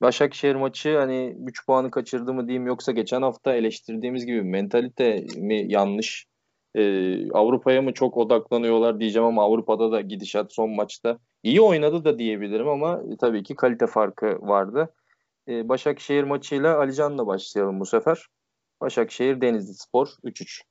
Başakşehir 0.01 0.55
maçı 0.55 0.97
hani 0.97 1.35
3 1.47 1.65
puanı 1.65 1.91
kaçırdı 1.91 2.33
mı 2.33 2.47
diyeyim 2.47 2.67
yoksa 2.67 2.91
geçen 2.91 3.21
hafta 3.21 3.53
eleştirdiğimiz 3.53 4.25
gibi 4.25 4.41
mentalite 4.41 5.25
mi 5.37 5.65
yanlış 5.67 6.25
e, 6.75 6.81
Avrupa'ya 7.31 7.81
mı 7.81 7.93
çok 7.93 8.17
odaklanıyorlar 8.17 8.99
diyeceğim 8.99 9.27
ama 9.27 9.43
Avrupa'da 9.43 9.91
da 9.91 10.01
gidişat 10.01 10.53
son 10.53 10.69
maçta 10.69 11.17
iyi 11.43 11.61
oynadı 11.61 12.05
da 12.05 12.19
diyebilirim 12.19 12.67
ama 12.67 13.01
tabii 13.19 13.43
ki 13.43 13.55
kalite 13.55 13.87
farkı 13.87 14.41
vardı. 14.41 14.93
E, 15.47 15.69
Başakşehir 15.69 16.23
maçıyla 16.23 16.77
Alican'la 16.77 17.27
başlayalım 17.27 17.79
bu 17.79 17.85
sefer. 17.85 18.25
Başakşehir 18.81 19.41
Denizli 19.41 19.73
Spor 19.73 20.07
3-3. 20.23 20.61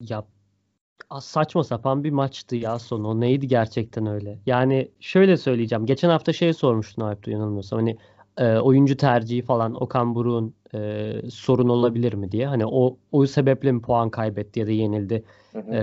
Ya 0.00 0.24
saçma 1.20 1.64
sapan 1.64 2.04
bir 2.04 2.10
maçtı 2.10 2.56
ya 2.56 2.78
sonu. 2.78 3.20
Neydi 3.20 3.48
gerçekten 3.48 4.06
öyle? 4.06 4.38
Yani 4.46 4.90
şöyle 5.00 5.36
söyleyeceğim. 5.36 5.86
Geçen 5.86 6.08
hafta 6.08 6.32
şey 6.32 6.52
sormuştun 6.52 7.02
Alp 7.02 7.28
yanılmıyorsam. 7.28 7.78
Hani 7.78 7.98
e, 8.36 8.58
oyuncu 8.58 8.96
tercihi 8.96 9.42
falan 9.42 9.82
Okan 9.82 10.14
Buruk'un 10.14 10.54
e, 10.74 11.12
sorun 11.30 11.68
olabilir 11.68 12.14
mi 12.14 12.32
diye. 12.32 12.46
Hani 12.46 12.66
o 12.66 12.96
o 13.12 13.26
sebeple 13.26 13.72
mi 13.72 13.82
puan 13.82 14.10
kaybetti 14.10 14.60
ya 14.60 14.66
da 14.66 14.70
yenildi 14.70 15.24
E, 15.54 15.80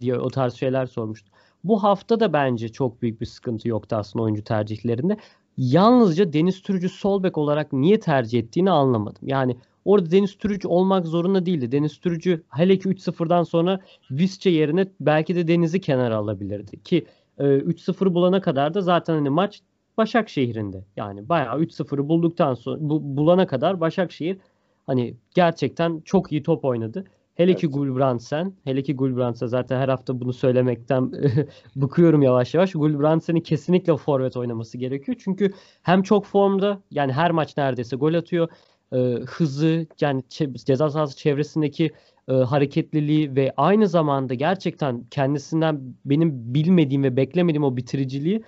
diye 0.00 0.18
o 0.18 0.30
tarz 0.30 0.54
şeyler 0.54 0.86
sormuştu. 0.86 1.30
Bu 1.64 1.82
hafta 1.82 2.20
da 2.20 2.32
bence 2.32 2.68
çok 2.68 3.02
büyük 3.02 3.20
bir 3.20 3.26
sıkıntı 3.26 3.68
yoktu 3.68 3.96
aslında 3.96 4.22
oyuncu 4.22 4.44
tercihlerinde. 4.44 5.16
Yalnızca 5.58 6.32
Deniz 6.32 6.62
Türücü 6.62 6.88
sol 6.88 7.22
bek 7.22 7.38
olarak 7.38 7.72
niye 7.72 8.00
tercih 8.00 8.38
ettiğini 8.38 8.70
anlamadım. 8.70 9.22
Yani 9.22 9.56
orada 9.84 10.10
Deniz 10.10 10.38
Türücü 10.38 10.68
olmak 10.68 11.06
zorunda 11.06 11.46
değildi. 11.46 11.72
Deniz 11.72 11.98
Türücü 12.00 12.42
hele 12.48 12.78
ki 12.78 12.88
3-0'dan 12.88 13.42
sonra 13.42 13.80
Visca 14.10 14.50
yerine 14.50 14.88
belki 15.00 15.34
de 15.34 15.48
Deniz'i 15.48 15.80
kenara 15.80 16.16
alabilirdi. 16.16 16.82
Ki 16.82 17.06
e, 17.38 17.44
3-0 17.44 18.14
bulana 18.14 18.40
kadar 18.40 18.74
da 18.74 18.82
zaten 18.82 19.14
hani 19.14 19.30
maç 19.30 19.60
Başakşehir'inde. 19.96 20.84
Yani 20.96 21.28
bayağı 21.28 21.60
3-0'ı 21.60 22.08
bulduktan 22.08 22.54
sonra 22.54 22.76
bu, 22.80 23.16
bulana 23.16 23.46
kadar 23.46 23.80
Başakşehir 23.80 24.38
hani 24.86 25.14
gerçekten 25.34 26.00
çok 26.04 26.32
iyi 26.32 26.42
top 26.42 26.64
oynadı. 26.64 27.04
Hele 27.38 27.50
evet. 27.50 27.60
ki 27.60 27.66
Gulbrandsen, 27.66 28.52
hele 28.64 28.82
ki 28.82 28.96
Gulbrandsen 28.96 29.46
zaten 29.46 29.80
her 29.80 29.88
hafta 29.88 30.20
bunu 30.20 30.32
söylemekten 30.32 31.12
bıkıyorum 31.76 32.22
yavaş 32.22 32.54
yavaş. 32.54 32.72
Gulbrandsen'in 32.72 33.40
kesinlikle 33.40 33.96
forvet 33.96 34.36
oynaması 34.36 34.78
gerekiyor. 34.78 35.16
Çünkü 35.24 35.52
hem 35.82 36.02
çok 36.02 36.26
formda 36.26 36.82
yani 36.90 37.12
her 37.12 37.30
maç 37.30 37.56
neredeyse 37.56 37.96
gol 37.96 38.14
atıyor. 38.14 38.48
E, 38.92 38.96
hızı 39.26 39.86
yani 40.00 40.22
ceza 40.64 40.90
sahası 40.90 41.16
çevresindeki 41.16 41.92
e, 42.28 42.32
hareketliliği 42.32 43.36
ve 43.36 43.52
aynı 43.56 43.88
zamanda 43.88 44.34
gerçekten 44.34 45.04
kendisinden 45.10 45.80
benim 46.04 46.54
bilmediğim 46.54 47.02
ve 47.02 47.16
beklemediğim 47.16 47.64
o 47.64 47.76
bitiriciliği 47.76 48.42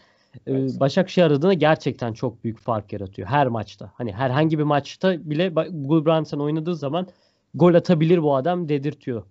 ee, 0.47 0.53
evet. 0.53 0.81
Başakşehir 0.81 1.31
adına 1.31 1.55
gerçekten 1.55 2.13
çok 2.13 2.45
büyük 2.45 2.59
fark 2.59 2.93
yaratıyor 2.93 3.29
her 3.29 3.47
maçta. 3.47 3.93
Hani 3.95 4.13
herhangi 4.13 4.59
bir 4.59 4.65
maçta 4.65 5.31
bile 5.31 5.49
Gulbrandsen 5.71 6.39
oynadığı 6.39 6.77
zaman 6.77 7.07
gol 7.55 7.75
atabilir 7.75 8.23
bu 8.23 8.37
adam 8.37 8.69
dedirtiyor. 8.69 9.23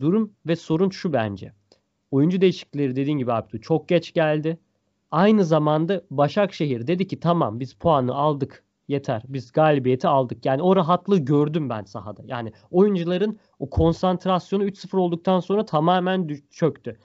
Durum 0.00 0.32
ve 0.46 0.56
sorun 0.56 0.90
şu 0.90 1.12
bence. 1.12 1.52
Oyuncu 2.10 2.40
değişiklikleri 2.40 2.96
dediğin 2.96 3.18
gibi 3.18 3.32
Abdü 3.32 3.60
çok 3.60 3.88
geç 3.88 4.14
geldi. 4.14 4.58
Aynı 5.10 5.44
zamanda 5.44 6.02
Başakşehir 6.10 6.86
dedi 6.86 7.06
ki 7.06 7.20
tamam 7.20 7.60
biz 7.60 7.74
puanı 7.74 8.14
aldık 8.14 8.64
yeter. 8.88 9.22
Biz 9.28 9.52
galibiyeti 9.52 10.08
aldık. 10.08 10.46
Yani 10.46 10.62
o 10.62 10.76
rahatlığı 10.76 11.18
gördüm 11.18 11.70
ben 11.70 11.82
sahada. 11.82 12.22
Yani 12.26 12.52
oyuncuların 12.70 13.38
o 13.58 13.70
konsantrasyonu 13.70 14.64
3-0 14.64 14.96
olduktan 14.96 15.40
sonra 15.40 15.64
tamamen 15.64 16.30
çöktü. 16.50 16.96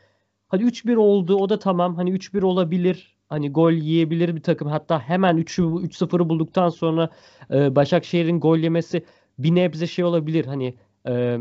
Hadi 0.47 0.63
3-1 0.63 0.95
oldu 0.95 1.35
o 1.35 1.49
da 1.49 1.59
tamam. 1.59 1.95
Hani 1.95 2.11
3-1 2.11 2.43
olabilir. 2.43 3.15
Hani 3.29 3.51
gol 3.51 3.71
yiyebilir 3.71 4.35
bir 4.35 4.43
takım. 4.43 4.67
Hatta 4.67 4.99
hemen 4.99 5.37
3'ü 5.37 5.63
3-0'ı 5.63 6.29
bulduktan 6.29 6.69
sonra 6.69 7.09
e, 7.51 7.75
Başakşehir'in 7.75 8.39
gol 8.39 8.57
yemesi 8.57 9.05
bir 9.39 9.55
nebze 9.55 9.87
şey 9.87 10.05
olabilir. 10.05 10.45
Hani 10.45 10.75
e, 11.07 11.37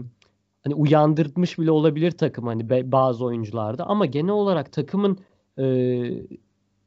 hani 0.64 0.74
uyandırmış 0.74 1.58
bile 1.58 1.70
olabilir 1.70 2.10
takım 2.10 2.46
hani 2.46 2.92
bazı 2.92 3.24
oyuncularda 3.24 3.86
ama 3.86 4.06
genel 4.06 4.32
olarak 4.32 4.72
takımın 4.72 5.18
e, 5.58 5.64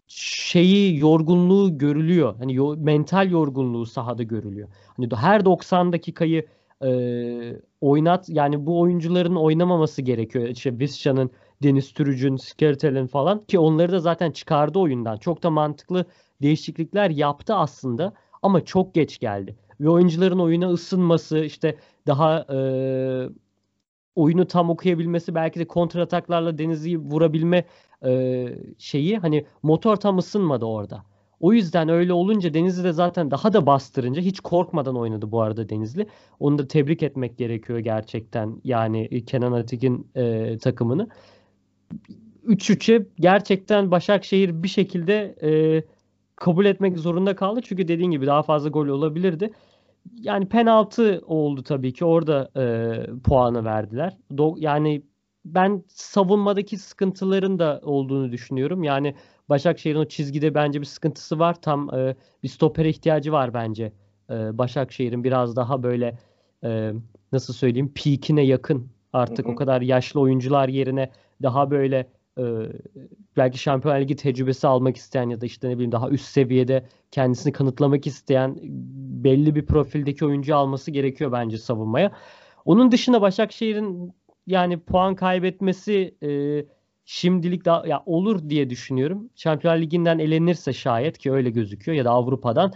şeyi 0.07 0.99
yorgunluğu 0.99 1.77
görülüyor. 1.77 2.35
Hani 2.37 2.53
yo, 2.53 2.75
mental 2.77 3.31
yorgunluğu 3.31 3.85
sahada 3.85 4.23
görülüyor. 4.23 4.67
Hani 4.97 5.09
her 5.15 5.45
90 5.45 5.93
dakikayı 5.93 6.45
e, 6.83 6.89
oynat 7.81 8.29
yani 8.29 8.65
bu 8.65 8.79
oyuncuların 8.79 9.35
oynamaması 9.35 10.01
gerekiyor. 10.01 10.47
İşte 10.47 10.79
Visca'nın, 10.79 11.31
Deniz 11.63 11.93
Türüc'ün, 11.93 12.35
Skertel'in 12.35 13.07
falan 13.07 13.45
ki 13.45 13.59
onları 13.59 13.91
da 13.91 13.99
zaten 13.99 14.31
çıkardı 14.31 14.79
oyundan. 14.79 15.17
Çok 15.17 15.43
da 15.43 15.49
mantıklı 15.49 16.05
değişiklikler 16.41 17.09
yaptı 17.09 17.55
aslında 17.55 18.13
ama 18.41 18.65
çok 18.65 18.93
geç 18.93 19.19
geldi. 19.19 19.55
Ve 19.79 19.89
oyuncuların 19.89 20.39
oyuna 20.39 20.69
ısınması 20.69 21.39
işte 21.39 21.77
daha 22.07 22.39
e, 22.39 22.59
oyunu 24.15 24.47
tam 24.47 24.69
okuyabilmesi 24.69 25.35
belki 25.35 25.59
de 25.59 25.67
kontrataklarla 25.67 26.57
Deniz'i 26.57 26.99
vurabilme 26.99 27.65
e, 28.05 28.45
şeyi 28.77 29.17
hani 29.17 29.45
motor 29.63 29.95
tam 29.95 30.17
ısınmadı 30.17 30.65
orada. 30.65 31.03
O 31.39 31.53
yüzden 31.53 31.89
öyle 31.89 32.13
olunca 32.13 32.53
Denizli 32.53 32.83
de 32.83 32.91
zaten 32.91 33.31
daha 33.31 33.53
da 33.53 33.65
bastırınca 33.65 34.21
hiç 34.21 34.39
korkmadan 34.39 34.97
oynadı 34.97 35.31
bu 35.31 35.41
arada 35.41 35.69
Denizli. 35.69 36.07
Onu 36.39 36.57
da 36.57 36.67
tebrik 36.67 37.03
etmek 37.03 37.37
gerekiyor 37.37 37.79
gerçekten 37.79 38.61
yani 38.63 39.25
Kenan 39.25 39.51
Atik'in 39.51 40.07
e, 40.15 40.57
takımını. 40.57 41.07
3-3'e 42.45 43.05
gerçekten 43.19 43.91
Başakşehir 43.91 44.63
bir 44.63 44.67
şekilde 44.67 45.35
e, 45.41 45.83
kabul 46.37 46.65
etmek 46.65 46.99
zorunda 46.99 47.35
kaldı. 47.35 47.59
Çünkü 47.63 47.87
dediğin 47.87 48.11
gibi 48.11 48.25
daha 48.27 48.43
fazla 48.43 48.69
gol 48.69 48.87
olabilirdi. 48.87 49.51
Yani 50.15 50.49
penaltı 50.49 51.21
oldu 51.25 51.63
tabii 51.63 51.93
ki. 51.93 52.05
Orada 52.05 52.51
e, 52.57 52.63
puanı 53.23 53.65
verdiler. 53.65 54.17
Do 54.37 54.55
yani 54.57 55.01
ben 55.45 55.83
savunmadaki 55.87 56.77
sıkıntıların 56.77 57.59
da 57.59 57.81
olduğunu 57.83 58.31
düşünüyorum. 58.31 58.83
Yani 58.83 59.15
Başakşehir'in 59.49 59.99
o 59.99 60.05
çizgide 60.05 60.55
bence 60.55 60.81
bir 60.81 60.85
sıkıntısı 60.85 61.39
var. 61.39 61.61
Tam 61.61 61.95
e, 61.95 62.15
bir 62.43 62.47
stopere 62.47 62.89
ihtiyacı 62.89 63.31
var 63.31 63.53
bence. 63.53 63.91
E, 64.29 64.57
Başakşehir'in 64.57 65.23
biraz 65.23 65.55
daha 65.55 65.83
böyle 65.83 66.17
e, 66.63 66.91
nasıl 67.31 67.53
söyleyeyim 67.53 67.93
peak'ine 67.95 68.41
yakın 68.41 68.87
artık 69.13 69.45
hı 69.45 69.49
hı. 69.49 69.53
o 69.53 69.55
kadar 69.55 69.81
yaşlı 69.81 70.19
oyuncular 70.19 70.69
yerine 70.69 71.11
daha 71.43 71.71
böyle 71.71 72.07
e, 72.37 72.43
belki 73.37 73.57
Şampiyonlar 73.57 74.01
Ligi 74.01 74.15
tecrübesi 74.15 74.67
almak 74.67 74.97
isteyen 74.97 75.29
ya 75.29 75.41
da 75.41 75.45
işte 75.45 75.69
ne 75.69 75.73
bileyim 75.73 75.91
daha 75.91 76.09
üst 76.09 76.25
seviyede 76.25 76.85
kendisini 77.11 77.53
kanıtlamak 77.53 78.07
isteyen 78.07 78.57
belli 79.23 79.55
bir 79.55 79.65
profildeki 79.65 80.25
oyuncu 80.25 80.55
alması 80.55 80.91
gerekiyor 80.91 81.31
bence 81.31 81.57
savunmaya. 81.57 82.11
Onun 82.65 82.91
dışında 82.91 83.21
Başakşehir'in 83.21 84.13
yani 84.47 84.79
puan 84.79 85.15
kaybetmesi 85.15 86.15
e, 86.23 86.29
şimdilik 87.05 87.65
daha 87.65 87.87
ya 87.87 88.03
olur 88.05 88.49
diye 88.49 88.69
düşünüyorum. 88.69 89.29
Şampiyonlar 89.35 89.81
Ligi'nden 89.81 90.19
elenirse 90.19 90.73
şayet 90.73 91.17
ki 91.17 91.31
öyle 91.31 91.49
gözüküyor 91.49 91.97
ya 91.97 92.05
da 92.05 92.11
Avrupa'dan 92.11 92.73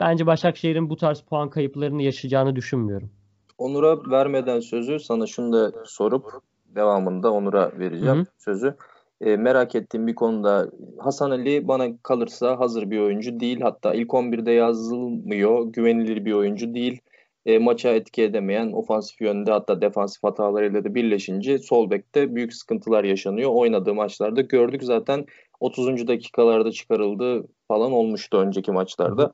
bence 0.00 0.26
Başakşehir'in 0.26 0.90
bu 0.90 0.96
tarz 0.96 1.20
puan 1.20 1.50
kayıplarını 1.50 2.02
yaşayacağını 2.02 2.56
düşünmüyorum. 2.56 3.10
Onur'a 3.58 4.10
vermeden 4.10 4.60
sözü 4.60 5.00
sana 5.00 5.26
şunu 5.26 5.52
da 5.52 5.72
sorup 5.84 6.32
devamında 6.66 7.32
Onur'a 7.32 7.72
vereceğim 7.78 8.16
Hı-hı. 8.16 8.26
sözü. 8.38 8.76
E, 9.20 9.36
merak 9.36 9.74
ettiğim 9.74 10.06
bir 10.06 10.14
konuda 10.14 10.70
Hasan 10.98 11.30
Ali 11.30 11.68
bana 11.68 11.96
kalırsa 12.02 12.60
hazır 12.60 12.90
bir 12.90 12.98
oyuncu 12.98 13.40
değil. 13.40 13.60
Hatta 13.60 13.94
ilk 13.94 14.08
11'de 14.08 14.52
yazılmıyor. 14.52 15.66
Güvenilir 15.66 16.24
bir 16.24 16.32
oyuncu 16.32 16.74
değil 16.74 17.00
e, 17.46 17.58
maça 17.58 17.90
etki 17.90 18.22
edemeyen 18.22 18.72
ofansif 18.72 19.20
yönde 19.20 19.50
hatta 19.50 19.80
defansif 19.80 20.22
hatalarıyla 20.22 20.84
da 20.84 20.94
birleşince 20.94 21.58
sol 21.58 21.90
bekte 21.90 22.34
büyük 22.34 22.54
sıkıntılar 22.54 23.04
yaşanıyor. 23.04 23.50
Oynadığı 23.54 23.94
maçlarda 23.94 24.40
gördük 24.40 24.84
zaten 24.84 25.26
30. 25.60 26.08
dakikalarda 26.08 26.72
çıkarıldı 26.72 27.46
falan 27.68 27.92
olmuştu 27.92 28.38
önceki 28.38 28.72
maçlarda. 28.72 29.32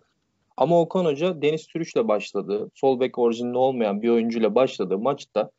Ama 0.57 0.81
Okan 0.81 1.05
Hoca 1.05 1.43
Deniz 1.43 1.67
Türüş'le 1.67 2.09
başladı. 2.09 2.71
Sol 2.75 3.01
bek 3.01 3.19
orijinli 3.19 3.57
olmayan 3.57 4.03
bir 4.03 4.09
oyuncuyla 4.09 4.55
başladı 4.55 4.99
maçta 4.99 5.51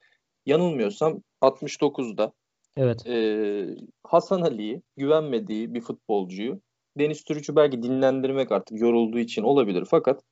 yanılmıyorsam 0.45 1.21
69'da 1.41 2.31
evet. 2.77 3.07
e, 3.07 3.75
Hasan 4.03 4.41
Ali'yi 4.41 4.81
güvenmediği 4.97 5.73
bir 5.73 5.81
futbolcuyu 5.81 6.61
Deniz 6.97 7.23
Türüç'ü 7.23 7.55
belki 7.55 7.83
dinlendirmek 7.83 8.51
artık 8.51 8.79
yorulduğu 8.79 9.19
için 9.19 9.43
olabilir 9.43 9.85
fakat 9.89 10.23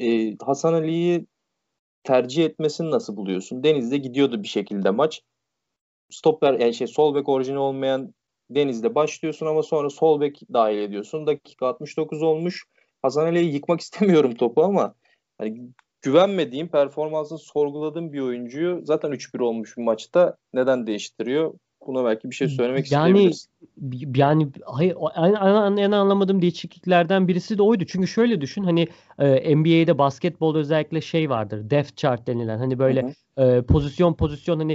e, 0.00 0.36
Hasan 0.36 0.72
Ali'yi 0.72 1.26
tercih 2.04 2.44
etmesini 2.44 2.90
nasıl 2.90 3.16
buluyorsun? 3.16 3.64
Deniz'de 3.64 3.96
gidiyordu 3.96 4.42
bir 4.42 4.48
şekilde 4.48 4.90
maç. 4.90 5.22
Stopper 6.10 6.52
yani 6.52 6.74
şey 6.74 6.86
sol 6.86 7.14
bek 7.14 7.28
orijini 7.28 7.58
olmayan 7.58 8.14
Deniz'de 8.50 8.94
başlıyorsun 8.94 9.46
ama 9.46 9.62
sonra 9.62 9.90
sol 9.90 10.20
bek 10.20 10.40
dahil 10.52 10.78
ediyorsun. 10.78 11.26
Dakika 11.26 11.66
69 11.66 12.22
olmuş. 12.22 12.64
Hasan 13.02 13.26
Ali'yi 13.26 13.54
yıkmak 13.54 13.80
istemiyorum 13.86 14.34
topu 14.34 14.62
ama 14.62 14.94
hani 15.38 15.68
güvenmediğim, 16.02 16.68
performansını 16.68 17.38
sorguladığım 17.38 18.12
bir 18.12 18.20
oyuncuyu 18.20 18.80
zaten 18.84 19.10
3-1 19.10 19.42
olmuş 19.42 19.76
bir 19.76 19.82
maçta 19.82 20.36
neden 20.54 20.86
değiştiriyor? 20.86 21.54
Buna 21.86 22.04
belki 22.04 22.30
bir 22.30 22.34
şey 22.34 22.48
söylemek 22.48 22.92
yani, 22.92 23.08
isteyebiliriz. 23.10 23.48
Yani 24.16 24.48
hayır 24.64 24.96
en, 25.16 25.76
en 25.76 25.90
anlamadığım 25.92 26.42
değişikliklerden 26.42 27.28
birisi 27.28 27.58
de 27.58 27.62
oydu. 27.62 27.84
Çünkü 27.86 28.08
şöyle 28.08 28.40
düşün 28.40 28.64
hani 28.64 28.88
e, 29.18 29.56
NBA'de 29.56 29.98
basketbolda 29.98 30.58
özellikle 30.58 31.00
şey 31.00 31.30
vardır. 31.30 31.70
Depth 31.70 31.96
chart 31.96 32.26
denilen 32.26 32.58
hani 32.58 32.78
böyle 32.78 33.14
e, 33.36 33.62
pozisyon 33.62 34.14
pozisyon 34.14 34.58
hani 34.58 34.72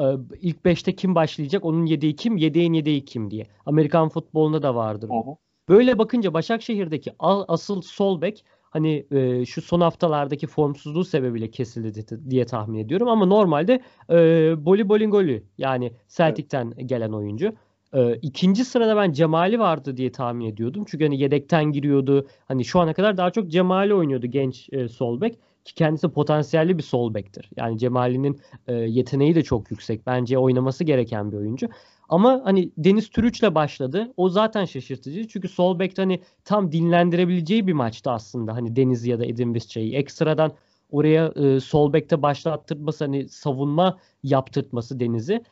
e, 0.00 0.04
ilk 0.40 0.56
5'te 0.64 0.96
kim 0.96 1.14
başlayacak 1.14 1.64
onun 1.64 1.86
yedeği 1.86 2.16
kim 2.16 2.36
yedeğin 2.36 2.72
yedeği 2.72 3.04
kim 3.04 3.30
diye. 3.30 3.46
Amerikan 3.66 4.08
futbolunda 4.08 4.62
da 4.62 4.74
vardır. 4.74 5.08
Hı 5.08 5.30
hı. 5.30 5.36
Böyle 5.68 5.98
bakınca 5.98 6.34
Başakşehir'deki 6.34 7.12
asıl 7.18 7.82
sol 7.82 8.20
bek 8.20 8.44
hani 8.70 9.06
e, 9.10 9.46
şu 9.46 9.62
son 9.62 9.80
haftalardaki 9.80 10.46
formsuzluğu 10.46 11.04
sebebiyle 11.04 11.50
kesildi 11.50 12.30
diye 12.30 12.46
tahmin 12.46 12.78
ediyorum. 12.78 13.08
Ama 13.08 13.26
normalde 13.26 13.80
e, 14.10 14.16
Boli 14.64 14.88
Bolingoli 14.88 15.42
yani 15.58 15.92
Celtic'ten 16.08 16.72
evet. 16.76 16.88
gelen 16.88 17.12
oyuncu. 17.12 17.52
E, 17.94 18.14
ikinci 18.14 18.64
sırada 18.64 18.96
ben 18.96 19.12
Cemali 19.12 19.58
vardı 19.58 19.96
diye 19.96 20.12
tahmin 20.12 20.44
ediyordum. 20.44 20.84
Çünkü 20.88 21.04
hani 21.04 21.20
yedekten 21.20 21.64
giriyordu. 21.64 22.26
Hani 22.48 22.64
şu 22.64 22.80
ana 22.80 22.94
kadar 22.94 23.16
daha 23.16 23.30
çok 23.30 23.48
Cemali 23.48 23.94
oynuyordu 23.94 24.26
genç 24.26 24.68
e, 24.72 24.88
sol 24.88 25.20
bek 25.20 25.38
ki 25.64 25.74
kendisi 25.74 26.08
potansiyelli 26.08 26.78
bir 26.78 26.82
sol 26.82 27.14
bektir. 27.14 27.50
Yani 27.56 27.78
Cemali'nin 27.78 28.40
e, 28.68 28.74
yeteneği 28.74 29.34
de 29.34 29.42
çok 29.42 29.70
yüksek. 29.70 30.06
Bence 30.06 30.38
oynaması 30.38 30.84
gereken 30.84 31.32
bir 31.32 31.36
oyuncu. 31.36 31.68
Ama 32.08 32.40
hani 32.44 32.70
Deniz 32.78 33.10
Türüç'le 33.10 33.54
başladı. 33.54 34.12
O 34.16 34.28
zaten 34.28 34.64
şaşırtıcı. 34.64 35.28
Çünkü 35.28 35.48
sol 35.48 35.78
bekte 35.78 36.02
hani 36.02 36.20
tam 36.44 36.72
dinlendirebileceği 36.72 37.66
bir 37.66 37.72
maçtı 37.72 38.10
aslında. 38.10 38.54
Hani 38.54 38.76
Deniz 38.76 39.06
ya 39.06 39.18
da 39.18 39.26
Edin 39.26 39.54
Visca'yı. 39.54 39.94
Ekstradan 39.94 40.52
oraya 40.90 41.26
e, 41.26 41.60
sol 41.60 41.92
bekte 41.92 42.22
başlattırması 42.22 43.04
hani 43.04 43.28
savunma 43.28 43.98
yaptırtması 44.22 45.00
Deniz'i 45.00 45.44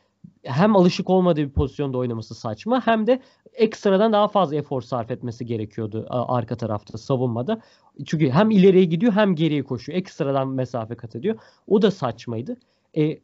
hem 0.43 0.75
alışık 0.75 1.09
olmadığı 1.09 1.41
bir 1.41 1.49
pozisyonda 1.49 1.97
oynaması 1.97 2.35
saçma 2.35 2.87
hem 2.87 3.07
de 3.07 3.21
ekstradan 3.53 4.13
daha 4.13 4.27
fazla 4.27 4.55
efor 4.55 4.81
sarf 4.81 5.11
etmesi 5.11 5.45
gerekiyordu 5.45 6.05
arka 6.09 6.55
tarafta 6.57 6.97
savunmada. 6.97 7.61
Çünkü 8.05 8.29
hem 8.29 8.51
ileriye 8.51 8.85
gidiyor 8.85 9.13
hem 9.13 9.35
geriye 9.35 9.63
koşuyor. 9.63 9.97
Ekstradan 9.99 10.47
mesafe 10.47 10.95
kat 10.95 11.15
ediyor. 11.15 11.39
O 11.67 11.81
da 11.81 11.91
saçmaydı. 11.91 12.57
E, 12.97 13.19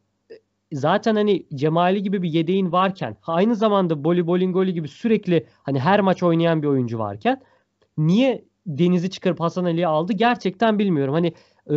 zaten 0.73 1.15
hani 1.15 1.45
Cemali 1.55 2.03
gibi 2.03 2.21
bir 2.21 2.29
yedeğin 2.29 2.71
varken 2.71 3.17
aynı 3.27 3.55
zamanda 3.55 4.03
Boli 4.03 4.27
Bolingoli 4.27 4.73
gibi 4.73 4.88
sürekli 4.88 5.47
hani 5.63 5.79
her 5.79 5.99
maç 5.99 6.23
oynayan 6.23 6.62
bir 6.62 6.67
oyuncu 6.67 6.99
varken 6.99 7.41
niye 7.97 8.45
Deniz'i 8.67 9.10
çıkarıp 9.10 9.39
Hasan 9.39 9.65
Ali'yi 9.65 9.88
aldı 9.88 10.13
gerçekten 10.13 10.79
bilmiyorum. 10.79 11.13
Hani 11.13 11.34
e, 11.69 11.75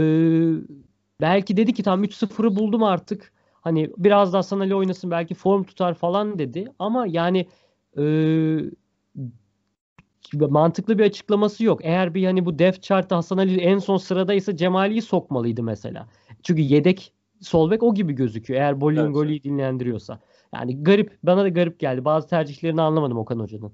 belki 1.20 1.56
dedi 1.56 1.74
ki 1.74 1.82
tam 1.82 2.04
3-0'ı 2.04 2.56
buldum 2.56 2.82
artık. 2.82 3.32
Hani 3.68 3.90
biraz 3.98 4.32
da 4.32 4.38
Hasan 4.38 4.60
Ali 4.60 4.74
oynasın 4.74 5.10
belki 5.10 5.34
form 5.34 5.64
tutar 5.64 5.94
falan 5.94 6.38
dedi. 6.38 6.72
Ama 6.78 7.06
yani 7.06 7.46
e, 7.98 8.04
mantıklı 10.34 10.98
bir 10.98 11.04
açıklaması 11.04 11.64
yok. 11.64 11.80
Eğer 11.82 12.14
bir 12.14 12.24
hani 12.24 12.46
bu 12.46 12.58
depth 12.58 12.80
chart'ta 12.80 13.16
Hasan 13.16 13.38
Ali 13.38 13.60
en 13.60 13.78
son 13.78 13.96
sıradaysa 13.96 14.56
Cemali'yi 14.56 15.02
sokmalıydı 15.02 15.62
mesela. 15.62 16.08
Çünkü 16.42 16.62
yedek 16.62 17.12
sol 17.40 17.70
bek 17.70 17.82
o 17.82 17.94
gibi 17.94 18.12
gözüküyor. 18.12 18.60
Eğer 18.60 18.80
Bolingoli'yi 18.80 19.36
evet. 19.36 19.44
dinlendiriyorsa. 19.44 20.20
Yani 20.54 20.84
garip. 20.84 21.18
Bana 21.22 21.44
da 21.44 21.48
garip 21.48 21.80
geldi. 21.80 22.04
Bazı 22.04 22.28
tercihlerini 22.28 22.82
anlamadım 22.82 23.18
Okan 23.18 23.38
Hoca'nın. 23.38 23.72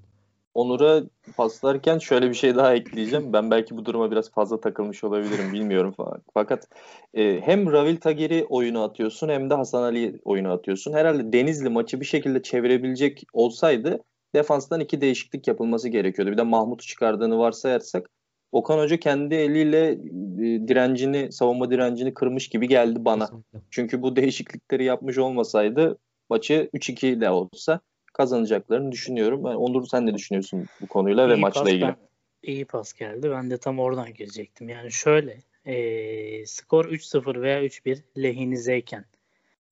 Onur'a 0.55 1.03
paslarken 1.37 1.97
şöyle 1.97 2.29
bir 2.29 2.33
şey 2.33 2.55
daha 2.55 2.75
ekleyeceğim. 2.75 3.33
Ben 3.33 3.51
belki 3.51 3.77
bu 3.77 3.85
duruma 3.85 4.11
biraz 4.11 4.31
fazla 4.31 4.61
takılmış 4.61 5.03
olabilirim 5.03 5.53
bilmiyorum 5.53 5.93
falan. 5.97 6.21
Fakat 6.33 6.67
e, 7.13 7.41
hem 7.41 7.71
Ravil 7.71 7.97
Tager'i 7.97 8.45
oyunu 8.49 8.83
atıyorsun 8.83 9.29
hem 9.29 9.49
de 9.49 9.53
Hasan 9.53 9.83
Ali 9.83 10.19
oyunu 10.25 10.51
atıyorsun. 10.51 10.93
Herhalde 10.93 11.33
Denizli 11.33 11.69
maçı 11.69 11.99
bir 11.99 12.05
şekilde 12.05 12.41
çevirebilecek 12.41 13.23
olsaydı 13.33 14.03
defanstan 14.35 14.79
iki 14.79 15.01
değişiklik 15.01 15.47
yapılması 15.47 15.89
gerekiyordu. 15.89 16.31
Bir 16.31 16.37
de 16.37 16.43
Mahmut'u 16.43 16.85
çıkardığını 16.85 17.37
varsayarsak 17.37 18.09
Okan 18.51 18.79
Hoca 18.79 18.97
kendi 18.97 19.35
eliyle 19.35 19.91
e, 19.91 20.67
direncini, 20.67 21.31
savunma 21.31 21.71
direncini 21.71 22.13
kırmış 22.13 22.49
gibi 22.49 22.67
geldi 22.67 23.05
bana. 23.05 23.25
Kesinlikle. 23.25 23.59
Çünkü 23.69 24.01
bu 24.01 24.15
değişiklikleri 24.15 24.83
yapmış 24.83 25.17
olmasaydı 25.17 25.97
maçı 26.29 26.69
3-2 26.73 27.21
de 27.21 27.29
olsa 27.29 27.79
kazanacaklarını 28.15 28.91
düşünüyorum. 28.91 29.45
Yani 29.45 29.57
Onur 29.57 29.87
sen 29.87 30.05
ne 30.05 30.13
düşünüyorsun 30.13 30.65
bu 30.81 30.87
konuyla 30.87 31.27
iyi 31.27 31.29
ve 31.29 31.35
maçla 31.35 31.69
ilgili? 31.69 31.81
Ben, 31.81 31.97
iyi 32.43 32.65
pas 32.65 32.93
geldi. 32.93 33.31
Ben 33.31 33.49
de 33.49 33.57
tam 33.57 33.79
oradan 33.79 34.13
girecektim. 34.13 34.69
Yani 34.69 34.91
şöyle 34.91 35.37
e, 35.65 36.45
skor 36.45 36.85
3-0 36.85 37.41
veya 37.41 37.63
3-1 37.63 38.01
lehinizeyken 38.17 39.05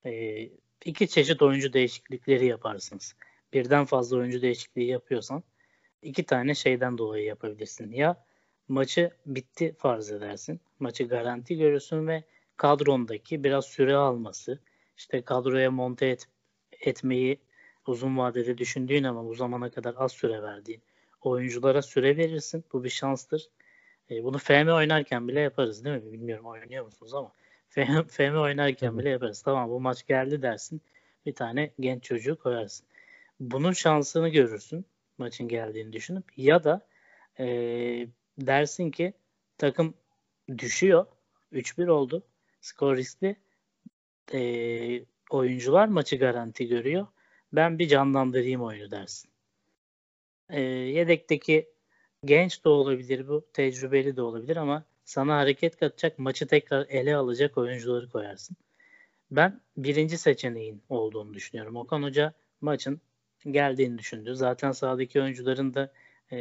e, 0.05 0.43
iki 0.85 1.07
çeşit 1.07 1.41
oyuncu 1.41 1.73
değişiklikleri 1.73 2.45
yaparsınız. 2.45 3.15
Birden 3.53 3.85
fazla 3.85 4.17
oyuncu 4.17 4.41
değişikliği 4.41 4.87
yapıyorsan 4.87 5.43
iki 6.01 6.23
tane 6.23 6.55
şeyden 6.55 6.97
dolayı 6.97 7.25
yapabilirsin. 7.25 7.91
Ya 7.91 8.25
maçı 8.67 9.11
bitti 9.25 9.75
farz 9.77 10.11
edersin. 10.11 10.61
Maçı 10.79 11.03
garanti 11.03 11.57
görürsün 11.57 12.07
ve 12.07 12.23
kadrondaki 12.57 13.43
biraz 13.43 13.65
süre 13.65 13.95
alması, 13.95 14.59
işte 14.97 15.21
kadroya 15.21 15.71
monte 15.71 16.05
et, 16.05 16.27
etmeyi 16.81 17.39
uzun 17.87 18.17
vadede 18.17 18.57
düşündüğün 18.57 19.03
ama 19.03 19.25
bu 19.25 19.33
zamana 19.33 19.71
kadar 19.71 19.95
az 19.97 20.11
süre 20.11 20.41
verdiğin 20.41 20.81
oyunculara 21.21 21.81
süre 21.81 22.17
verirsin. 22.17 22.63
Bu 22.73 22.83
bir 22.83 22.89
şanstır. 22.89 23.49
E, 24.11 24.23
bunu 24.23 24.37
FM 24.37 24.67
oynarken 24.67 25.27
bile 25.27 25.39
yaparız 25.39 25.85
değil 25.85 25.95
mi? 25.95 26.13
Bilmiyorum 26.13 26.45
oynuyor 26.45 26.85
musunuz 26.85 27.13
ama 27.13 27.31
FM, 27.69 28.01
FM 28.07 28.35
oynarken 28.35 28.97
bile 28.99 29.09
yaparız. 29.09 29.41
Tamam 29.41 29.69
bu 29.69 29.79
maç 29.79 30.07
geldi 30.07 30.41
dersin. 30.41 30.81
Bir 31.25 31.33
tane 31.33 31.71
genç 31.79 32.03
çocuğu 32.03 32.39
koyarsın. 32.39 32.85
Bunun 33.39 33.71
şansını 33.71 34.29
görürsün 34.29 34.85
maçın 35.17 35.47
geldiğini 35.47 35.93
düşünüp 35.93 36.25
ya 36.37 36.63
da 36.63 36.87
e, 37.39 37.45
dersin 38.37 38.91
ki 38.91 39.13
takım 39.57 39.93
düşüyor. 40.57 41.05
3-1 41.53 41.89
oldu. 41.89 42.23
Skor 42.61 42.97
riskli. 42.97 43.35
E, 44.33 45.05
oyuncular 45.29 45.87
maçı 45.87 46.15
garanti 46.15 46.67
görüyor. 46.67 47.07
Ben 47.53 47.79
bir 47.79 47.87
canlandırayım 47.87 48.63
oyunu 48.63 48.91
dersin. 48.91 49.29
E, 50.49 50.61
yedekteki 50.61 51.69
genç 52.25 52.65
de 52.65 52.69
olabilir 52.69 53.27
bu. 53.27 53.45
Tecrübeli 53.53 54.15
de 54.15 54.21
olabilir 54.21 54.57
ama 54.57 54.85
sana 55.05 55.37
hareket 55.37 55.77
katacak, 55.77 56.19
maçı 56.19 56.47
tekrar 56.47 56.85
ele 56.89 57.15
alacak 57.15 57.57
oyuncuları 57.57 58.09
koyarsın. 58.09 58.57
Ben 59.31 59.61
birinci 59.77 60.17
seçeneğin 60.17 60.83
olduğunu 60.89 61.33
düşünüyorum. 61.33 61.75
Okan 61.75 62.03
Hoca 62.03 62.33
maçın 62.61 63.01
geldiğini 63.51 63.97
düşündü. 63.97 64.35
Zaten 64.35 64.71
sahadaki 64.71 65.21
oyuncuların 65.21 65.73
da 65.73 65.93
e, 66.31 66.37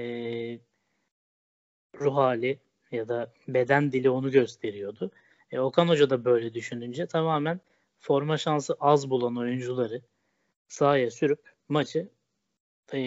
ruh 2.01 2.17
hali 2.17 2.59
ya 2.93 3.09
da 3.09 3.33
beden 3.49 3.93
dili 3.93 4.11
onu 4.11 4.31
gösteriyordu. 4.31 5.11
E, 5.51 5.61
Okan 5.61 5.89
Hoca 5.89 6.11
da 6.11 6.25
böyle 6.25 6.55
düşününce 6.55 7.07
tamamen 7.07 7.61
forma 7.99 8.39
şansı 8.39 8.77
az 8.81 9.11
bulan 9.11 9.37
oyuncuları 9.37 10.03
sahaya 10.73 11.11
sürüp 11.11 11.41
maçı 11.69 12.09
e, 12.93 12.99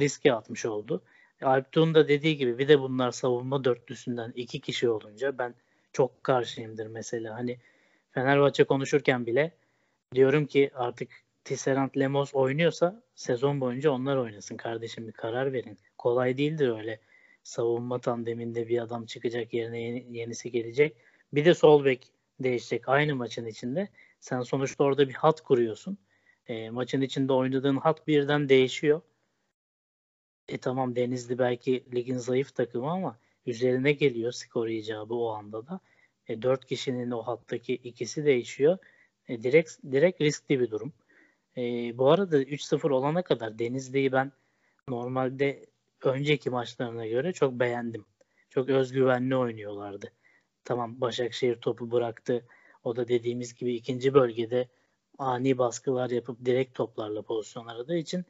riske 0.00 0.32
atmış 0.32 0.66
oldu. 0.66 1.02
Alptuğ'un 1.42 1.94
da 1.94 2.08
dediği 2.08 2.36
gibi 2.36 2.58
bir 2.58 2.68
de 2.68 2.80
bunlar 2.80 3.10
savunma 3.10 3.64
dörtlüsünden 3.64 4.32
iki 4.36 4.60
kişi 4.60 4.88
olunca 4.88 5.38
ben 5.38 5.54
çok 5.92 6.24
karşıyımdır 6.24 6.86
mesela. 6.86 7.34
Hani 7.34 7.58
Fenerbahçe 8.10 8.64
konuşurken 8.64 9.26
bile 9.26 9.52
diyorum 10.14 10.46
ki 10.46 10.70
artık 10.74 11.08
Tisserand 11.44 11.90
Lemos 11.98 12.34
oynuyorsa 12.34 13.02
sezon 13.14 13.60
boyunca 13.60 13.90
onlar 13.90 14.16
oynasın 14.16 14.56
kardeşim 14.56 15.06
bir 15.06 15.12
karar 15.12 15.52
verin. 15.52 15.78
Kolay 15.98 16.38
değildir 16.38 16.68
öyle 16.78 17.00
savunma 17.42 17.98
tandeminde 18.00 18.68
bir 18.68 18.82
adam 18.82 19.06
çıkacak 19.06 19.54
yerine 19.54 19.80
yeni, 19.80 20.18
yenisi 20.18 20.50
gelecek. 20.50 20.96
Bir 21.32 21.44
de 21.44 21.54
sol 21.54 21.84
bek 21.84 22.12
değişecek 22.40 22.88
aynı 22.88 23.14
maçın 23.16 23.46
içinde. 23.46 23.88
Sen 24.20 24.42
sonuçta 24.42 24.84
orada 24.84 25.08
bir 25.08 25.14
hat 25.14 25.40
kuruyorsun. 25.40 25.98
E, 26.48 26.70
maçın 26.70 27.00
içinde 27.00 27.32
oynadığın 27.32 27.76
hat 27.76 28.06
birden 28.06 28.48
değişiyor. 28.48 29.00
E 30.48 30.58
tamam 30.58 30.96
Denizli 30.96 31.38
belki 31.38 31.84
ligin 31.94 32.18
zayıf 32.18 32.54
takımı 32.54 32.90
ama 32.90 33.18
üzerine 33.46 33.92
geliyor 33.92 34.32
skor 34.32 34.68
icabı 34.68 35.14
o 35.14 35.28
anda 35.28 35.66
da. 35.66 35.80
E, 36.28 36.42
4 36.42 36.64
kişinin 36.64 37.10
o 37.10 37.22
hattaki 37.22 37.74
ikisi 37.74 38.24
değişiyor. 38.24 38.78
E, 39.28 39.42
direkt 39.42 39.72
direkt 39.92 40.20
riskli 40.20 40.60
bir 40.60 40.70
durum. 40.70 40.92
E, 41.56 41.62
bu 41.98 42.10
arada 42.10 42.42
3-0 42.42 42.90
olana 42.90 43.22
kadar 43.22 43.58
Denizli'yi 43.58 44.12
ben 44.12 44.32
normalde 44.88 45.66
önceki 46.04 46.50
maçlarına 46.50 47.06
göre 47.06 47.32
çok 47.32 47.52
beğendim. 47.52 48.04
Çok 48.50 48.68
özgüvenli 48.68 49.36
oynuyorlardı. 49.36 50.12
Tamam 50.64 51.00
Başakşehir 51.00 51.56
topu 51.56 51.90
bıraktı. 51.90 52.46
O 52.84 52.96
da 52.96 53.08
dediğimiz 53.08 53.54
gibi 53.54 53.74
ikinci 53.74 54.14
bölgede 54.14 54.68
ani 55.18 55.58
baskılar 55.58 56.10
yapıp 56.10 56.44
direkt 56.44 56.74
toplarla 56.74 57.22
pozisyon 57.22 57.66
aradığı 57.66 57.96
için 57.96 58.24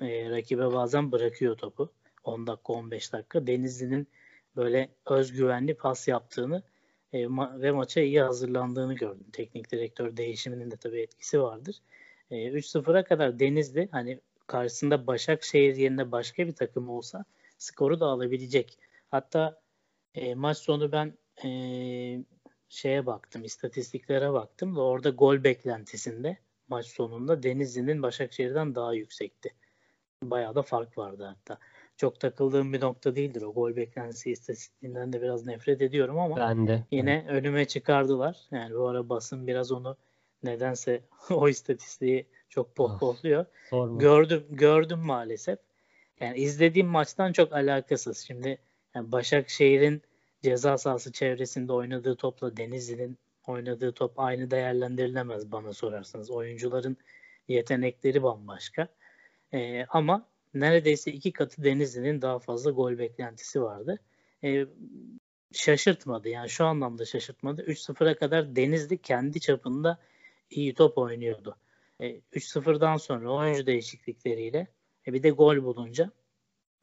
e, 0.00 0.30
rakibe 0.30 0.72
bazen 0.72 1.12
bırakıyor 1.12 1.56
topu. 1.56 1.92
10 2.24 2.46
dakika 2.46 2.72
15 2.72 3.12
dakika. 3.12 3.46
Denizli'nin 3.46 4.08
böyle 4.56 4.88
özgüvenli 5.06 5.74
pas 5.74 6.08
yaptığını 6.08 6.62
e, 7.12 7.18
ma- 7.24 7.62
ve 7.62 7.70
maça 7.70 8.00
iyi 8.00 8.20
hazırlandığını 8.22 8.94
gördüm. 8.94 9.26
Teknik 9.32 9.72
direktör 9.72 10.16
değişiminin 10.16 10.70
de 10.70 10.76
tabii 10.76 11.00
etkisi 11.00 11.42
vardır. 11.42 11.76
E, 12.30 12.50
3-0'a 12.50 13.04
kadar 13.04 13.38
Denizli 13.38 13.88
hani 13.92 14.20
karşısında 14.46 15.06
Başakşehir 15.06 15.76
yerine 15.76 16.12
başka 16.12 16.46
bir 16.46 16.54
takım 16.54 16.88
olsa 16.88 17.24
skoru 17.58 18.00
da 18.00 18.06
alabilecek. 18.06 18.78
Hatta 19.10 19.60
e, 20.14 20.34
maç 20.34 20.58
sonu 20.58 20.92
ben 20.92 21.14
e, 21.44 21.48
şeye 22.70 23.06
baktım, 23.06 23.44
istatistiklere 23.44 24.32
baktım 24.32 24.76
da 24.76 24.82
orada 24.82 25.10
gol 25.10 25.44
beklentisinde 25.44 26.36
maç 26.68 26.86
sonunda 26.86 27.42
Denizli'nin 27.42 28.02
Başakşehir'den 28.02 28.74
daha 28.74 28.94
yüksekti. 28.94 29.54
Bayağı 30.22 30.54
da 30.54 30.62
fark 30.62 30.98
vardı 30.98 31.24
hatta. 31.24 31.58
Çok 31.96 32.20
takıldığım 32.20 32.72
bir 32.72 32.80
nokta 32.80 33.16
değildir 33.16 33.42
o 33.42 33.52
gol 33.52 33.76
beklentisi 33.76 34.30
istatistiğinden 34.30 35.12
de 35.12 35.22
biraz 35.22 35.46
nefret 35.46 35.82
ediyorum 35.82 36.18
ama 36.18 36.36
ben 36.36 36.66
de. 36.66 36.84
yine 36.90 37.24
evet. 37.28 37.30
önüme 37.30 37.64
çıkardılar. 37.64 38.36
Yani 38.50 38.74
bu 38.74 38.88
ara 38.88 39.08
basın 39.08 39.46
biraz 39.46 39.72
onu 39.72 39.96
nedense 40.42 41.00
o 41.30 41.48
istatistiği 41.48 42.26
çok 42.48 42.76
pohpohluyor. 42.76 43.46
Oh, 43.72 43.98
gördüm 43.98 44.44
gördüm 44.50 44.98
maalesef. 44.98 45.58
Yani 46.20 46.38
izlediğim 46.38 46.88
maçtan 46.88 47.32
çok 47.32 47.52
alakasız. 47.52 48.18
Şimdi 48.18 48.58
yani 48.94 49.12
Başakşehir'in 49.12 50.02
ceza 50.42 50.78
sahası 50.78 51.12
çevresinde 51.12 51.72
oynadığı 51.72 52.16
topla 52.16 52.56
Denizli'nin 52.56 53.18
oynadığı 53.46 53.92
top 53.92 54.18
aynı 54.18 54.50
değerlendirilemez 54.50 55.52
bana 55.52 55.72
sorarsanız. 55.72 56.30
Oyuncuların 56.30 56.96
yetenekleri 57.48 58.22
bambaşka. 58.22 58.88
Ee, 59.52 59.86
ama 59.88 60.28
neredeyse 60.54 61.12
iki 61.12 61.32
katı 61.32 61.64
Denizli'nin 61.64 62.22
daha 62.22 62.38
fazla 62.38 62.70
gol 62.70 62.98
beklentisi 62.98 63.62
vardı. 63.62 63.98
Ee, 64.44 64.66
şaşırtmadı 65.52 66.28
yani 66.28 66.48
şu 66.48 66.64
anlamda 66.64 67.04
şaşırtmadı. 67.04 67.62
3-0'a 67.62 68.14
kadar 68.14 68.56
Denizli 68.56 68.98
kendi 68.98 69.40
çapında 69.40 69.98
iyi 70.50 70.74
top 70.74 70.98
oynuyordu. 70.98 71.56
E, 72.00 72.20
3-0'dan 72.32 72.96
sonra 72.96 73.30
oyuncu 73.30 73.66
değişiklikleriyle 73.66 74.66
e, 75.06 75.12
bir 75.12 75.22
de 75.22 75.30
gol 75.30 75.62
bulunca 75.62 76.10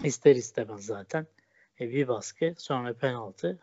ister 0.03 0.35
istemez 0.35 0.85
zaten 0.85 1.27
e, 1.81 1.91
bir 1.91 2.07
baskı 2.07 2.53
sonra 2.57 2.93
penaltı 2.93 3.59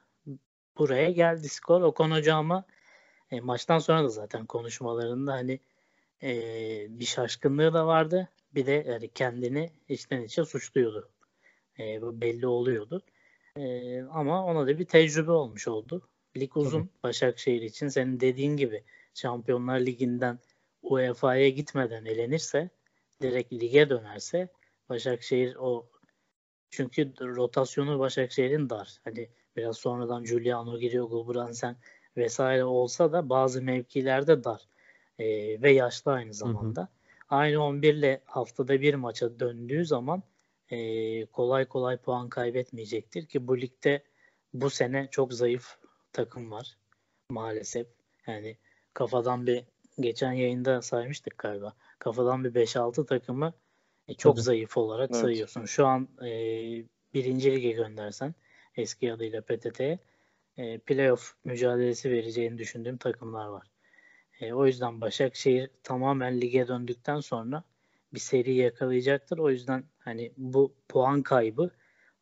buraya 0.79 1.11
geldi 1.11 1.49
skor. 1.49 1.83
Okan 1.83 2.11
Hoca 2.11 2.35
ama 2.35 2.65
e, 3.31 3.41
maçtan 3.41 3.79
sonra 3.79 4.05
da 4.05 4.09
zaten 4.09 4.47
konuşmalarında 4.47 5.33
hani 5.33 5.61
e, 6.23 6.31
bir 6.89 7.05
şaşkınlığı 7.05 7.75
da 7.75 7.87
vardı. 7.87 8.29
Bir 8.55 8.67
de 8.67 8.85
yani 8.89 9.09
kendini 9.09 9.71
içten 9.89 10.23
içe 10.23 10.45
suçluyordu. 10.45 11.09
E, 11.79 12.03
bu 12.03 12.21
belli 12.21 12.47
oluyordu. 12.47 13.03
E, 13.57 14.03
ama 14.03 14.45
ona 14.45 14.67
da 14.67 14.79
bir 14.79 14.85
tecrübe 14.85 15.31
olmuş 15.31 15.69
oldu. 15.69 16.09
Lig 16.37 16.57
uzun 16.57 16.81
Tabii. 16.81 17.03
Başakşehir 17.03 17.63
için. 17.63 17.89
Senin 17.89 18.21
dediğin 18.21 18.57
gibi 18.57 18.83
Şampiyonlar 19.15 19.81
Ligi'nden 19.81 20.39
UEFA'ya 20.83 21.49
gitmeden 21.49 22.05
elenirse 22.05 22.71
direkt 23.23 23.53
lige 23.53 23.91
dönerse 23.91 24.49
Başakşehir 24.89 25.57
o 25.57 25.87
çünkü 26.77 27.13
rotasyonu 27.21 27.99
Başakşehir'in 27.99 28.71
dar. 28.71 28.99
Hani 29.05 29.29
biraz 29.57 29.77
sonradan 29.77 30.25
Giuliano 30.25 30.79
giriyor, 30.79 31.09
Gulbransen 31.09 31.77
vesaire 32.17 32.65
olsa 32.65 33.13
da 33.13 33.29
bazı 33.29 33.63
mevkilerde 33.63 34.45
dar. 34.45 34.69
E, 35.19 35.27
ve 35.63 35.73
yaşlı 35.73 36.13
aynı 36.13 36.35
zamanda. 36.35 36.81
Hı 36.81 36.85
hı. 36.85 36.89
Aynı 37.29 37.65
11 37.65 37.95
ile 37.95 38.21
haftada 38.25 38.81
bir 38.81 38.95
maça 38.95 39.41
döndüğü 39.41 39.85
zaman 39.85 40.23
e, 40.71 41.27
kolay 41.27 41.65
kolay 41.65 41.97
puan 41.97 42.29
kaybetmeyecektir 42.29 43.27
ki 43.27 43.49
bu 43.49 43.61
ligde 43.61 44.03
bu 44.55 44.71
sene 44.71 45.09
çok 45.11 45.33
zayıf 45.33 45.79
takım 46.13 46.51
var 46.51 46.77
maalesef. 47.31 47.87
Yani 48.27 48.57
kafadan 48.95 49.47
bir 49.47 49.65
geçen 50.01 50.33
yayında 50.33 50.83
saymıştık 50.83 51.39
galiba. 51.39 51.73
Kafadan 51.99 52.45
bir 52.45 52.55
5-6 52.55 53.07
takımı 53.07 53.53
e, 54.09 54.15
çok 54.15 54.37
Tabii. 54.37 54.43
zayıf 54.43 54.77
olarak 54.77 55.11
evet. 55.13 55.21
sayıyorsun. 55.21 55.65
Şu 55.65 55.87
an 55.87 56.09
e, 56.23 56.29
birinci 57.15 57.53
lige 57.53 57.71
göndersen 57.71 58.35
eski 58.77 59.13
adıyla 59.13 59.41
PTT'ye 59.41 59.99
e, 60.57 60.79
playoff 60.79 61.35
mücadelesi 61.45 62.11
vereceğini 62.11 62.59
düşündüğüm 62.59 62.97
takımlar 62.97 63.47
var. 63.47 63.67
E, 64.41 64.53
o 64.53 64.67
yüzden 64.67 65.01
Başakşehir 65.01 65.71
tamamen 65.83 66.41
lige 66.41 66.69
döndükten 66.69 67.21
sonra 67.21 67.65
bir 68.15 68.21
seri 68.21 68.55
yakalayacaktır. 68.55 69.39
O 69.39 69.51
yüzden 69.51 69.85
hani 69.99 70.33
bu 70.37 70.75
puan 70.89 71.23
kaybı 71.23 71.71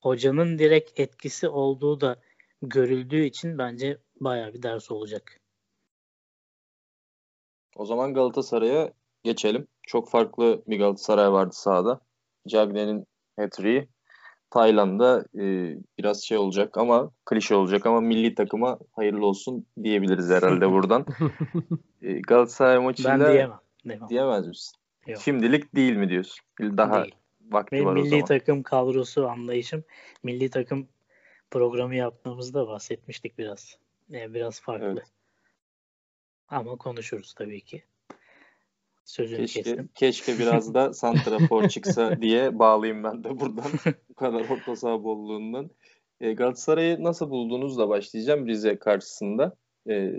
hocanın 0.00 0.58
direkt 0.58 1.00
etkisi 1.00 1.48
olduğu 1.48 2.00
da 2.00 2.16
görüldüğü 2.62 3.24
için 3.24 3.58
bence 3.58 3.98
bayağı 4.20 4.54
bir 4.54 4.62
ders 4.62 4.90
olacak. 4.90 5.40
O 7.76 7.86
zaman 7.86 8.14
Galatasaray'a 8.14 8.92
geçelim. 9.22 9.68
Çok 9.82 10.10
farklı 10.10 10.62
bir 10.66 10.78
Galatasaray 10.78 11.32
vardı 11.32 11.54
sahada. 11.54 12.00
Cagne'nin 12.48 13.06
hat 13.38 13.58
Tayland'da 14.50 15.24
e, 15.34 15.76
biraz 15.98 16.22
şey 16.22 16.38
olacak 16.38 16.78
ama 16.78 17.10
klişe 17.24 17.54
olacak 17.54 17.86
ama 17.86 18.00
milli 18.00 18.34
takıma 18.34 18.78
hayırlı 18.92 19.26
olsun 19.26 19.66
diyebiliriz 19.82 20.30
herhalde 20.30 20.70
buradan. 20.70 21.06
e, 22.02 22.20
Galatasaray 22.20 22.78
maçıyla 22.78 23.20
ben 23.20 23.32
diyemem. 23.32 23.60
Demem. 23.84 24.08
diyemez 24.08 24.48
misin? 24.48 24.76
Yok. 25.06 25.20
Şimdilik 25.20 25.74
değil 25.74 25.96
mi 25.96 26.08
diyorsun? 26.08 26.44
Daha 26.60 27.02
Değil. 27.02 27.14
vakti 27.50 27.72
Benim 27.72 27.86
var 27.86 27.92
o 27.92 27.94
milli 27.94 28.08
zaman. 28.08 28.24
takım 28.24 28.62
kadrosu 28.62 29.28
anlayışım 29.28 29.84
milli 30.22 30.50
takım 30.50 30.88
programı 31.50 31.94
yaptığımızda 31.94 32.68
bahsetmiştik 32.68 33.38
biraz. 33.38 33.78
Yani 34.08 34.34
biraz 34.34 34.60
farklı. 34.60 34.86
Evet. 34.86 35.12
Ama 36.48 36.76
konuşuruz 36.76 37.34
tabii 37.34 37.60
ki. 37.60 37.84
Sözünü 39.04 39.38
Keşke, 39.38 39.62
kestim. 39.62 39.88
keşke 39.94 40.38
biraz 40.38 40.74
da 40.74 40.94
santrafor 40.94 41.68
çıksa 41.68 42.20
diye 42.20 42.58
bağlayayım 42.58 43.04
ben 43.04 43.24
de 43.24 43.40
buradan. 43.40 43.64
Bu 44.08 44.14
kadar 44.14 44.48
orta 44.48 44.76
saha 44.76 45.04
bolluğundan. 45.04 45.70
E, 46.20 46.32
Galatasaray'ı 46.32 47.04
nasıl 47.04 47.30
bulduğunuzla 47.30 47.88
başlayacağım 47.88 48.46
Rize 48.46 48.78
karşısında. 48.78 49.56
E, 49.88 50.12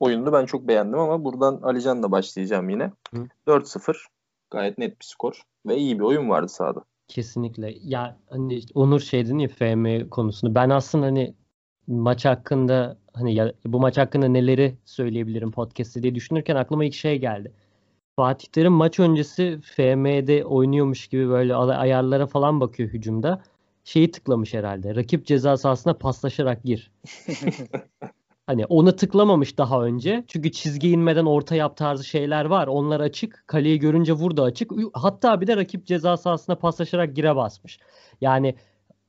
oyunu 0.00 0.32
ben 0.32 0.46
çok 0.46 0.68
beğendim 0.68 0.98
ama 0.98 1.24
buradan 1.24 1.60
Alican'la 1.62 2.10
başlayacağım 2.10 2.70
yine. 2.70 2.92
Hı. 3.14 3.26
4-0 3.46 3.96
gayet 4.50 4.78
net 4.78 5.00
bir 5.00 5.04
skor 5.04 5.42
ve 5.66 5.76
iyi 5.76 5.98
bir 5.98 6.04
oyun 6.04 6.28
vardı 6.28 6.48
sahada. 6.48 6.84
Kesinlikle. 7.08 7.74
Ya 7.84 8.18
hani 8.30 8.60
Onur 8.74 9.00
şey 9.00 9.26
dedi 9.26 9.42
ya 9.42 9.48
FM 9.48 10.08
konusunu. 10.08 10.54
Ben 10.54 10.70
aslında 10.70 11.06
hani 11.06 11.34
maç 11.86 12.24
hakkında 12.24 12.98
hani 13.14 13.34
ya, 13.34 13.52
bu 13.66 13.80
maç 13.80 13.98
hakkında 13.98 14.28
neleri 14.28 14.76
söyleyebilirim 14.84 15.50
podcast'te 15.50 16.02
diye 16.02 16.14
düşünürken 16.14 16.56
aklıma 16.56 16.84
ilk 16.84 16.94
şey 16.94 17.18
geldi. 17.18 17.52
Fatih 18.18 18.48
Terim 18.48 18.72
maç 18.72 19.00
öncesi 19.00 19.60
FM'de 19.62 20.44
oynuyormuş 20.44 21.06
gibi 21.08 21.28
böyle 21.28 21.54
ay- 21.54 21.76
ayarlara 21.76 22.26
falan 22.26 22.60
bakıyor 22.60 22.88
hücumda. 22.88 23.42
Şeyi 23.84 24.10
tıklamış 24.10 24.54
herhalde. 24.54 24.94
Rakip 24.96 25.26
ceza 25.26 25.56
sahasına 25.56 25.94
paslaşarak 25.94 26.64
gir. 26.64 26.90
Hani 28.46 28.66
ona 28.66 28.96
tıklamamış 28.96 29.58
daha 29.58 29.84
önce. 29.84 30.24
Çünkü 30.28 30.52
çizgi 30.52 30.90
inmeden 30.90 31.24
orta 31.24 31.54
yap 31.54 31.76
tarzı 31.76 32.04
şeyler 32.04 32.44
var. 32.44 32.66
Onlar 32.66 33.00
açık. 33.00 33.44
Kaleyi 33.46 33.78
görünce 33.78 34.12
vur 34.12 34.36
da 34.36 34.42
açık. 34.42 34.70
Hatta 34.94 35.40
bir 35.40 35.46
de 35.46 35.56
rakip 35.56 35.86
ceza 35.86 36.16
sahasına 36.16 36.56
paslaşarak 36.56 37.16
gire 37.16 37.36
basmış. 37.36 37.78
Yani 38.20 38.54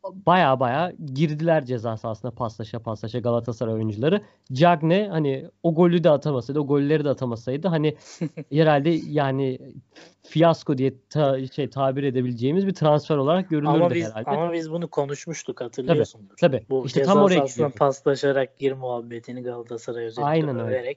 baya 0.03 0.59
baya 0.59 0.93
girdiler 1.13 1.65
ceza 1.65 1.97
sahasına 1.97 2.31
paslaşa 2.31 2.79
paslaşa 2.79 3.19
Galatasaray 3.19 3.73
oyuncuları. 3.73 4.21
Cagne 4.53 5.07
hani 5.11 5.45
o 5.63 5.75
golü 5.75 6.03
de 6.03 6.09
atamasaydı, 6.09 6.59
o 6.59 6.67
golleri 6.67 7.05
de 7.05 7.09
atamasaydı 7.09 7.67
hani 7.67 7.95
herhalde 8.51 8.89
yani 8.89 9.59
fiyasko 10.21 10.77
diye 10.77 10.93
ta- 11.09 11.47
şey 11.47 11.69
tabir 11.69 12.03
edebileceğimiz 12.03 12.67
bir 12.67 12.73
transfer 12.73 13.17
olarak 13.17 13.49
görülürdü 13.49 13.69
ama 13.69 13.91
biz 13.91 14.05
herhalde. 14.05 14.29
ama 14.29 14.53
biz 14.53 14.71
bunu 14.71 14.87
konuşmuştuk 14.87 15.61
hatırlıyorsundur. 15.61 16.37
Tabii. 16.37 16.65
Bu 16.69 16.85
İşte 16.85 16.99
ceza 16.99 17.13
tam 17.13 17.23
oraya 17.23 17.69
paslaşarak 17.69 18.59
gir 18.59 18.71
muhabbetini 18.71 19.43
Galatasaray 19.43 20.05
özellikle 20.05 20.31
Aynen 20.31 20.59
öyle. 20.59 20.95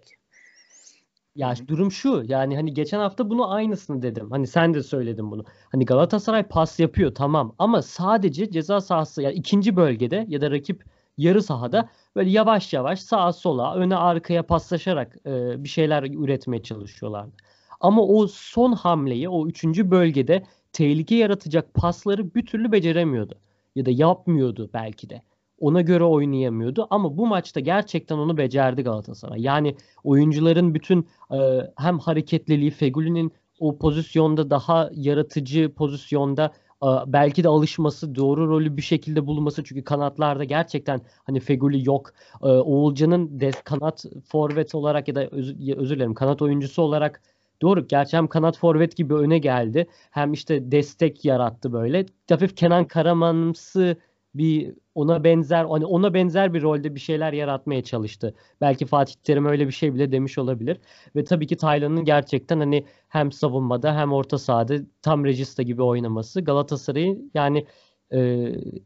Ya 1.34 1.58
Hı 1.58 1.62
hı. 1.62 1.68
durum 1.68 1.92
şu 1.92 2.22
yani 2.28 2.56
hani 2.56 2.74
geçen 2.74 2.98
hafta 2.98 3.30
bunu 3.30 3.52
aynısını 3.52 4.02
dedim. 4.02 4.30
Hani 4.30 4.46
sen 4.46 4.74
de 4.74 4.82
söyledin 4.82 5.30
bunu. 5.30 5.44
Hani 5.72 5.84
Galatasaray 5.84 6.42
pas 6.42 6.80
yapıyor 6.80 7.14
tamam 7.14 7.54
ama 7.58 7.82
sadece 7.82 8.50
ceza 8.50 8.80
sahası 8.80 9.22
yani 9.22 9.34
ikinci 9.34 9.76
bölgede 9.76 10.24
ya 10.28 10.40
da 10.40 10.50
rakip 10.50 10.84
yarı 11.18 11.42
sahada 11.42 11.88
böyle 12.16 12.30
yavaş 12.30 12.72
yavaş 12.72 13.00
sağa 13.00 13.32
sola 13.32 13.74
öne 13.74 13.96
arkaya 13.96 14.42
paslaşarak 14.46 15.16
e, 15.26 15.64
bir 15.64 15.68
şeyler 15.68 16.02
üretmeye 16.02 16.62
çalışıyorlardı. 16.62 17.32
Ama 17.80 18.02
o 18.02 18.26
son 18.26 18.72
hamleyi 18.72 19.28
o 19.28 19.46
üçüncü 19.48 19.90
bölgede 19.90 20.42
tehlike 20.72 21.14
yaratacak 21.14 21.74
pasları 21.74 22.34
bir 22.34 22.46
türlü 22.46 22.72
beceremiyordu. 22.72 23.34
Ya 23.74 23.86
da 23.86 23.90
yapmıyordu 23.90 24.70
belki 24.74 25.10
de. 25.10 25.22
Ona 25.62 25.80
göre 25.80 26.04
oynayamıyordu 26.04 26.86
ama 26.90 27.16
bu 27.16 27.26
maçta 27.26 27.60
gerçekten 27.60 28.16
onu 28.18 28.36
becerdi 28.36 28.82
Galatasaray. 28.82 29.42
Yani 29.42 29.76
oyuncuların 30.04 30.74
bütün 30.74 31.08
e, 31.32 31.36
hem 31.76 31.98
hareketliliği, 31.98 32.70
Fegüli'nin 32.70 33.32
o 33.58 33.78
pozisyonda 33.78 34.50
daha 34.50 34.90
yaratıcı 34.94 35.72
pozisyonda 35.74 36.52
e, 36.82 36.88
belki 37.06 37.44
de 37.44 37.48
alışması, 37.48 38.14
doğru 38.14 38.48
rolü 38.48 38.76
bir 38.76 38.82
şekilde 38.82 39.26
bulması 39.26 39.64
çünkü 39.64 39.84
kanatlarda 39.84 40.44
gerçekten 40.44 41.00
hani 41.24 41.40
Fegüli 41.40 41.86
yok. 41.86 42.12
E, 42.42 42.46
Oğulcan'ın 42.46 43.40
kanat 43.64 44.04
forvet 44.24 44.74
olarak 44.74 45.08
ya 45.08 45.14
da 45.14 45.28
ya 45.58 45.76
özür 45.76 45.96
dilerim 45.96 46.14
kanat 46.14 46.42
oyuncusu 46.42 46.82
olarak 46.82 47.22
doğru 47.62 47.86
gerçi 47.86 48.16
hem 48.16 48.26
kanat 48.26 48.58
forvet 48.58 48.96
gibi 48.96 49.14
öne 49.14 49.38
geldi 49.38 49.86
hem 50.10 50.32
işte 50.32 50.72
destek 50.72 51.24
yarattı 51.24 51.72
böyle. 51.72 52.06
Hafif 52.28 52.56
Kenan 52.56 52.84
Karaman'ımsı 52.84 53.96
bir 54.34 54.74
ona 54.94 55.24
benzer 55.24 55.64
hani 55.64 55.86
ona 55.86 56.14
benzer 56.14 56.54
bir 56.54 56.62
rolde 56.62 56.94
bir 56.94 57.00
şeyler 57.00 57.32
yaratmaya 57.32 57.82
çalıştı. 57.84 58.34
Belki 58.60 58.86
Fatih 58.86 59.14
Terim 59.24 59.46
öyle 59.46 59.66
bir 59.66 59.72
şey 59.72 59.94
bile 59.94 60.12
demiş 60.12 60.38
olabilir. 60.38 60.78
Ve 61.16 61.24
tabii 61.24 61.46
ki 61.46 61.56
Taylan'ın 61.56 62.04
gerçekten 62.04 62.58
hani 62.58 62.86
hem 63.08 63.32
savunmada 63.32 63.96
hem 63.96 64.12
orta 64.12 64.38
sahada 64.38 64.74
tam 65.02 65.24
Regista 65.24 65.62
gibi 65.62 65.82
oynaması 65.82 66.40
Galatasaray'ı 66.40 67.18
yani 67.34 67.66
e, 68.12 68.18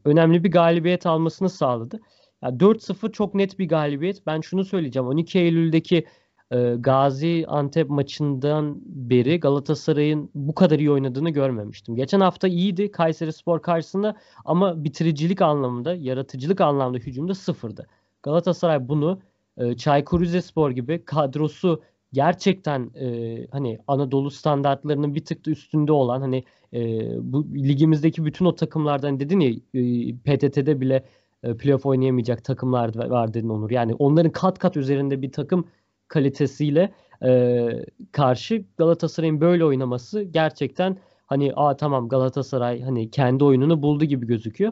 önemli 0.05 0.43
bir 0.43 0.51
galibiyet 0.51 1.05
almasını 1.05 1.49
sağladı. 1.49 1.99
Yani 2.43 2.57
4-0 2.57 3.11
çok 3.11 3.35
net 3.35 3.59
bir 3.59 3.67
galibiyet. 3.67 4.25
Ben 4.25 4.41
şunu 4.41 4.65
söyleyeceğim. 4.65 5.07
12 5.07 5.39
Eylül'deki 5.39 6.05
e, 6.51 6.75
Gazi 6.79 7.45
Antep 7.47 7.89
maçından 7.89 8.81
beri 8.85 9.39
Galatasaray'ın 9.39 10.29
bu 10.35 10.55
kadar 10.55 10.79
iyi 10.79 10.91
oynadığını 10.91 11.29
görmemiştim. 11.29 11.95
Geçen 11.95 12.19
hafta 12.19 12.47
iyiydi 12.47 12.91
Kayserispor 12.91 13.61
karşısında 13.61 14.15
ama 14.45 14.83
bitiricilik 14.83 15.41
anlamında, 15.41 15.95
yaratıcılık 15.95 16.61
anlamında 16.61 16.97
hücumda 16.97 17.35
sıfırdı. 17.35 17.87
Galatasaray 18.23 18.87
bunu 18.87 19.19
e, 19.57 19.77
Çaykur 19.77 20.21
Rizespor 20.21 20.71
gibi 20.71 21.05
kadrosu 21.05 21.81
gerçekten 22.13 22.91
e, 22.95 23.47
hani 23.51 23.79
Anadolu 23.87 24.31
standartlarının 24.31 25.15
bir 25.15 25.25
tık 25.25 25.45
da 25.45 25.51
üstünde 25.51 25.91
olan 25.91 26.21
hani 26.21 26.43
e, 26.73 27.09
bu 27.33 27.47
ligimizdeki 27.55 28.25
bütün 28.25 28.45
o 28.45 28.55
takımlardan 28.55 29.19
dedin 29.19 29.39
ya 29.39 29.49
e, 29.49 30.13
PTT'de 30.15 30.81
bile 30.81 31.03
e, 31.43 31.57
playoff 31.57 31.85
oynayamayacak 31.85 32.43
takımlar 32.43 33.09
var 33.09 33.33
dedin 33.33 33.49
Onur. 33.49 33.71
Yani 33.71 33.93
onların 33.93 34.31
kat 34.31 34.59
kat 34.59 34.77
üzerinde 34.77 35.21
bir 35.21 35.31
takım 35.31 35.67
kalitesiyle 36.07 36.93
e, 37.23 37.69
karşı 38.11 38.65
Galatasaray'ın 38.77 39.41
böyle 39.41 39.65
oynaması 39.65 40.21
gerçekten 40.21 40.97
hani 41.25 41.53
aa 41.55 41.77
tamam 41.77 42.09
Galatasaray 42.09 42.81
hani 42.81 43.11
kendi 43.11 43.43
oyununu 43.43 43.81
buldu 43.81 44.05
gibi 44.05 44.27
gözüküyor. 44.27 44.71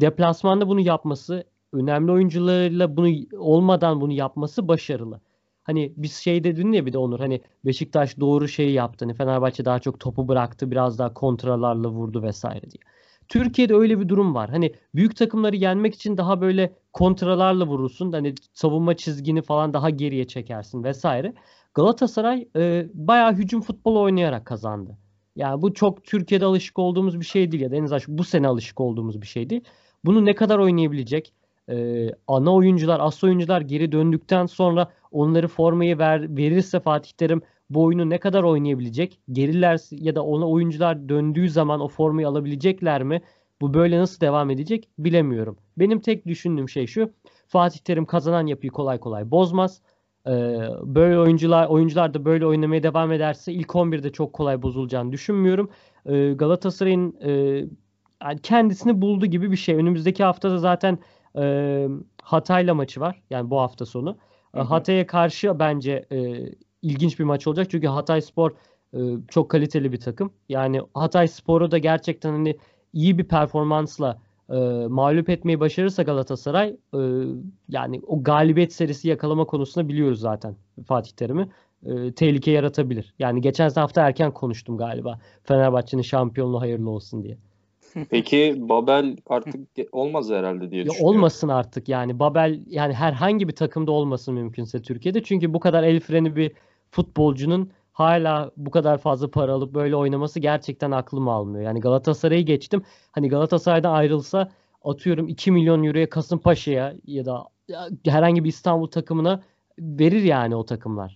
Deplasmanda 0.00 0.68
bunu 0.68 0.80
yapması, 0.80 1.44
önemli 1.72 2.12
oyuncularıyla 2.12 2.96
bunu 2.96 3.08
olmadan 3.38 4.00
bunu 4.00 4.12
yapması 4.12 4.68
başarılı. 4.68 5.20
Hani 5.62 5.92
biz 5.96 6.14
şey 6.14 6.44
dedin 6.44 6.72
ya 6.72 6.86
bir 6.86 6.92
de 6.92 6.98
Onur 6.98 7.20
hani 7.20 7.40
Beşiktaş 7.64 8.20
doğru 8.20 8.48
şeyi 8.48 8.72
yaptı. 8.72 9.04
Hani 9.04 9.14
Fenerbahçe 9.14 9.64
daha 9.64 9.78
çok 9.78 10.00
topu 10.00 10.28
bıraktı, 10.28 10.70
biraz 10.70 10.98
daha 10.98 11.14
kontralarla 11.14 11.88
vurdu 11.88 12.22
vesaire 12.22 12.70
diye. 12.70 12.80
Türkiye'de 13.28 13.74
öyle 13.74 14.00
bir 14.00 14.08
durum 14.08 14.34
var. 14.34 14.50
Hani 14.50 14.72
büyük 14.94 15.16
takımları 15.16 15.56
yenmek 15.56 15.94
için 15.94 16.16
daha 16.16 16.40
böyle 16.40 16.72
kontralarla 16.92 17.66
vurursun. 17.66 18.12
Hani 18.12 18.34
savunma 18.52 18.96
çizgini 18.96 19.42
falan 19.42 19.74
daha 19.74 19.90
geriye 19.90 20.26
çekersin 20.26 20.84
vesaire. 20.84 21.34
Galatasaray 21.74 22.48
e, 22.56 22.86
bayağı 22.94 23.32
hücum 23.32 23.60
futbolu 23.60 24.00
oynayarak 24.00 24.46
kazandı. 24.46 24.98
Yani 25.36 25.62
bu 25.62 25.74
çok 25.74 26.04
Türkiye'de 26.04 26.44
alışık 26.44 26.78
olduğumuz 26.78 27.20
bir 27.20 27.24
şey 27.24 27.52
değil 27.52 27.62
ya 27.62 27.70
da 27.70 27.76
en 27.76 27.84
azından 27.84 28.18
bu 28.18 28.24
sene 28.24 28.48
alışık 28.48 28.80
olduğumuz 28.80 29.22
bir 29.22 29.26
şey 29.26 29.50
değil. 29.50 29.64
Bunu 30.04 30.24
ne 30.24 30.34
kadar 30.34 30.58
oynayabilecek? 30.58 31.32
Ee, 31.70 32.10
ana 32.26 32.54
oyuncular, 32.54 33.00
as 33.00 33.24
oyuncular 33.24 33.60
geri 33.60 33.92
döndükten 33.92 34.46
sonra 34.46 34.92
onları 35.10 35.48
formayı 35.48 35.98
ver, 35.98 36.36
verirse 36.36 36.80
Fatih 36.80 37.10
Terim 37.12 37.42
bu 37.70 37.84
oyunu 37.84 38.10
ne 38.10 38.18
kadar 38.18 38.42
oynayabilecek? 38.42 39.20
Geriler 39.32 39.80
ya 39.90 40.14
da 40.14 40.24
ona 40.24 40.48
oyuncular 40.48 41.08
döndüğü 41.08 41.50
zaman 41.50 41.80
o 41.80 41.88
formayı 41.88 42.28
alabilecekler 42.28 43.02
mi? 43.02 43.22
Bu 43.60 43.74
böyle 43.74 43.98
nasıl 43.98 44.20
devam 44.20 44.50
edecek 44.50 44.88
bilemiyorum. 44.98 45.56
Benim 45.78 46.00
tek 46.00 46.26
düşündüğüm 46.26 46.68
şey 46.68 46.86
şu. 46.86 47.10
Fatih 47.46 47.78
Terim 47.78 48.06
kazanan 48.06 48.46
yapıyı 48.46 48.70
kolay 48.70 49.00
kolay 49.00 49.30
bozmaz. 49.30 49.82
Ee, 50.26 50.30
böyle 50.82 51.18
oyuncular 51.18 51.66
oyuncular 51.66 52.14
da 52.14 52.24
böyle 52.24 52.46
oynamaya 52.46 52.82
devam 52.82 53.12
ederse 53.12 53.52
ilk 53.52 53.74
11'de 53.74 54.12
çok 54.12 54.32
kolay 54.32 54.62
bozulacağını 54.62 55.12
düşünmüyorum. 55.12 55.70
Ee, 56.06 56.32
Galatasaray'ın 56.32 57.16
e, 57.24 57.64
kendisini 58.42 59.02
buldu 59.02 59.26
gibi 59.26 59.50
bir 59.50 59.56
şey. 59.56 59.74
Önümüzdeki 59.74 60.24
haftada 60.24 60.58
zaten 60.58 60.98
e, 61.38 61.86
Hatay'la 62.22 62.74
maçı 62.74 63.00
var. 63.00 63.22
Yani 63.30 63.50
bu 63.50 63.60
hafta 63.60 63.86
sonu. 63.86 64.16
Hı 64.54 64.60
hı. 64.60 64.64
Hatay'a 64.64 65.06
karşı 65.06 65.58
bence 65.58 66.06
e, 66.12 66.46
ilginç 66.86 67.18
bir 67.18 67.24
maç 67.24 67.46
olacak. 67.46 67.66
Çünkü 67.70 67.86
Hatay 67.86 68.20
Spor 68.20 68.50
e, 68.94 68.98
çok 69.28 69.48
kaliteli 69.50 69.92
bir 69.92 70.00
takım. 70.00 70.30
Yani 70.48 70.80
Hatay 70.94 71.28
Spor'u 71.28 71.70
da 71.70 71.78
gerçekten 71.78 72.32
hani 72.32 72.56
iyi 72.92 73.18
bir 73.18 73.24
performansla 73.24 74.18
e, 74.50 74.56
mağlup 74.88 75.28
etmeyi 75.28 75.60
başarırsa 75.60 76.02
Galatasaray 76.02 76.68
e, 76.94 76.98
yani 77.68 78.00
o 78.06 78.22
galibiyet 78.22 78.72
serisi 78.72 79.08
yakalama 79.08 79.44
konusunda 79.44 79.88
biliyoruz 79.88 80.20
zaten 80.20 80.56
Fatih 80.86 81.12
Terim'i. 81.12 81.48
E, 81.86 82.12
tehlike 82.12 82.50
yaratabilir. 82.50 83.14
Yani 83.18 83.40
geçen 83.40 83.70
hafta 83.70 84.06
erken 84.06 84.30
konuştum 84.32 84.76
galiba. 84.76 85.18
Fenerbahçe'nin 85.44 86.02
şampiyonluğu 86.02 86.60
hayırlı 86.60 86.90
olsun 86.90 87.22
diye. 87.22 87.36
Peki 88.10 88.56
Babel 88.58 89.16
artık 89.26 89.54
olmaz 89.92 90.30
herhalde 90.30 90.70
diye 90.70 90.80
Ya 90.82 90.86
düşünüyorum. 90.86 91.16
olmasın 91.16 91.48
artık 91.48 91.88
yani 91.88 92.18
Babel 92.18 92.60
yani 92.66 92.94
herhangi 92.94 93.48
bir 93.48 93.54
takımda 93.54 93.92
olmasın 93.92 94.34
mümkünse 94.34 94.82
Türkiye'de. 94.82 95.22
Çünkü 95.22 95.54
bu 95.54 95.60
kadar 95.60 95.82
el 95.82 96.00
freni 96.00 96.36
bir 96.36 96.52
futbolcunun 96.90 97.70
hala 97.92 98.50
bu 98.56 98.70
kadar 98.70 98.98
fazla 98.98 99.30
para 99.30 99.52
alıp 99.52 99.74
böyle 99.74 99.96
oynaması 99.96 100.40
gerçekten 100.40 100.90
aklım 100.90 101.28
almıyor. 101.28 101.64
Yani 101.64 101.80
Galatasaray'ı 101.80 102.42
geçtim. 102.42 102.82
Hani 103.12 103.28
Galatasaray'dan 103.28 103.92
ayrılsa 103.92 104.50
atıyorum 104.84 105.28
2 105.28 105.52
milyon 105.52 105.84
euroya 105.84 106.08
Kasımpaşa'ya 106.08 106.94
ya 107.06 107.24
da 107.24 107.44
herhangi 108.04 108.44
bir 108.44 108.48
İstanbul 108.48 108.86
takımına 108.86 109.42
verir 109.78 110.22
yani 110.22 110.56
o 110.56 110.64
takımlar. 110.64 111.14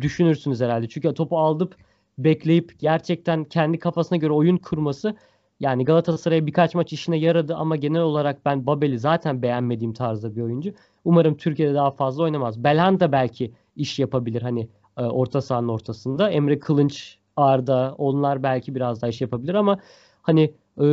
Düşünürsünüz 0.00 0.60
herhalde. 0.60 0.88
Çünkü 0.88 1.14
topu 1.14 1.38
alıp 1.38 1.76
bekleyip 2.18 2.78
gerçekten 2.78 3.44
kendi 3.44 3.78
kafasına 3.78 4.18
göre 4.18 4.32
oyun 4.32 4.56
kurması 4.56 5.16
yani 5.60 5.84
Galatasaray'a 5.84 6.46
birkaç 6.46 6.74
maç 6.74 6.92
işine 6.92 7.16
yaradı 7.16 7.56
ama 7.56 7.76
genel 7.76 8.00
olarak 8.00 8.44
ben 8.44 8.66
Babel'i 8.66 8.98
zaten 8.98 9.42
beğenmediğim 9.42 9.92
tarzda 9.92 10.36
bir 10.36 10.42
oyuncu. 10.42 10.72
Umarım 11.04 11.36
Türkiye'de 11.36 11.74
daha 11.74 11.90
fazla 11.90 12.22
oynamaz. 12.22 12.64
Belhanda 12.64 13.12
belki 13.12 13.52
iş 13.76 13.98
yapabilir 13.98 14.42
hani 14.42 14.68
e, 14.96 15.02
orta 15.02 15.40
sahanın 15.40 15.68
ortasında. 15.68 16.30
Emre 16.30 16.58
Kılınç, 16.58 17.18
Arda 17.36 17.94
onlar 17.98 18.42
belki 18.42 18.74
biraz 18.74 19.02
daha 19.02 19.08
iş 19.08 19.20
yapabilir 19.20 19.54
ama 19.54 19.78
hani 20.22 20.54
e, 20.80 20.86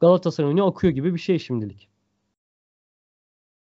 Galatasaray 0.00 0.48
oyunu 0.48 0.66
akıyor 0.66 0.92
gibi 0.92 1.14
bir 1.14 1.18
şey 1.18 1.38
şimdilik. 1.38 1.88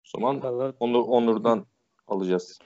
O 0.05 0.21
zaman 0.21 0.75
Onur, 0.81 1.05
Onur'dan 1.09 1.67
alacağız. 2.09 2.59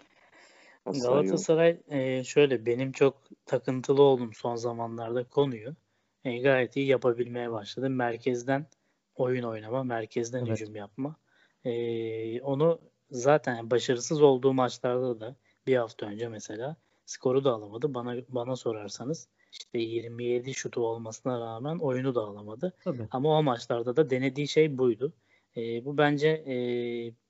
Galatasaray'ı. 0.84 1.22
Galatasaray 1.22 1.80
e, 1.88 2.24
şöyle 2.24 2.66
benim 2.66 2.92
çok 2.92 3.14
takıntılı 3.46 4.02
oldum 4.02 4.30
son 4.34 4.56
zamanlarda 4.56 5.24
konuyu. 5.24 5.74
E, 6.24 6.38
gayet 6.38 6.76
iyi 6.76 6.86
yapabilmeye 6.86 7.52
başladı. 7.52 7.90
Merkezden 7.90 8.66
oyun 9.16 9.44
oynama, 9.44 9.84
merkezden 9.84 10.46
Evet. 10.46 10.60
hücum 10.60 10.76
yapma. 10.76 11.16
E, 11.64 12.40
onu 12.40 12.80
zaten 13.10 13.70
başarısız 13.70 14.22
olduğu 14.22 14.52
maçlarda 14.52 15.20
da 15.20 15.36
bir 15.68 15.76
hafta 15.76 16.06
önce 16.06 16.28
mesela 16.28 16.76
skoru 17.06 17.44
da 17.44 17.52
alamadı. 17.52 17.94
Bana 17.94 18.16
bana 18.28 18.56
sorarsanız 18.56 19.28
işte 19.52 19.78
27 19.78 20.54
şutu 20.54 20.86
olmasına 20.86 21.40
rağmen 21.40 21.78
oyunu 21.78 22.14
da 22.14 22.20
alamadı. 22.20 22.72
Tabii. 22.84 23.08
Ama 23.10 23.38
o 23.38 23.42
maçlarda 23.42 23.96
da 23.96 24.10
denediği 24.10 24.48
şey 24.48 24.78
buydu. 24.78 25.12
E, 25.56 25.84
bu 25.84 25.98
bence 25.98 26.28
e, 26.28 26.54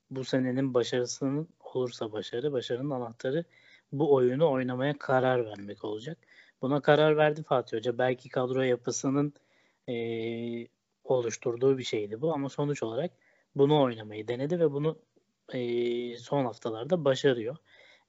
bu 0.09 0.23
senenin 0.23 0.73
başarısının 0.73 1.47
olursa 1.73 2.11
başarı, 2.11 2.51
başarının 2.51 2.89
anahtarı 2.89 3.45
bu 3.91 4.13
oyunu 4.13 4.51
oynamaya 4.51 4.97
karar 4.97 5.45
vermek 5.45 5.83
olacak. 5.83 6.17
Buna 6.61 6.81
karar 6.81 7.17
verdi 7.17 7.43
Fatih 7.43 7.77
Hoca. 7.77 7.97
Belki 7.97 8.29
kadro 8.29 8.61
yapısının 8.61 9.33
e, 9.89 9.93
oluşturduğu 11.03 11.77
bir 11.77 11.83
şeydi 11.83 12.21
bu 12.21 12.33
ama 12.33 12.49
sonuç 12.49 12.83
olarak 12.83 13.11
bunu 13.55 13.81
oynamayı 13.81 14.27
denedi 14.27 14.59
ve 14.59 14.71
bunu 14.71 14.97
e, 15.53 16.17
son 16.17 16.45
haftalarda 16.45 17.05
başarıyor. 17.05 17.57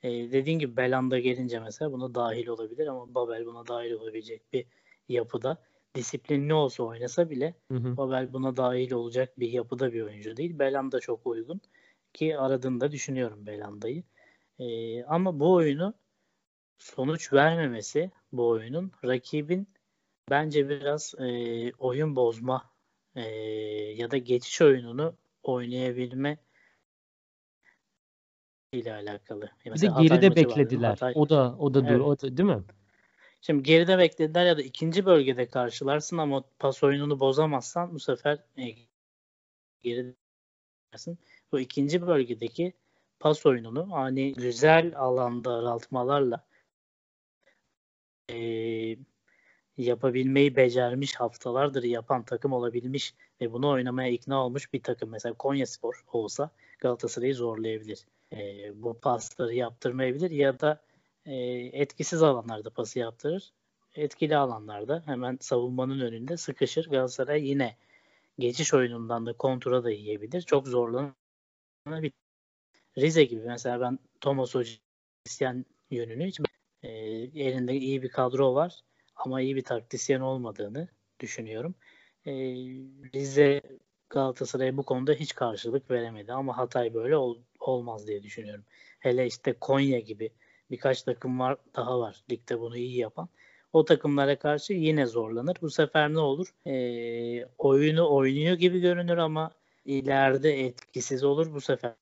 E, 0.02 0.32
dediğin 0.32 0.58
gibi 0.58 0.76
Belanda 0.76 1.18
gelince 1.18 1.60
mesela 1.60 1.92
buna 1.92 2.14
dahil 2.14 2.46
olabilir 2.46 2.86
ama 2.86 3.14
Babel 3.14 3.46
buna 3.46 3.66
dahil 3.66 3.92
olabilecek 3.92 4.52
bir 4.52 4.66
yapıda. 5.08 5.58
Disiplinli 5.94 6.54
olsa 6.54 6.82
oynasa 6.82 7.30
bile 7.30 7.54
Hı 7.72 7.78
hı. 7.78 7.96
Babel 7.96 8.32
buna 8.32 8.56
dahil 8.56 8.92
olacak 8.92 9.40
bir 9.40 9.48
yapıda 9.48 9.92
bir 9.92 10.02
oyuncu 10.02 10.36
değil. 10.36 10.58
Belanda 10.58 11.00
çok 11.00 11.26
uygun 11.26 11.60
ki 12.12 12.38
aradığını 12.38 12.80
da 12.80 12.92
düşünüyorum 12.92 13.46
Belanda'yı. 13.46 14.02
Ee, 14.58 15.04
ama 15.04 15.40
bu 15.40 15.52
oyunu 15.52 15.94
sonuç 16.78 17.32
vermemesi 17.32 18.10
bu 18.32 18.48
oyunun 18.48 18.92
rakibin 19.04 19.68
bence 20.30 20.68
biraz 20.68 21.14
e, 21.18 21.72
oyun 21.72 22.16
bozma 22.16 22.70
e, 23.14 23.22
ya 23.96 24.10
da 24.10 24.16
geçiş 24.16 24.62
oyununu 24.62 25.16
oynayabilme 25.42 26.38
ile 28.72 28.92
alakalı. 28.94 29.40
Bir 29.60 29.64
de 29.64 29.70
Mesela 29.70 30.02
geride 30.02 30.36
beklediler. 30.36 30.96
Hatay- 30.96 31.12
O 31.14 31.28
da 31.28 31.56
o 31.58 31.74
da 31.74 31.84
dur, 31.84 31.90
Evet. 31.90 32.00
o 32.00 32.18
da 32.20 32.36
değil 32.36 32.48
mi? 32.48 32.62
Şimdi 33.40 33.62
geride 33.62 33.98
beklediler 33.98 34.46
ya 34.46 34.56
da 34.58 34.62
ikinci 34.62 35.06
bölgede 35.06 35.48
karşılarsın 35.48 36.18
ama 36.18 36.44
pas 36.58 36.82
oyununu 36.84 37.20
bozamazsan 37.20 37.94
bu 37.94 37.98
sefer 38.00 38.38
e, 38.58 38.64
geride. 39.82 40.14
Bu 41.52 41.60
ikinci 41.60 42.06
bölgedeki 42.06 42.72
pas 43.20 43.46
oyununu 43.46 43.92
hani 43.92 44.32
güzel 44.32 44.92
alanda 44.96 45.50
daraltmalarla 45.50 46.44
e, 48.30 48.36
yapabilmeyi 49.78 50.56
becermiş 50.56 51.14
haftalardır 51.14 51.82
yapan 51.82 52.22
takım 52.24 52.52
olabilmiş 52.52 53.14
ve 53.40 53.52
bunu 53.52 53.70
oynamaya 53.70 54.10
ikna 54.10 54.44
olmuş 54.44 54.72
bir 54.72 54.82
takım. 54.82 55.10
Mesela 55.10 55.34
Konyaspor 55.34 56.04
olsa 56.12 56.50
Galatasaray'ı 56.78 57.34
zorlayabilir. 57.34 58.06
E, 58.32 58.72
bu 58.82 59.00
pasları 59.00 59.54
yaptırmayabilir 59.54 60.30
ya 60.30 60.60
da 60.60 60.82
e, 61.26 61.34
etkisiz 61.72 62.22
alanlarda 62.22 62.70
pası 62.70 62.98
yaptırır. 62.98 63.52
Etkili 63.94 64.36
alanlarda 64.36 65.02
hemen 65.06 65.38
savunmanın 65.40 66.00
önünde 66.00 66.36
sıkışır. 66.36 66.90
Galatasaray 66.90 67.48
yine 67.48 67.76
geçiş 68.38 68.74
oyunundan 68.74 69.26
da 69.26 69.32
kontura 69.32 69.84
da 69.84 69.90
yiyebilir. 69.90 70.42
Çok 70.42 70.68
zorlanabilir. 70.68 72.12
Rize 72.98 73.24
gibi 73.24 73.42
mesela 73.46 73.80
ben 73.80 73.98
Thomas 74.20 74.54
Hoca 74.54 74.72
isteyen 75.26 75.64
yönünü 75.90 76.26
hiç 76.26 76.40
e, 76.82 76.88
elinde 76.88 77.74
iyi 77.74 78.02
bir 78.02 78.08
kadro 78.08 78.54
var 78.54 78.80
ama 79.16 79.40
iyi 79.40 79.56
bir 79.56 79.64
taktisyen 79.64 80.20
olmadığını 80.20 80.88
düşünüyorum. 81.20 81.74
E, 82.26 82.32
Rize 83.14 83.62
Galatasaray'a 84.10 84.76
bu 84.76 84.82
konuda 84.82 85.12
hiç 85.12 85.34
karşılık 85.34 85.90
veremedi 85.90 86.32
ama 86.32 86.58
Hatay 86.58 86.94
böyle 86.94 87.16
ol- 87.16 87.38
olmaz 87.60 88.06
diye 88.06 88.22
düşünüyorum. 88.22 88.64
Hele 89.00 89.26
işte 89.26 89.52
Konya 89.52 89.98
gibi 89.98 90.30
birkaç 90.70 91.02
takım 91.02 91.40
var 91.40 91.56
daha 91.76 92.00
var 92.00 92.24
ligde 92.30 92.60
bunu 92.60 92.76
iyi 92.76 92.96
yapan. 92.96 93.28
O 93.72 93.84
takımlara 93.84 94.38
karşı 94.38 94.72
yine 94.72 95.06
zorlanır. 95.06 95.56
Bu 95.62 95.70
sefer 95.70 96.14
ne 96.14 96.18
olur? 96.18 96.54
E, 96.66 97.46
oyunu 97.58 98.14
oynuyor 98.14 98.56
gibi 98.56 98.80
görünür 98.80 99.16
ama 99.18 99.50
ileride 99.84 100.60
etkisiz 100.66 101.24
olur. 101.24 101.54
Bu 101.54 101.60
sefer 101.60 101.94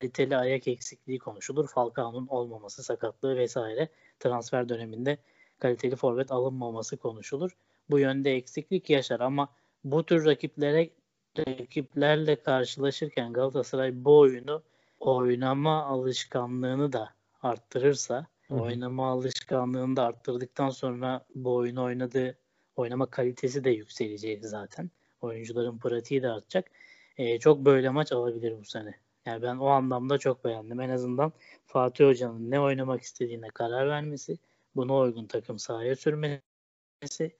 kaliteli 0.00 0.36
ayak 0.36 0.68
eksikliği 0.68 1.18
konuşulur. 1.18 1.68
Falcao'nun 1.68 2.26
olmaması, 2.26 2.82
sakatlığı 2.82 3.36
vesaire 3.36 3.88
transfer 4.18 4.68
döneminde 4.68 5.18
kaliteli 5.58 5.96
forvet 5.96 6.32
alınmaması 6.32 6.96
konuşulur. 6.96 7.56
Bu 7.90 7.98
yönde 7.98 8.34
eksiklik 8.34 8.90
yaşar 8.90 9.20
ama 9.20 9.48
bu 9.84 10.06
tür 10.06 10.24
rakiplere 10.24 10.90
rakiplerle 11.38 12.42
karşılaşırken 12.42 13.32
Galatasaray 13.32 14.04
bu 14.04 14.18
oyunu 14.18 14.62
oynama 15.00 15.84
alışkanlığını 15.84 16.92
da 16.92 17.14
arttırırsa, 17.42 18.26
Hı 18.48 18.54
oynama 18.54 19.10
alışkanlığını 19.10 19.96
da 19.96 20.04
arttırdıktan 20.04 20.70
sonra 20.70 21.24
bu 21.34 21.54
oyunu 21.54 21.84
oynadığı 21.84 22.38
oynama 22.76 23.06
kalitesi 23.06 23.64
de 23.64 23.70
yükselecek 23.70 24.44
zaten. 24.44 24.90
Oyuncuların 25.20 25.78
pratiği 25.78 26.22
de 26.22 26.28
artacak. 26.28 26.70
Ee, 27.18 27.38
çok 27.38 27.64
böyle 27.64 27.90
maç 27.90 28.12
alabilir 28.12 28.58
bu 28.60 28.64
sene. 28.64 28.94
Yani 29.26 29.42
ben 29.42 29.56
o 29.56 29.66
anlamda 29.66 30.18
çok 30.18 30.44
beğendim. 30.44 30.80
En 30.80 30.90
azından 30.90 31.32
Fatih 31.66 32.06
Hoca'nın 32.06 32.50
ne 32.50 32.60
oynamak 32.60 33.02
istediğine 33.02 33.48
karar 33.48 33.88
vermesi, 33.88 34.38
buna 34.76 34.96
uygun 34.96 35.26
takım 35.26 35.58
sahaya 35.58 35.96
sürmesi, 35.96 37.36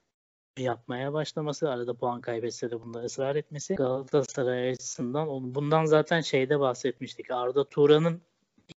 yapmaya 0.59 1.13
başlaması, 1.13 1.71
arada 1.71 1.95
puan 1.95 2.21
kaybetse 2.21 2.71
de 2.71 2.81
bunda 2.81 2.99
ısrar 2.99 3.37
etmesi 3.37 3.75
Galatasaray 3.75 4.71
açısından 4.71 5.55
bundan 5.55 5.85
zaten 5.85 6.21
şeyde 6.21 6.61
bahsetmiştik. 6.61 7.31
Arda 7.31 7.65
Turan'ın 7.65 8.21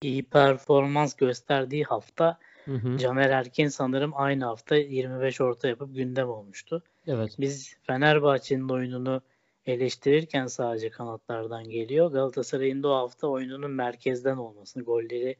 iyi 0.02 0.22
performans 0.22 1.14
gösterdiği 1.14 1.84
hafta 1.84 2.38
Hı 2.64 2.74
hı. 2.74 2.98
Caner 2.98 3.30
Erkin 3.30 3.68
sanırım 3.68 4.12
aynı 4.14 4.44
hafta 4.44 4.76
25 4.76 5.40
orta 5.40 5.68
yapıp 5.68 5.94
gündem 5.94 6.28
olmuştu. 6.28 6.82
Evet. 7.06 7.36
Biz 7.38 7.76
Fenerbahçe'nin 7.82 8.68
oyununu 8.68 9.22
eleştirirken 9.66 10.46
sadece 10.46 10.90
kanatlardan 10.90 11.64
geliyor. 11.64 12.12
Galatasaray'ın 12.12 12.82
da 12.82 12.88
o 12.88 12.94
hafta 12.94 13.26
oyununun 13.26 13.70
merkezden 13.70 14.36
olmasını, 14.36 14.82
golleri 14.82 15.36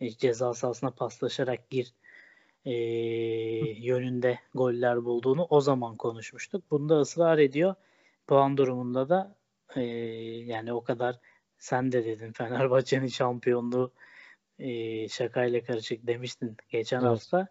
e, 0.00 0.10
ceza 0.10 0.54
sahasına 0.54 0.90
paslaşarak 0.90 1.70
gir 1.70 1.92
e, 2.64 2.72
yönünde 3.86 4.38
goller 4.54 5.04
bulduğunu 5.04 5.46
o 5.50 5.60
zaman 5.60 5.96
konuşmuştuk. 5.96 6.70
Bunda 6.70 7.00
ısrar 7.00 7.38
ediyor. 7.38 7.74
Puan 8.26 8.56
durumunda 8.56 9.08
da 9.08 9.36
e, 9.76 9.80
yani 10.44 10.72
o 10.72 10.82
kadar 10.84 11.16
sen 11.58 11.92
de 11.92 12.04
dedin 12.04 12.32
Fenerbahçe'nin 12.36 13.06
şampiyonluğu 13.06 13.92
e, 14.58 15.08
şakayla 15.08 15.62
karışık 15.64 16.06
demiştin 16.06 16.56
geçen 16.68 17.00
Evet. 17.00 17.08
hafta. 17.10 17.46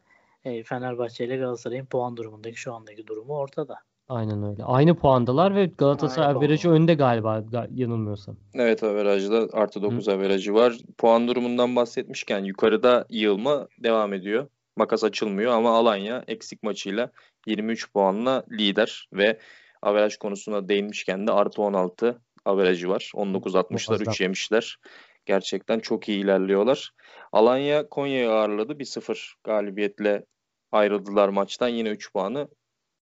E, 0.45 0.63
Fenerbahçe 0.63 1.25
ile 1.25 1.37
Galatasaray'ın 1.37 1.85
puan 1.85 2.17
durumundaki 2.17 2.55
şu 2.55 2.73
andaki 2.73 3.07
durumu 3.07 3.33
ortada. 3.37 3.75
Aynen 4.09 4.43
öyle. 4.43 4.63
Aynı 4.63 4.95
puandalar 4.95 5.55
ve 5.55 5.65
Galatasaray 5.65 6.27
averajı 6.29 6.69
önde 6.69 6.93
galiba 6.93 7.37
ga- 7.37 7.79
yanılmıyorsam. 7.79 8.35
Evet 8.53 8.83
averajda 8.83 9.47
artı 9.53 9.81
9 9.81 10.07
averajı 10.09 10.53
var. 10.53 10.77
Puan 10.97 11.27
durumundan 11.27 11.75
bahsetmişken 11.75 12.43
yukarıda 12.43 13.05
yığılma 13.09 13.67
devam 13.83 14.13
ediyor. 14.13 14.47
Makas 14.75 15.03
açılmıyor 15.03 15.51
ama 15.51 15.77
Alanya 15.77 16.23
eksik 16.27 16.63
maçıyla 16.63 17.11
23 17.47 17.93
puanla 17.93 18.43
lider 18.51 19.07
ve 19.13 19.39
averaj 19.81 20.17
konusuna 20.17 20.69
değinmişken 20.69 21.27
de 21.27 21.31
artı 21.31 21.61
16 21.61 22.21
averajı 22.45 22.89
var. 22.89 23.11
19-60'lar 23.15 23.89
Muazzam. 23.89 24.13
3 24.13 24.21
yemişler. 24.21 24.77
Gerçekten 25.25 25.79
çok 25.79 26.09
iyi 26.09 26.23
ilerliyorlar. 26.23 26.91
Alanya 27.31 27.89
Konya'yı 27.89 28.31
ağırladı. 28.31 28.73
1-0 28.73 29.33
galibiyetle 29.43 30.25
ayrıldılar 30.71 31.29
maçtan. 31.29 31.67
Yine 31.67 31.89
3 31.89 32.13
puanı 32.13 32.47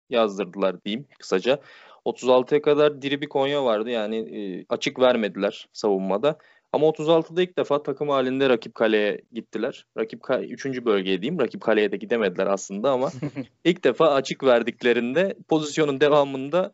yazdırdılar 0.10 0.84
diyeyim 0.84 1.08
kısaca. 1.20 1.62
36'ya 2.06 2.62
kadar 2.62 3.02
diri 3.02 3.22
bir 3.22 3.30
Konya 3.30 3.66
vardı. 3.66 3.90
Yani 3.90 4.18
e, 4.18 4.66
açık 4.70 5.00
vermediler 5.00 5.68
savunmada. 5.74 6.38
Ama 6.76 6.88
36'da 6.88 7.42
ilk 7.42 7.58
defa 7.58 7.84
takım 7.84 8.10
halinde 8.10 8.50
rakip 8.50 8.76
kaleye 8.76 9.22
gittiler. 9.34 9.86
Rakip 9.98 10.22
ka- 10.22 10.46
3. 10.46 10.86
bölgeye 10.86 11.22
diyeyim. 11.22 11.40
Rakip 11.40 11.62
kaleye 11.62 11.92
de 11.92 11.98
gidemediler 11.98 12.48
aslında 12.48 12.92
ama 12.92 13.12
ilk 13.66 13.84
defa 13.84 14.08
açık 14.14 14.44
verdiklerinde 14.44 15.36
pozisyonun 15.48 16.02
devamında 16.02 16.74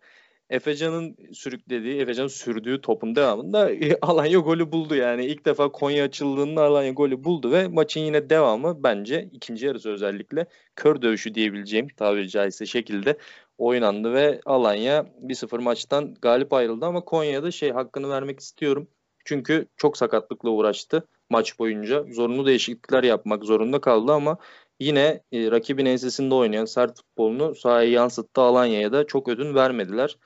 Efecan'ın 0.49 1.17
sürüklediği, 1.33 2.01
Efecan'ın 2.01 2.27
sürdüğü 2.27 2.81
topun 2.81 3.15
devamında 3.15 3.69
Alanya 4.01 4.39
golü 4.39 4.71
buldu 4.71 4.95
yani. 4.95 5.25
ilk 5.25 5.45
defa 5.45 5.71
Konya 5.71 6.03
açıldığında 6.03 6.63
Alanya 6.63 6.91
golü 6.91 7.23
buldu 7.23 7.51
ve 7.51 7.67
maçın 7.67 8.01
yine 8.01 8.29
devamı 8.29 8.83
bence 8.83 9.29
ikinci 9.31 9.65
yarısı 9.65 9.89
özellikle 9.89 10.45
kör 10.75 11.01
dövüşü 11.01 11.35
diyebileceğim 11.35 11.87
tabiri 11.97 12.29
caizse 12.29 12.65
şekilde 12.65 13.17
oynandı 13.57 14.13
ve 14.13 14.41
Alanya 14.45 15.05
1-0 15.21 15.59
maçtan 15.59 16.15
galip 16.21 16.53
ayrıldı 16.53 16.85
ama 16.85 17.01
Konya'da 17.01 17.51
şey 17.51 17.71
hakkını 17.71 18.09
vermek 18.09 18.39
istiyorum. 18.39 18.87
Çünkü 19.25 19.67
çok 19.77 19.97
sakatlıkla 19.97 20.49
uğraştı 20.49 21.07
maç 21.29 21.59
boyunca. 21.59 22.05
Zorunlu 22.11 22.45
değişiklikler 22.45 23.03
yapmak 23.03 23.43
zorunda 23.43 23.81
kaldı 23.81 24.11
ama 24.11 24.37
yine 24.79 25.23
e, 25.31 25.51
rakibin 25.51 25.85
ensesinde 25.85 26.35
oynayan 26.35 26.65
sert 26.65 26.97
futbolunu 26.97 27.55
sahaya 27.55 27.89
yansıttı. 27.89 28.41
Alanya'ya 28.41 28.91
da 28.91 29.07
çok 29.07 29.27
ödün 29.27 29.55
vermediler. 29.55 30.17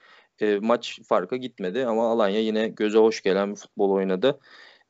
E, 0.42 0.60
maç 0.60 1.00
farka 1.08 1.36
gitmedi 1.36 1.86
ama 1.86 2.12
Alanya 2.12 2.40
yine 2.40 2.68
göze 2.68 2.98
hoş 2.98 3.22
gelen 3.22 3.52
bir 3.52 3.56
futbol 3.56 3.92
oynadı. 3.92 4.40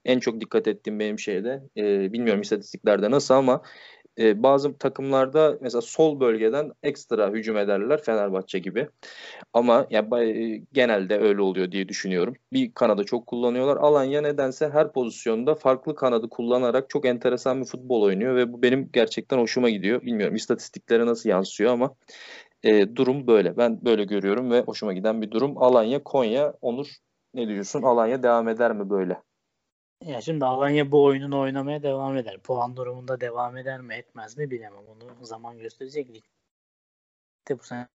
En 0.06 0.20
çok 0.20 0.42
dikkat 0.42 0.68
ettiğim 0.68 1.00
benim 1.00 1.20
şeyde 1.20 1.64
e, 1.78 2.14
bilmiyorum 2.14 2.42
istatistiklerde 2.42 3.12
nasıl 3.12 3.34
ama 3.34 3.62
e, 4.20 4.44
bazı 4.44 4.78
takımlarda 4.78 5.58
mesela 5.62 5.82
sol 5.82 6.20
bölgeden 6.20 6.72
ekstra 6.84 7.30
hücum 7.32 7.58
ederler 7.58 8.02
Fenerbahçe 8.04 8.60
gibi. 8.60 8.88
Ama 9.54 9.88
ya 9.90 10.12
bay- 10.12 10.64
genelde 10.74 11.20
öyle 11.20 11.42
oluyor 11.42 11.72
diye 11.72 11.88
düşünüyorum. 11.90 12.34
Bir 12.54 12.72
kanadı 12.74 13.04
çok 13.06 13.28
kullanıyorlar. 13.28 13.78
Alanya 13.78 14.22
nedense 14.22 14.70
her 14.70 14.92
pozisyonda 14.94 15.56
farklı 15.56 15.96
kanadı 15.96 16.30
kullanarak 16.30 16.90
çok 16.90 17.06
enteresan 17.06 17.62
bir 17.62 17.66
futbol 17.66 18.02
oynuyor 18.02 18.36
ve 18.36 18.54
bu 18.54 18.62
benim 18.62 18.90
gerçekten 18.94 19.38
hoşuma 19.38 19.70
gidiyor. 19.70 20.02
Bilmiyorum 20.02 20.36
istatistiklere 20.36 21.06
nasıl 21.06 21.30
yansıyor 21.30 21.72
ama 21.74 21.96
e, 22.64 22.96
durum 22.96 23.28
böyle. 23.28 23.58
Ben 23.58 23.86
böyle 23.86 24.04
görüyorum 24.04 24.52
ve 24.52 24.62
hoşuma 24.62 24.94
giden 24.94 25.22
bir 25.22 25.32
durum. 25.32 25.58
Alanya, 25.64 26.04
Konya, 26.04 26.54
Onur 26.62 26.88
ne 27.34 27.48
diyorsun? 27.48 27.82
Alanya 27.84 28.24
devam 28.24 28.48
eder 28.50 28.74
mi 28.76 28.90
böyle? 28.90 29.22
Ya 30.02 30.22
şimdi 30.22 30.46
Alanya 30.46 30.92
bu 30.92 31.04
oyununu 31.04 31.40
oynamaya 31.40 31.84
devam 31.84 32.18
eder. 32.18 32.38
Puan 32.40 32.78
durumunda 32.78 33.22
devam 33.22 33.58
eder 33.58 33.82
mi 33.82 33.96
etmez 33.96 34.38
mi 34.38 34.52
bilemem. 34.52 34.84
Onu 34.88 35.26
zaman 35.26 35.60
gösterecek. 35.60 36.10
Ligde 36.10 37.60
bu 37.60 37.64
sene. 37.64 37.88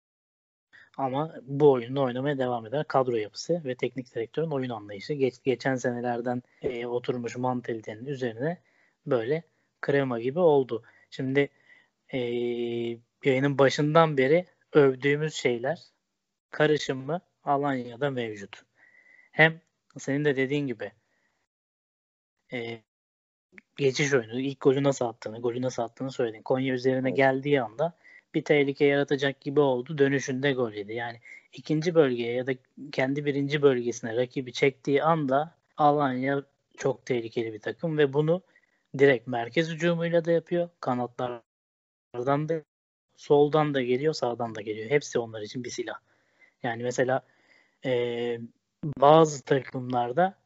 Ama 0.97 1.35
bu 1.43 1.71
oyunu 1.71 2.03
oynamaya 2.03 2.37
devam 2.37 2.65
eder. 2.65 2.83
Kadro 2.87 3.15
yapısı 3.15 3.61
ve 3.65 3.75
teknik 3.75 4.15
direktörün 4.15 4.51
oyun 4.51 4.69
anlayışı. 4.69 5.13
Geç, 5.13 5.35
geçen 5.43 5.75
senelerden 5.75 6.43
e, 6.61 6.85
oturmuş 6.85 7.37
mantalitenin 7.37 8.05
üzerine 8.05 8.61
böyle 9.05 9.43
krema 9.81 10.19
gibi 10.19 10.39
oldu. 10.39 10.83
Şimdi 11.09 11.49
e, 12.13 12.17
yayının 13.23 13.57
başından 13.57 14.17
beri 14.17 14.45
övdüğümüz 14.73 15.33
şeyler 15.33 15.79
karışımı 16.49 17.21
Alanya'da 17.43 18.09
mevcut. 18.09 18.63
Hem 19.31 19.61
senin 19.97 20.25
de 20.25 20.35
dediğin 20.35 20.67
gibi 20.67 20.91
e, 22.53 22.81
geçiş 23.77 24.13
oyunu, 24.13 24.39
ilk 24.39 24.61
golü 24.61 24.83
nasıl 24.83 25.05
attığını, 25.05 25.41
golü 25.41 25.61
nasıl 25.61 25.83
attığını 25.83 26.11
söyledin. 26.11 26.41
Konya 26.41 26.73
üzerine 26.73 27.11
geldiği 27.11 27.61
anda 27.61 27.93
bir 28.33 28.43
tehlike 28.43 28.85
yaratacak 28.85 29.41
gibi 29.41 29.59
oldu. 29.59 29.97
Dönüşünde 29.97 30.53
gol 30.53 30.71
yedi. 30.71 30.93
Yani 30.93 31.19
ikinci 31.53 31.95
bölgeye 31.95 32.33
ya 32.33 32.47
da 32.47 32.51
kendi 32.91 33.25
birinci 33.25 33.61
bölgesine 33.61 34.15
rakibi 34.15 34.53
çektiği 34.53 35.03
anda 35.03 35.55
Alanya 35.77 36.43
çok 36.77 37.05
tehlikeli 37.05 37.53
bir 37.53 37.59
takım 37.59 37.97
ve 37.97 38.13
bunu 38.13 38.41
direkt 38.97 39.27
merkez 39.27 39.69
hücumuyla 39.69 40.25
da 40.25 40.31
yapıyor. 40.31 40.69
Kanatlardan 40.79 42.49
da 42.49 42.63
soldan 43.17 43.73
da 43.73 43.81
geliyor, 43.81 44.13
sağdan 44.13 44.55
da 44.55 44.61
geliyor. 44.61 44.89
Hepsi 44.89 45.19
onlar 45.19 45.41
için 45.41 45.63
bir 45.63 45.69
silah. 45.69 45.99
Yani 46.63 46.83
mesela 46.83 47.21
e, 47.85 48.39
bazı 48.83 49.43
takımlarda 49.43 50.38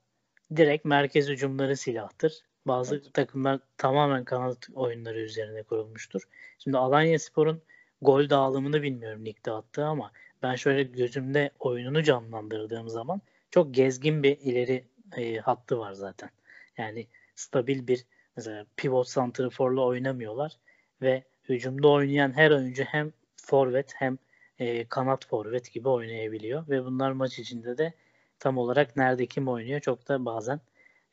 direkt 0.58 0.86
merkez 0.86 1.30
hücumları 1.30 1.78
silahtır. 1.78 2.34
Bazı 2.68 2.96
Evet. 2.96 3.14
takımlar 3.14 3.60
tamamen 3.78 4.24
kanat 4.24 4.68
oyunları 4.74 5.20
üzerine 5.20 5.64
kurulmuştur. 5.64 6.22
Şimdi 6.60 6.78
Alanya 6.78 7.20
Spor'un 7.20 7.62
gol 8.02 8.30
dağılımını 8.30 8.82
bilmiyorum 8.82 9.26
ligde 9.26 9.52
attığı 9.52 9.86
ama 9.86 10.12
ben 10.44 10.56
şöyle 10.56 10.84
gözümde 10.84 11.52
oyununu 11.60 12.04
canlandırdığım 12.04 12.90
zaman 12.90 13.22
çok 13.52 13.74
gezgin 13.74 14.24
bir 14.24 14.38
ileri 14.38 14.88
e, 15.18 15.38
hattı 15.38 15.80
var 15.80 15.94
zaten. 15.94 16.30
Yani 16.78 17.08
stabil 17.36 17.88
bir 17.88 18.06
mesela 18.38 18.66
pivot 18.78 19.08
santraforla 19.08 19.82
oynamıyorlar 19.82 20.58
ve 21.02 21.24
hücumda 21.50 21.88
oynayan 21.88 22.32
her 22.38 22.52
oyuncu 22.52 22.84
hem 22.84 23.14
forvet 23.36 23.94
hem 23.96 24.18
e, 24.60 24.88
kanat 24.88 25.26
forvet 25.26 25.74
gibi 25.74 25.90
oynayabiliyor 25.90 26.70
ve 26.70 26.86
bunlar 26.86 27.12
maç 27.12 27.40
içinde 27.40 27.78
de 27.78 27.94
tam 28.44 28.58
olarak 28.58 28.96
nerede 28.96 29.26
kim 29.26 29.48
oynuyor 29.48 29.80
çok 29.80 30.08
da 30.08 30.26
bazen 30.26 30.60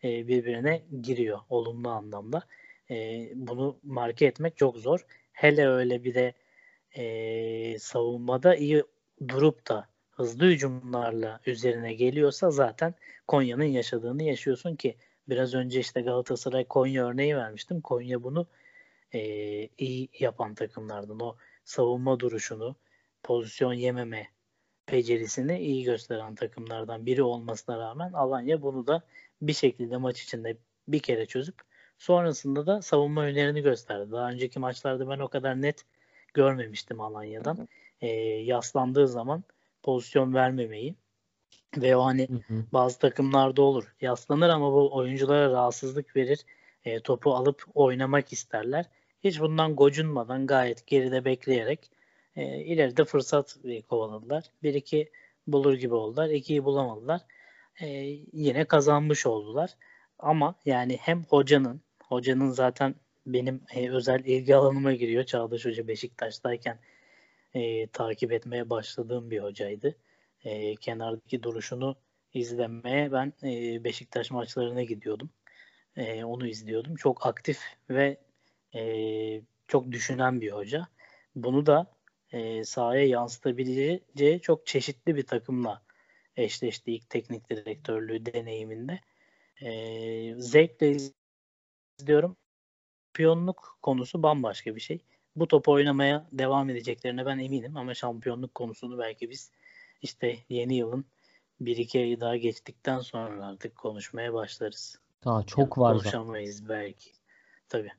e, 0.04 0.28
birbirine 0.28 0.82
giriyor 1.02 1.38
olumlu 1.48 1.90
anlamda. 1.90 2.42
E, 2.90 3.28
bunu 3.34 3.78
marke 3.82 4.26
etmek 4.26 4.56
çok 4.56 4.76
zor. 4.76 5.06
Hele 5.32 5.68
öyle 5.68 6.04
bir 6.04 6.14
de 6.14 6.34
e, 6.96 7.78
savunmada 7.78 8.56
iyi 8.56 8.84
durup 9.28 9.68
da 9.68 9.88
hızlı 10.10 10.44
hücumlarla 10.44 11.40
üzerine 11.46 11.94
geliyorsa 11.94 12.50
zaten 12.50 12.94
Konya'nın 13.26 13.64
yaşadığını 13.64 14.22
yaşıyorsun 14.22 14.76
ki 14.76 14.96
biraz 15.28 15.54
önce 15.54 15.80
işte 15.80 16.00
Galatasaray 16.00 16.64
Konya 16.64 17.06
örneği 17.06 17.36
vermiştim. 17.36 17.80
Konya 17.80 18.22
bunu 18.22 18.46
e, 19.12 19.20
iyi 19.78 20.08
yapan 20.18 20.54
takımlardan. 20.54 21.20
O 21.20 21.36
savunma 21.64 22.20
duruşunu, 22.20 22.76
pozisyon 23.22 23.72
yememe 23.72 24.28
becerisini 24.92 25.58
iyi 25.58 25.84
gösteren 25.84 26.34
takımlardan 26.34 27.06
biri 27.06 27.22
olmasına 27.22 27.78
rağmen 27.78 28.12
Alanya 28.12 28.62
bunu 28.62 28.86
da 28.86 29.02
bir 29.42 29.52
şekilde 29.52 29.96
maç 29.96 30.22
içinde 30.22 30.56
bir 30.88 30.98
kere 30.98 31.26
çözüp 31.26 31.60
sonrasında 31.98 32.66
da 32.66 32.82
savunma 32.82 33.26
yönlerini 33.26 33.62
gösterdi. 33.62 34.12
Daha 34.12 34.30
önceki 34.30 34.58
maçlarda 34.58 35.08
ben 35.08 35.18
o 35.18 35.28
kadar 35.28 35.62
net 35.62 35.84
görmemiştim 36.34 37.00
Alanya'dan. 37.00 37.68
E, 38.00 38.08
yaslandığı 38.44 39.08
zaman 39.08 39.44
pozisyon 39.82 40.34
vermemeyi 40.34 40.94
ve 41.76 41.96
o 41.96 42.04
hani 42.04 42.28
Hı 42.28 42.54
hı. 42.54 42.64
bazı 42.72 42.98
takımlarda 42.98 43.62
olur. 43.62 43.94
Yaslanır 44.00 44.48
ama 44.48 44.72
bu 44.72 44.96
oyunculara 44.96 45.50
rahatsızlık 45.50 46.16
verir. 46.16 46.44
E, 46.84 47.00
topu 47.00 47.34
alıp 47.34 47.64
oynamak 47.74 48.32
isterler. 48.32 48.86
Hiç 49.24 49.40
bundan 49.40 49.76
gocunmadan 49.76 50.46
gayet 50.46 50.86
geride 50.86 51.24
bekleyerek 51.24 51.90
e, 52.40 52.64
ileride 52.64 53.04
fırsat 53.04 53.56
kovaladılar. 53.88 54.44
Bir 54.62 54.74
iki 54.74 55.10
bulur 55.46 55.74
gibi 55.74 55.94
oldular. 55.94 56.28
İkiyi 56.28 56.64
bulamadılar. 56.64 57.20
E, 57.80 57.86
yine 58.32 58.64
kazanmış 58.64 59.26
oldular. 59.26 59.70
Ama 60.18 60.54
yani 60.64 60.96
hem 61.00 61.24
hocanın, 61.24 61.80
hocanın 62.04 62.50
zaten 62.50 62.94
benim 63.26 63.62
e, 63.74 63.90
özel 63.90 64.24
ilgi 64.24 64.56
alanıma 64.56 64.92
giriyor. 64.92 65.24
Çağdaş 65.24 65.64
Hoca 65.64 65.88
Beşiktaş'tayken 65.88 66.78
e, 67.54 67.86
takip 67.86 68.32
etmeye 68.32 68.70
başladığım 68.70 69.30
bir 69.30 69.42
hocaydı. 69.42 69.96
E, 70.44 70.76
kenardaki 70.76 71.42
duruşunu 71.42 71.96
izlemeye 72.34 73.12
ben 73.12 73.32
e, 73.42 73.84
Beşiktaş 73.84 74.30
maçlarına 74.30 74.82
gidiyordum. 74.82 75.30
E, 75.96 76.24
onu 76.24 76.46
izliyordum. 76.46 76.96
Çok 76.96 77.26
aktif 77.26 77.60
ve 77.90 78.16
e, 78.74 78.82
çok 79.68 79.92
düşünen 79.92 80.40
bir 80.40 80.52
hoca. 80.52 80.88
Bunu 81.36 81.66
da 81.66 81.86
e, 82.32 82.64
sahaya 82.64 83.06
yansıtabileceği 83.06 84.40
çok 84.40 84.66
çeşitli 84.66 85.16
bir 85.16 85.26
takımla 85.26 85.82
eşleşti 86.36 86.92
ilk 86.92 87.10
teknik 87.10 87.50
direktörlüğü 87.50 88.26
deneyiminde. 88.26 89.00
E, 89.62 90.40
zevkle 90.40 90.96
izliyorum. 91.98 92.36
Şampiyonluk 93.10 93.78
konusu 93.82 94.22
bambaşka 94.22 94.76
bir 94.76 94.80
şey. 94.80 94.98
bu 95.36 95.48
topu 95.48 95.72
oynamaya 95.72 96.26
devam 96.32 96.70
edeceklerine 96.70 97.26
ben 97.26 97.38
eminim 97.38 97.76
ama 97.76 97.94
şampiyonluk 97.94 98.54
konusunu 98.54 98.98
belki 98.98 99.30
biz 99.30 99.50
işte 100.02 100.38
yeni 100.48 100.76
yılın 100.76 101.04
bir 101.60 101.76
iki 101.76 101.98
ayı 101.98 102.20
daha 102.20 102.36
geçtikten 102.36 103.00
sonra 103.00 103.46
artık 103.46 103.76
konuşmaya 103.76 104.34
başlarız. 104.34 104.98
Daha 105.24 105.42
çok 105.42 105.58
yani 105.58 105.70
var 105.76 105.92
konuşamayız 105.92 106.56
zaten. 106.56 106.68
belki. 106.68 107.10
Tabii. 107.68 107.92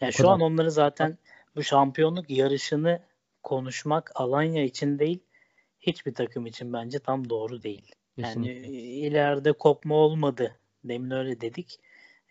Yani 0.00 0.12
şu 0.12 0.28
an 0.28 0.40
onları 0.40 0.70
zaten 0.70 1.18
bu 1.56 1.62
şampiyonluk 1.62 2.30
yarışını 2.30 3.02
konuşmak 3.44 4.10
Alanya 4.14 4.64
için 4.64 4.98
değil 4.98 5.20
hiçbir 5.80 6.14
takım 6.14 6.46
için 6.46 6.72
bence 6.72 6.98
tam 6.98 7.30
doğru 7.30 7.62
değil. 7.62 7.92
Kesinlikle. 8.16 8.52
Yani 8.52 8.68
ileride 8.76 9.52
kopma 9.52 9.94
olmadı. 9.94 10.56
Demin 10.84 11.10
öyle 11.10 11.40
dedik. 11.40 11.80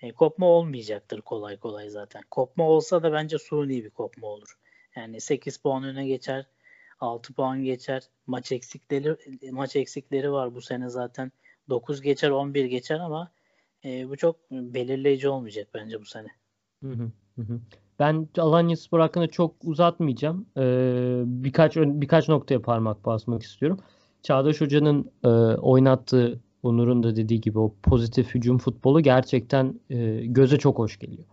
E, 0.02 0.12
kopma 0.12 0.46
olmayacaktır 0.46 1.22
kolay 1.22 1.58
kolay 1.58 1.90
zaten. 1.90 2.24
Kopma 2.32 2.70
olsa 2.70 3.04
da 3.04 3.14
bence 3.14 3.38
suni 3.40 3.84
bir 3.84 3.90
kopma 3.90 4.28
olur. 4.28 4.58
Yani 4.96 5.22
8 5.22 5.58
puan 5.58 5.84
öne 5.84 6.08
geçer. 6.08 6.46
6 7.00 7.34
puan 7.34 7.64
geçer. 7.64 8.04
Maç 8.28 8.52
eksikleri 8.52 9.18
maç 9.52 9.76
eksikleri 9.76 10.32
var 10.32 10.56
bu 10.56 10.62
sene 10.62 10.90
zaten. 10.90 11.32
9 11.70 12.02
geçer, 12.02 12.30
11 12.30 12.66
geçer 12.66 13.00
ama 13.00 13.32
e, 13.86 14.10
bu 14.10 14.18
çok 14.18 14.52
belirleyici 14.52 15.30
olmayacak 15.30 15.68
bence 15.74 16.02
bu 16.02 16.06
sene. 16.06 16.28
Hı 16.84 16.90
hı, 16.90 17.12
hı. 17.38 17.60
Ben 18.04 18.28
Alanya 18.38 18.78
Spor 18.78 19.00
hakkında 19.00 19.28
çok 19.28 19.56
uzatmayacağım. 19.64 20.46
Ee, 20.58 21.22
birkaç 21.26 21.76
birkaç 21.76 22.30
noktaya 22.30 22.62
parmak 22.62 23.06
basmak 23.06 23.44
istiyorum. 23.44 23.80
Çağdaş 24.24 24.62
Hoca'nın 24.62 25.12
e, 25.24 25.28
oynattığı 25.58 26.40
Onur'un 26.64 27.04
da 27.04 27.16
dediği 27.16 27.42
gibi 27.42 27.60
o 27.60 27.74
pozitif 27.84 28.36
hücum 28.36 28.58
futbolu 28.58 29.02
gerçekten 29.02 29.80
e, 29.90 30.26
göze 30.26 30.58
çok 30.58 30.80
hoş 30.80 31.00
geliyor. 31.00 31.24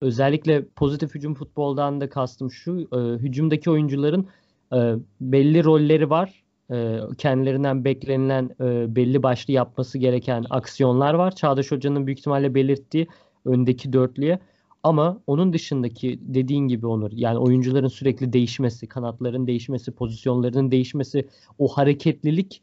Özellikle 0.00 0.64
pozitif 0.64 1.14
hücum 1.14 1.34
futboldan 1.34 2.00
da 2.00 2.08
kastım 2.08 2.50
şu, 2.50 2.80
e, 2.80 3.18
hücumdaki 3.18 3.70
oyuncuların 3.70 4.26
e, 4.74 4.94
belli 5.20 5.64
rolleri 5.64 6.10
var. 6.10 6.44
E, 6.72 6.98
kendilerinden 7.18 7.84
beklenilen 7.84 8.50
e, 8.60 8.96
belli 8.96 9.22
başlı 9.22 9.52
yapması 9.52 9.98
gereken 9.98 10.44
aksiyonlar 10.50 11.14
var. 11.14 11.34
Çağdaş 11.34 11.70
Hoca'nın 11.70 12.06
büyük 12.06 12.18
ihtimalle 12.18 12.54
belirttiği 12.54 13.06
öndeki 13.44 13.92
dörtlüye. 13.92 14.38
Ama 14.82 15.20
onun 15.26 15.52
dışındaki 15.52 16.18
dediğin 16.22 16.68
gibi 16.68 16.86
Onur 16.86 17.10
yani 17.12 17.38
oyuncuların 17.38 17.88
sürekli 17.88 18.32
değişmesi, 18.32 18.86
kanatların 18.86 19.46
değişmesi, 19.46 19.92
pozisyonlarının 19.92 20.70
değişmesi, 20.70 21.28
o 21.58 21.68
hareketlilik 21.68 22.62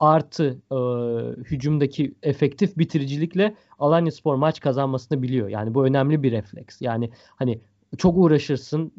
artı 0.00 0.58
e, 0.72 0.76
hücumdaki 1.44 2.14
efektif 2.22 2.78
bitiricilikle 2.78 3.54
Alanya 3.78 4.12
Spor 4.12 4.34
maç 4.34 4.60
kazanmasını 4.60 5.22
biliyor. 5.22 5.48
Yani 5.48 5.74
bu 5.74 5.86
önemli 5.86 6.22
bir 6.22 6.32
refleks. 6.32 6.82
Yani 6.82 7.10
hani 7.36 7.60
çok 7.98 8.18
uğraşırsın, 8.18 8.92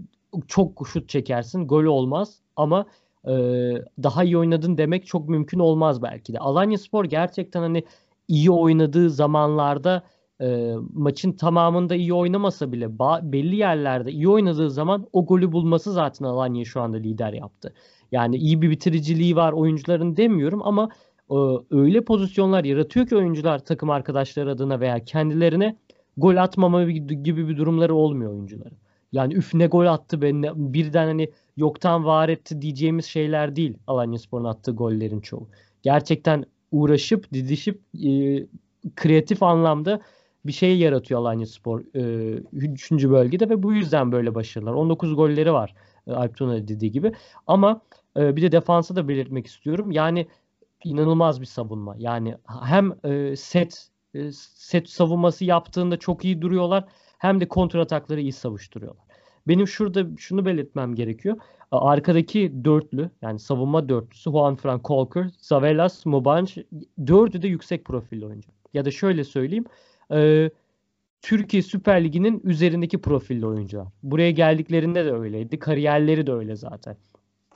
çok 0.48 0.88
şut 0.88 1.10
çekersin, 1.10 1.68
gol 1.68 1.84
olmaz 1.84 2.40
ama 2.56 2.86
e, 3.26 3.32
daha 4.04 4.24
iyi 4.24 4.38
oynadın 4.38 4.78
demek 4.78 5.08
çok 5.08 5.30
mümkün 5.30 5.60
olmaz 5.60 6.02
belki 6.02 6.34
de. 6.34 6.40
Alanya 6.40 6.78
Spor 6.78 7.06
gerçekten 7.06 7.62
hani 7.62 7.84
iyi 8.28 8.52
oynadığı 8.52 9.10
zamanlarda 9.10 10.04
e, 10.42 10.76
maçın 10.94 11.32
tamamında 11.32 11.96
iyi 11.96 12.14
oynamasa 12.14 12.72
bile 12.72 13.00
belli 13.32 13.56
yerlerde 13.56 14.12
iyi 14.12 14.30
oynadığı 14.30 14.72
zaman 14.72 15.08
o 15.14 15.26
golü 15.26 15.52
bulması 15.52 15.94
zaten 15.94 16.26
Alanya'yı 16.26 16.66
şu 16.66 16.82
anda 16.82 16.98
lider 16.98 17.34
yaptı. 17.34 17.74
Yani 18.12 18.36
iyi 18.36 18.62
bir 18.62 18.70
bitiriciliği 18.70 19.36
var 19.36 19.54
oyuncuların 19.54 20.18
demiyorum 20.18 20.62
ama 20.64 20.90
e, 21.32 21.36
öyle 21.72 22.02
pozisyonlar 22.02 22.64
yaratıyor 22.64 23.08
ki 23.08 23.16
oyuncular 23.16 23.60
takım 23.60 23.90
arkadaşları 23.90 24.52
adına 24.52 24.80
veya 24.80 25.06
kendilerine 25.06 25.76
gol 26.18 26.36
atmama 26.36 26.84
gibi 26.84 27.48
bir 27.48 27.58
durumları 27.58 27.96
olmuyor 27.96 28.32
oyuncuların. 28.32 28.78
Yani 29.12 29.34
üf 29.34 29.54
ne 29.54 29.68
gol 29.68 29.86
attı 29.86 30.22
be 30.22 30.34
ne, 30.34 30.52
birden 30.56 31.08
hani 31.08 31.32
yoktan 31.58 32.06
var 32.06 32.30
etti 32.30 32.62
diyeceğimiz 32.62 33.06
şeyler 33.06 33.56
değil 33.56 33.78
Alanya 33.88 34.18
Spor'un 34.18 34.46
attığı 34.46 34.72
gollerin 34.72 35.22
çoğu. 35.22 35.48
Gerçekten 35.82 36.46
uğraşıp 36.72 37.34
didişip 37.34 37.82
e, 38.06 38.46
kreatif 38.96 39.44
anlamda 39.44 40.02
bir 40.46 40.52
şey 40.52 40.78
yaratıyor 40.78 41.20
Alanya 41.20 41.46
Spor 41.46 41.82
e, 41.96 42.44
3. 42.54 42.92
bölgede 42.92 43.50
ve 43.50 43.64
bu 43.64 43.74
yüzden 43.74 44.12
böyle 44.12 44.36
başarılar. 44.36 44.74
19 44.74 45.16
golleri 45.16 45.54
var 45.54 45.74
e, 46.08 46.12
Alp 46.12 46.38
Tuna 46.38 46.68
dediği 46.68 46.92
gibi. 46.92 47.12
Ama 47.48 47.82
e, 48.18 48.36
bir 48.36 48.42
de 48.42 48.52
defansa 48.52 48.96
da 48.96 49.08
belirtmek 49.08 49.48
istiyorum. 49.48 49.92
Yani 49.92 50.28
inanılmaz 50.84 51.42
bir 51.42 51.46
savunma. 51.46 51.96
Yani 51.98 52.36
hem 52.64 52.94
e, 53.04 53.36
set 53.36 53.88
e, 54.14 54.32
set 54.32 54.90
savunması 54.90 55.46
yaptığında 55.46 55.98
çok 55.98 56.26
iyi 56.26 56.42
duruyorlar 56.42 56.86
hem 57.18 57.40
de 57.40 57.48
kontrol 57.48 57.82
atakları 57.82 58.22
iyi 58.22 58.32
savuşturuyorlar. 58.34 59.04
Benim 59.48 59.68
şurada 59.68 60.18
şunu 60.18 60.46
belirtmem 60.46 60.96
gerekiyor. 60.96 61.38
Arkadaki 61.72 62.66
dörtlü 62.66 63.10
yani 63.22 63.40
savunma 63.40 63.90
dörtlüsü 63.90 64.32
Juan 64.32 64.56
Fran 64.56 64.82
Colker, 64.84 65.30
Zavelas, 65.38 66.06
Mubanj 66.06 66.58
dördü 67.08 67.42
de 67.42 67.48
yüksek 67.48 67.86
profilli 67.86 68.26
oyuncu. 68.26 68.50
Ya 68.74 68.86
da 68.86 68.92
şöyle 68.92 69.24
söyleyeyim. 69.24 69.66
E, 70.12 70.50
Türkiye 71.22 71.64
Süper 71.64 72.04
Ligi'nin 72.04 72.42
üzerindeki 72.44 73.02
profilli 73.02 73.46
oyuncular. 73.46 73.88
Buraya 74.04 74.32
geldiklerinde 74.32 75.06
de 75.06 75.12
öyleydi. 75.12 75.60
Kariyerleri 75.60 76.28
de 76.28 76.32
öyle 76.32 76.56
zaten. 76.56 76.98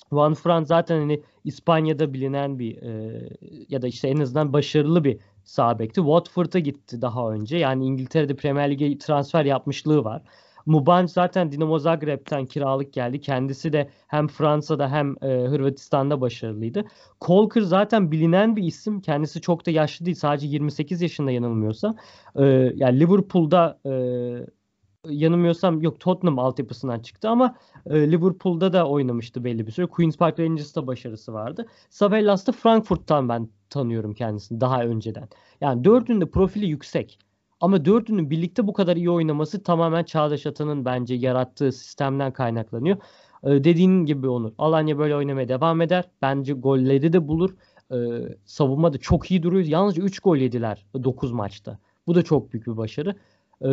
Juan 0.10 0.34
Fran 0.34 0.64
zaten 0.64 0.99
hani 0.99 1.22
İspanya'da 1.43 2.14
bilinen 2.14 2.60
bir 2.60 2.82
e, 2.82 3.22
ya 3.70 3.82
da 3.82 3.88
işte 3.88 4.08
en 4.08 4.18
azından 4.18 4.53
başarılı 4.53 5.03
bir 5.03 5.20
sağ 5.43 5.80
bekti. 5.80 5.95
Watford'a 5.95 6.60
gitti 6.60 7.01
daha 7.01 7.32
önce. 7.32 7.58
Yani 7.58 7.86
İngiltere'de 7.86 8.36
Premier 8.36 8.72
Lig'e 8.72 8.97
transfer 8.97 9.45
yapmışlığı 9.45 10.03
var. 10.03 10.22
Mubanj 10.66 11.09
zaten 11.09 11.51
Dinamo 11.51 11.80
Zagreb'ten 11.80 12.45
kiralık 12.45 12.93
geldi. 12.93 13.22
Kendisi 13.22 13.74
de 13.74 13.89
hem 14.07 14.28
Fransa'da 14.28 14.91
hem 14.91 15.16
e, 15.22 15.28
Hırvatistan'da 15.47 16.22
başarılıydı. 16.22 16.86
Kolker 17.20 17.61
zaten 17.61 18.11
bilinen 18.11 18.55
bir 18.55 18.63
isim. 18.63 19.01
Kendisi 19.01 19.41
çok 19.41 19.66
da 19.66 19.72
yaşlı 19.72 20.05
değil. 20.05 20.16
Sadece 20.16 20.47
28 20.47 21.01
yaşında 21.01 21.32
yanılmıyorsa. 21.32 21.95
E, 22.36 22.43
yani 22.76 22.99
Liverpool'da 22.99 23.80
e, 23.86 23.91
yanılmıyorsam 25.09 25.82
yok 25.82 25.99
Tottenham 25.99 26.39
altyapısından 26.39 26.99
çıktı 26.99 27.30
ama 27.30 27.55
e, 27.86 28.11
Liverpool'da 28.11 28.74
da 28.74 28.88
oynamıştı 28.88 29.43
belli 29.43 29.68
bir 29.68 29.72
süre. 29.72 29.86
Queen's 29.86 30.18
Park 30.18 30.39
Rangers'ta 30.39 30.88
başarısı 30.88 31.34
vardı. 31.34 31.66
Savellas 31.89 32.45
Frankfurt'tan 32.45 33.30
ben 33.30 33.49
tanıyorum 33.70 34.13
kendisini 34.13 34.61
daha 34.61 34.84
önceden. 34.84 35.30
Yani 35.61 35.84
dördünün 35.84 36.28
profili 36.28 36.66
yüksek. 36.66 37.20
Ama 37.60 37.86
dördünün 37.86 38.30
birlikte 38.30 38.68
bu 38.68 38.74
kadar 38.74 38.95
iyi 38.95 39.10
oynaması 39.10 39.64
tamamen 39.64 40.03
Çağdaş 40.03 40.45
Atan'ın 40.45 40.86
bence 40.86 41.16
yarattığı 41.16 41.72
sistemden 41.72 42.34
kaynaklanıyor. 42.34 42.97
Ee, 43.43 43.64
dediğin 43.64 44.06
gibi 44.06 44.28
Onur. 44.30 44.51
Alanya 44.58 44.97
böyle 44.97 45.16
oynamaya 45.16 45.47
devam 45.47 45.82
eder. 45.82 46.06
Bence 46.22 46.53
golleri 46.53 47.14
de 47.14 47.28
bulur. 47.28 47.56
Ee, 47.91 47.95
savunma 48.45 48.93
da 48.93 48.97
çok 48.97 49.32
iyi 49.32 49.43
duruyor. 49.43 49.66
Yalnızca 49.66 50.03
3 50.03 50.20
gol 50.20 50.38
yediler 50.38 50.86
9 51.03 51.32
maçta. 51.32 51.80
Bu 52.08 52.16
da 52.16 52.24
çok 52.24 52.53
büyük 52.53 52.68
bir 52.68 52.78
başarı. 52.78 53.16
Ee, 53.62 53.70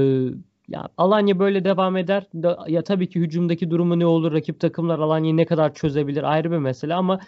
ya 0.68 0.88
Alanya 0.96 1.38
böyle 1.38 1.64
devam 1.64 1.96
eder. 1.96 2.26
Ya 2.68 2.84
tabii 2.84 3.08
ki 3.08 3.20
hücumdaki 3.20 3.70
durumu 3.70 3.98
ne 3.98 4.06
olur? 4.06 4.32
Rakip 4.32 4.60
takımlar 4.60 4.98
Alanya'yı 4.98 5.36
ne 5.36 5.46
kadar 5.46 5.74
çözebilir 5.74 6.22
ayrı 6.22 6.50
bir 6.50 6.58
mesele 6.58 6.94
ama 6.94 7.20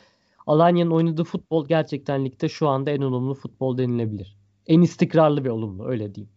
Alanya'nın 0.46 0.90
oynadığı 0.90 1.24
futbol 1.24 1.68
gerçekten 1.68 2.24
ligde 2.24 2.48
şu 2.48 2.68
anda 2.68 2.90
en 2.90 3.00
olumlu 3.02 3.34
futbol 3.34 3.78
denilebilir. 3.78 4.36
En 4.66 4.82
istikrarlı 4.82 5.44
ve 5.44 5.50
olumlu 5.50 5.86
öyle 5.86 6.14
diyeyim. 6.14 6.33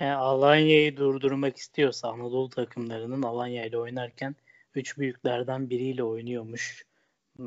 Yani 0.00 0.14
Alanya'yı 0.14 0.96
durdurmak 0.96 1.56
istiyorsa 1.56 2.08
Anadolu 2.08 2.48
takımlarının 2.48 3.22
Alanya 3.22 3.64
ile 3.64 3.78
oynarken 3.78 4.36
üç 4.74 4.98
büyüklerden 4.98 5.70
biriyle 5.70 6.04
oynuyormuş 6.04 6.84
hmm, 7.36 7.46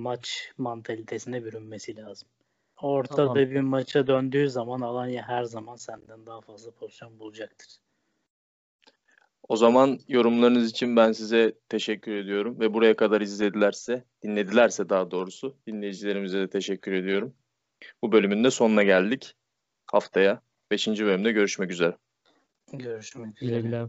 maç 0.00 0.52
mantalitesine 0.58 1.44
bürünmesi 1.44 1.96
lazım. 1.96 2.28
Ortada 2.82 3.16
tamam. 3.16 3.36
bir 3.36 3.60
maça 3.60 4.06
döndüğü 4.06 4.50
zaman 4.50 4.80
Alanya 4.80 5.28
her 5.28 5.44
zaman 5.44 5.76
senden 5.76 6.26
daha 6.26 6.40
fazla 6.40 6.70
pozisyon 6.70 7.18
bulacaktır. 7.18 7.68
O 9.48 9.56
zaman 9.56 9.98
yorumlarınız 10.08 10.70
için 10.70 10.96
ben 10.96 11.12
size 11.12 11.54
teşekkür 11.68 12.16
ediyorum 12.16 12.60
ve 12.60 12.74
buraya 12.74 12.96
kadar 12.96 13.20
izledilerse, 13.20 14.04
dinledilerse 14.22 14.88
daha 14.88 15.10
doğrusu 15.10 15.56
dinleyicilerimize 15.66 16.40
de 16.40 16.50
teşekkür 16.50 16.92
ediyorum. 16.92 17.34
Bu 18.02 18.12
bölümün 18.12 18.44
de 18.44 18.50
sonuna 18.50 18.82
geldik. 18.82 19.34
Haftaya 19.86 20.40
5. 20.70 20.86
bölümde 20.86 21.32
görüşmek 21.32 21.70
üzere. 21.70 21.96
Görüşmek 22.72 23.42
üzere. 23.42 23.60
Güle 23.60 23.68
güle. 23.68 23.88